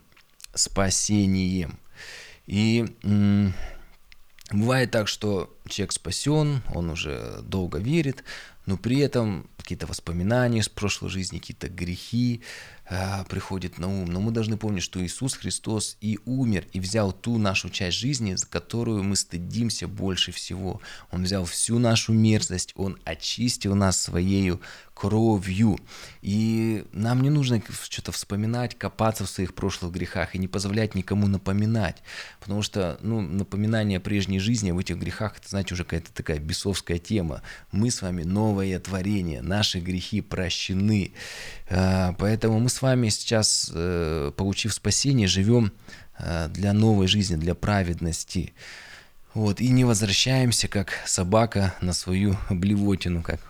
спасением. 0.55 1.79
И 2.47 2.87
бывает 4.51 4.91
так, 4.91 5.07
что 5.07 5.55
человек 5.69 5.93
спасен, 5.93 6.63
он 6.75 6.91
уже 6.91 7.41
долго 7.43 7.79
верит, 7.79 8.25
но 8.65 8.77
при 8.77 9.01
этом 9.01 9.51
какие-то 9.59 9.87
воспоминания 9.87 10.61
из 10.61 10.69
прошлой 10.69 11.11
жизни, 11.11 11.39
какие-то 11.39 11.69
грехи 11.69 12.43
э, 12.89 13.25
приходят 13.29 13.79
на 13.79 13.89
ум. 13.89 14.07
Но 14.07 14.21
мы 14.21 14.31
должны 14.31 14.57
помнить, 14.57 14.83
что 14.83 15.05
Иисус 15.05 15.35
Христос 15.35 15.97
и 16.01 16.19
умер, 16.25 16.67
и 16.73 16.81
взял 16.81 17.13
ту 17.13 17.39
нашу 17.39 17.71
часть 17.71 17.97
жизни, 17.97 18.35
за 18.35 18.47
которую 18.47 19.03
мы 19.03 19.17
стыдимся 19.17 19.89
больше 19.89 20.33
всего. 20.33 20.81
Он 21.11 21.25
взял 21.25 21.45
всю 21.45 21.79
нашу 21.79 22.13
мерзость, 22.13 22.73
Он 22.77 22.99
очистил 23.05 23.75
нас 23.75 24.01
своей 24.01 24.53
кровью. 24.95 25.79
И 26.21 26.85
нам 26.93 27.23
не 27.23 27.31
нужно 27.31 27.61
что-то 27.83 28.13
вспоминать, 28.13 28.79
копаться 28.79 29.25
в 29.25 29.31
своих 29.31 29.55
прошлых 29.55 29.93
грехах 29.93 30.35
и 30.35 30.39
не 30.39 30.47
позволять 30.47 30.95
никому 30.95 31.27
напоминать. 31.27 32.03
Потому 32.41 32.63
что 32.63 32.99
ну, 33.03 33.21
напоминание 33.21 33.99
о 33.99 34.01
прежней 34.01 34.39
жизни 34.39 34.71
в 34.71 34.79
этих 34.79 34.99
грехах, 34.99 35.39
это, 35.39 35.49
знаете, 35.49 35.75
уже 35.75 35.85
какая-то 35.85 36.13
такая 36.13 36.39
бесовская 36.39 36.99
тема. 36.99 37.43
Мы 37.73 37.91
с 37.91 38.03
вами 38.03 38.23
новое 38.23 38.79
творение, 38.79 39.43
наши 39.43 39.81
грехи 39.81 40.21
прощены. 40.21 41.13
А, 41.69 42.15
поэтому 42.19 42.61
мы 42.61 42.69
с 42.73 42.83
вами 42.83 43.09
сейчас, 43.11 43.71
э, 43.75 44.33
получив 44.37 44.75
спасение, 44.75 45.29
живем 45.29 45.73
э, 46.19 46.49
для 46.49 46.73
новой 46.73 47.07
жизни, 47.07 47.37
для 47.37 47.55
праведности. 47.55 48.53
Вот, 49.35 49.61
и 49.61 49.69
не 49.69 49.85
возвращаемся, 49.85 50.69
как 50.69 50.93
собака, 51.07 51.75
на 51.81 51.93
свою 51.93 52.37
блевотину, 52.51 53.23
как 53.23 53.41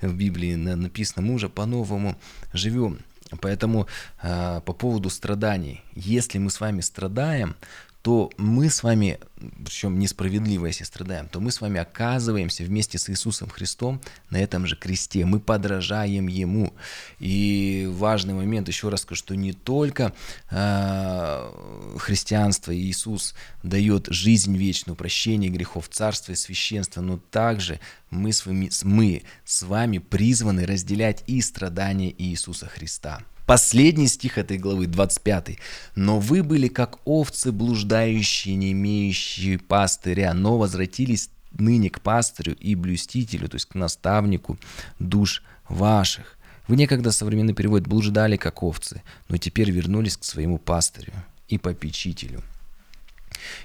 в 0.00 0.14
Библии 0.14 0.54
написано, 0.54 1.26
мы 1.26 1.34
уже 1.34 1.48
по-новому 1.48 2.16
живем. 2.52 2.98
Поэтому 3.40 3.86
э, 4.22 4.60
по 4.64 4.72
поводу 4.72 5.10
страданий, 5.10 5.82
если 5.94 6.38
мы 6.38 6.50
с 6.50 6.60
вами 6.60 6.80
страдаем, 6.80 7.56
то 8.02 8.30
мы 8.36 8.70
с 8.70 8.82
вами, 8.82 9.18
причем 9.64 9.98
несправедливо, 9.98 10.66
если 10.66 10.84
страдаем, 10.84 11.28
то 11.28 11.40
мы 11.40 11.50
с 11.50 11.60
вами 11.60 11.80
оказываемся 11.80 12.62
вместе 12.62 12.96
с 12.96 13.10
Иисусом 13.10 13.48
Христом 13.48 14.00
на 14.30 14.38
этом 14.38 14.66
же 14.66 14.76
кресте. 14.76 15.24
Мы 15.24 15.40
подражаем 15.40 16.28
Ему. 16.28 16.72
И 17.18 17.88
важный 17.90 18.34
момент, 18.34 18.68
еще 18.68 18.88
раз 18.88 19.02
скажу, 19.02 19.18
что 19.18 19.34
не 19.34 19.52
только 19.52 20.14
э, 20.50 21.96
христианство 21.98 22.70
и 22.70 22.80
Иисус 22.80 23.34
дает 23.62 24.06
жизнь 24.10 24.56
вечную, 24.56 24.96
прощение 24.96 25.50
грехов, 25.50 25.88
царство 25.88 26.32
и 26.32 26.36
священство, 26.36 27.00
но 27.00 27.18
также 27.30 27.80
мы 28.10 28.32
с 28.32 28.46
вами, 28.46 28.70
мы 28.84 29.22
с 29.44 29.62
вами 29.62 29.98
призваны 29.98 30.66
разделять 30.66 31.24
и 31.26 31.40
страдания 31.40 32.14
Иисуса 32.16 32.66
Христа. 32.66 33.22
Последний 33.48 34.08
стих 34.08 34.36
этой 34.36 34.58
главы, 34.58 34.86
25. 34.86 35.56
«Но 35.94 36.20
вы 36.20 36.42
были 36.42 36.68
как 36.68 36.98
овцы, 37.06 37.50
блуждающие, 37.50 38.54
не 38.56 38.72
имеющие 38.72 39.58
пастыря, 39.58 40.34
но 40.34 40.58
возвратились 40.58 41.30
ныне 41.52 41.88
к 41.88 42.02
пастырю 42.02 42.54
и 42.56 42.74
блюстителю, 42.74 43.48
то 43.48 43.54
есть 43.54 43.64
к 43.64 43.74
наставнику 43.74 44.58
душ 44.98 45.42
ваших. 45.66 46.36
Вы 46.66 46.76
некогда, 46.76 47.10
современный 47.10 47.54
перевод, 47.54 47.86
блуждали 47.86 48.36
как 48.36 48.62
овцы, 48.62 49.00
но 49.30 49.38
теперь 49.38 49.70
вернулись 49.70 50.18
к 50.18 50.24
своему 50.24 50.58
пастырю 50.58 51.14
и 51.48 51.56
попечителю». 51.56 52.42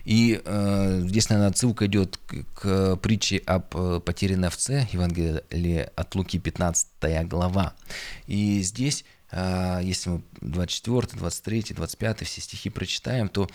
И 0.05 0.41
э, 0.45 1.01
здесь, 1.03 1.27
наверное, 1.27 1.49
отсылка 1.49 1.87
идет 1.87 2.17
к, 2.25 2.45
к 2.53 2.95
притче 2.97 3.41
об 3.45 3.75
э, 3.75 3.99
потерянной 3.99 4.47
овце, 4.47 4.87
Евангелие 4.93 5.91
от 5.95 6.15
Луки, 6.15 6.39
15 6.39 7.27
глава. 7.27 7.73
И 8.27 8.61
здесь 8.61 9.03
если 9.35 10.09
мы 10.11 10.23
24, 10.41 11.07
23, 11.13 11.73
25 11.75 12.23
все 12.25 12.41
стихи 12.41 12.69
прочитаем, 12.69 13.29
то 13.29 13.49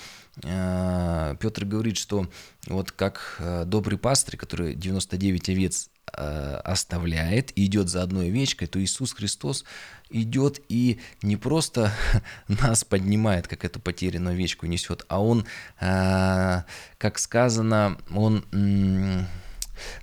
а, 0.44 1.36
Петр 1.36 1.64
говорит, 1.64 1.96
что 1.96 2.28
вот 2.66 2.90
как 2.90 3.36
а, 3.38 3.64
добрый 3.64 3.98
пастырь, 3.98 4.36
который 4.36 4.74
99 4.74 5.48
овец 5.50 5.90
оставляет 6.10 7.52
и 7.56 7.66
идет 7.66 7.90
за 7.90 8.02
одной 8.02 8.28
овечкой, 8.28 8.66
то 8.66 8.82
Иисус 8.82 9.12
Христос 9.12 9.66
идет 10.08 10.58
и 10.70 11.00
не 11.20 11.36
просто 11.36 11.92
нас 12.48 12.82
поднимает, 12.82 13.46
как 13.46 13.62
эту 13.66 13.78
потерянную 13.78 14.32
овечку 14.32 14.64
несет, 14.64 15.04
а 15.08 15.22
Он, 15.22 15.44
как 15.78 17.18
сказано, 17.18 17.98
Он 18.10 18.42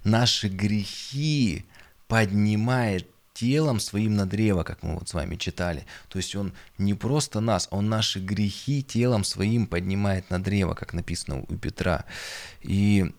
наши 0.03 0.47
грехи 0.47 1.65
поднимает 2.07 3.09
телом 3.36 3.79
своим 3.79 4.15
на 4.15 4.25
древо, 4.25 4.63
как 4.63 4.81
мы 4.81 4.95
вот 4.95 5.09
с 5.09 5.13
вами 5.13 5.36
читали. 5.36 5.86
То 6.07 6.17
есть 6.17 6.36
он 6.36 6.53
не 6.77 6.93
просто 6.95 7.41
нас, 7.41 7.67
он 7.69 7.89
наши 7.89 8.19
грехи 8.19 8.81
телом 8.81 9.23
своим 9.23 9.67
поднимает 9.67 10.29
на 10.31 10.41
древо, 10.41 10.73
как 10.73 10.93
написано 10.93 11.41
у 11.47 11.55
Петра, 11.57 12.05
и 12.61 13.11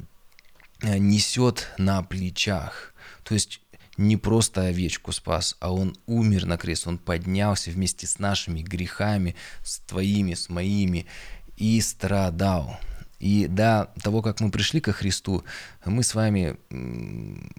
э, 0.81 0.99
несет 0.99 1.69
на 1.79 2.03
плечах. 2.03 2.95
То 3.23 3.35
есть 3.35 3.61
не 3.99 4.17
просто 4.17 4.63
овечку 4.63 5.13
спас, 5.13 5.57
а 5.61 5.73
он 5.73 5.97
умер 6.07 6.47
на 6.47 6.57
крест, 6.57 6.87
он 6.87 6.99
поднялся 6.99 7.71
вместе 7.71 8.07
с 8.07 8.19
нашими 8.19 8.63
грехами, 8.63 9.37
с 9.65 9.79
твоими, 9.81 10.35
с 10.35 10.49
моими, 10.49 11.07
и 11.57 11.81
страдал. 11.81 12.79
И 13.19 13.47
до 13.47 13.91
того, 14.03 14.21
как 14.21 14.41
мы 14.41 14.51
пришли 14.51 14.81
ко 14.81 14.93
Христу, 14.93 15.43
мы 15.85 16.03
с 16.03 16.15
вами 16.15 16.57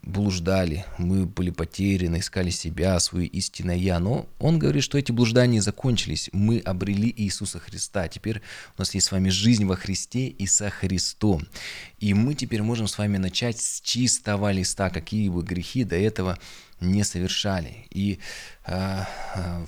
блуждали, 0.03 0.85
мы 0.97 1.25
были 1.25 1.49
потеряны, 1.49 2.19
искали 2.19 2.51
себя, 2.51 2.99
свое 2.99 3.27
истинное 3.27 3.75
«я». 3.75 3.99
Но 3.99 4.27
Он 4.39 4.59
говорит, 4.59 4.83
что 4.83 4.97
эти 4.97 5.11
блуждания 5.11 5.61
закончились. 5.61 6.29
Мы 6.31 6.59
обрели 6.59 7.13
Иисуса 7.15 7.59
Христа. 7.59 8.07
Теперь 8.07 8.41
у 8.77 8.81
нас 8.81 8.93
есть 8.93 9.07
с 9.07 9.11
вами 9.11 9.29
жизнь 9.29 9.65
во 9.65 9.75
Христе 9.75 10.27
и 10.27 10.45
со 10.45 10.69
Христом. 10.69 11.47
И 11.99 12.13
мы 12.13 12.35
теперь 12.35 12.61
можем 12.61 12.87
с 12.87 12.97
вами 12.97 13.17
начать 13.17 13.59
с 13.59 13.81
чистого 13.81 14.51
листа, 14.51 14.89
какие 14.89 15.29
бы 15.29 15.43
грехи 15.43 15.83
до 15.83 15.95
этого 15.95 16.37
не 16.79 17.03
совершали. 17.03 17.87
И 17.89 18.19
э, 18.65 19.03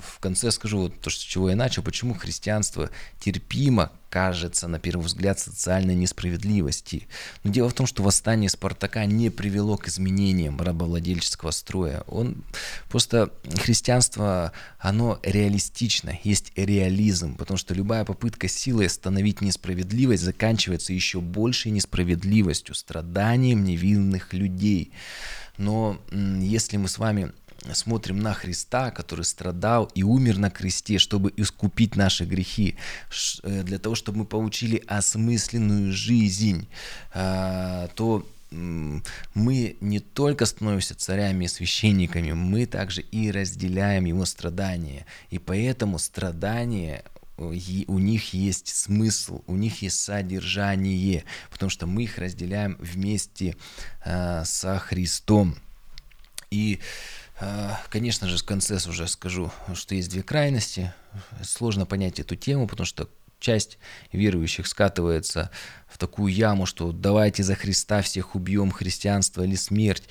в 0.02 0.20
конце 0.20 0.52
скажу 0.52 0.80
вот 0.80 1.02
то, 1.02 1.10
с 1.10 1.16
чего 1.16 1.50
я 1.50 1.56
начал, 1.56 1.82
почему 1.82 2.14
христианство 2.14 2.90
терпимо 3.20 3.92
кажется 4.10 4.68
на 4.68 4.80
первый 4.80 5.06
взгляд 5.06 5.40
социальной 5.40 5.96
несправедливости. 5.96 7.08
Но 7.44 7.52
дело 7.52 7.70
в 7.70 7.74
том, 7.74 7.86
что 7.86 8.04
восстание 8.04 8.50
Спартака 8.50 9.06
не 9.06 9.30
привело 9.30 9.78
к 9.78 9.88
изменениям 9.88 10.60
рабовладельческого 10.60 11.52
строя. 11.52 12.04
Он 12.08 12.44
просто 12.90 13.32
христианство, 13.62 14.52
оно 14.80 15.20
реалистично, 15.24 16.18
есть 16.24 16.52
реализм, 16.56 17.36
потому 17.38 17.58
что 17.58 17.74
любая 17.74 18.06
попытка 18.06 18.48
силой 18.48 18.88
остановить 18.88 19.42
несправедливость 19.42 20.24
заканчивается 20.24 20.94
еще 20.94 21.22
большей 21.22 21.72
несправедливостью, 21.72 22.76
страданием 22.76 23.64
невинных 23.64 24.34
людей. 24.34 24.92
Но 25.60 26.00
если 26.40 26.78
мы 26.78 26.88
с 26.88 26.98
вами 26.98 27.32
смотрим 27.74 28.20
на 28.20 28.34
Христа, 28.34 28.92
который 28.92 29.26
страдал 29.26 29.92
и 29.94 30.04
умер 30.04 30.38
на 30.38 30.50
кресте, 30.50 30.98
чтобы 30.98 31.34
искупить 31.36 31.98
наши 31.98 32.24
грехи, 32.24 32.76
э, 33.44 33.64
для 33.64 33.78
того, 33.78 33.96
чтобы 33.96 34.20
мы 34.20 34.26
получили 34.26 34.82
осмысленную 34.88 35.92
жизнь, 35.92 36.68
а, 37.14 37.90
то 37.96 38.26
мы 38.52 39.78
не 39.80 40.00
только 40.00 40.46
становимся 40.46 40.96
царями 40.96 41.46
и 41.46 41.48
священниками, 41.48 42.32
мы 42.32 42.66
также 42.66 43.02
и 43.02 43.30
разделяем 43.30 44.06
его 44.06 44.26
страдания. 44.26 45.06
И 45.30 45.38
поэтому 45.38 46.00
страдания 46.00 47.04
у 47.40 48.00
них 48.00 48.34
есть 48.34 48.68
смысл, 48.68 49.42
у 49.48 49.56
них 49.56 49.82
есть 49.82 50.00
содержание, 50.00 51.24
потому 51.50 51.70
что 51.70 51.88
мы 51.88 52.04
их 52.04 52.18
разделяем 52.18 52.76
вместе 52.80 53.56
э, 54.04 54.44
со 54.46 54.78
Христом. 54.80 55.56
И, 56.52 56.80
э, 57.40 57.72
конечно 57.90 58.28
же, 58.28 58.38
в 58.38 58.44
конце 58.44 58.76
уже 58.76 59.08
скажу, 59.08 59.52
что 59.74 59.96
есть 59.96 60.10
две 60.10 60.24
крайности. 60.24 60.94
Сложно 61.42 61.86
понять 61.86 62.20
эту 62.20 62.36
тему, 62.36 62.68
потому 62.68 62.86
что 62.86 63.10
часть 63.40 63.78
верующих 64.12 64.68
скатывается 64.68 65.50
в 65.88 65.98
такую 65.98 66.34
яму, 66.34 66.66
что 66.66 66.92
давайте 66.92 67.44
за 67.44 67.56
Христа 67.56 68.02
всех 68.02 68.36
убьем, 68.36 68.72
христианство 68.72 69.44
или 69.44 69.56
смерть. 69.56 70.04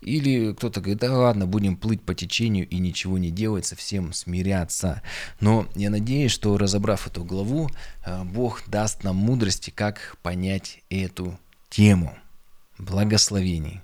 Или 0.00 0.52
кто-то 0.54 0.80
говорит, 0.80 1.00
да 1.00 1.12
ладно, 1.12 1.46
будем 1.46 1.76
плыть 1.76 2.02
по 2.02 2.14
течению 2.14 2.68
и 2.68 2.78
ничего 2.78 3.18
не 3.18 3.30
делать, 3.30 3.66
совсем 3.66 4.12
смиряться. 4.12 5.02
Но 5.40 5.66
я 5.74 5.90
надеюсь, 5.90 6.32
что 6.32 6.56
разобрав 6.56 7.06
эту 7.06 7.24
главу, 7.24 7.70
э, 8.04 8.24
Бог 8.24 8.62
даст 8.68 9.04
нам 9.04 9.16
мудрости, 9.16 9.70
как 9.70 10.16
понять 10.22 10.82
эту 10.90 11.38
тему. 11.68 12.16
Благословений. 12.78 13.80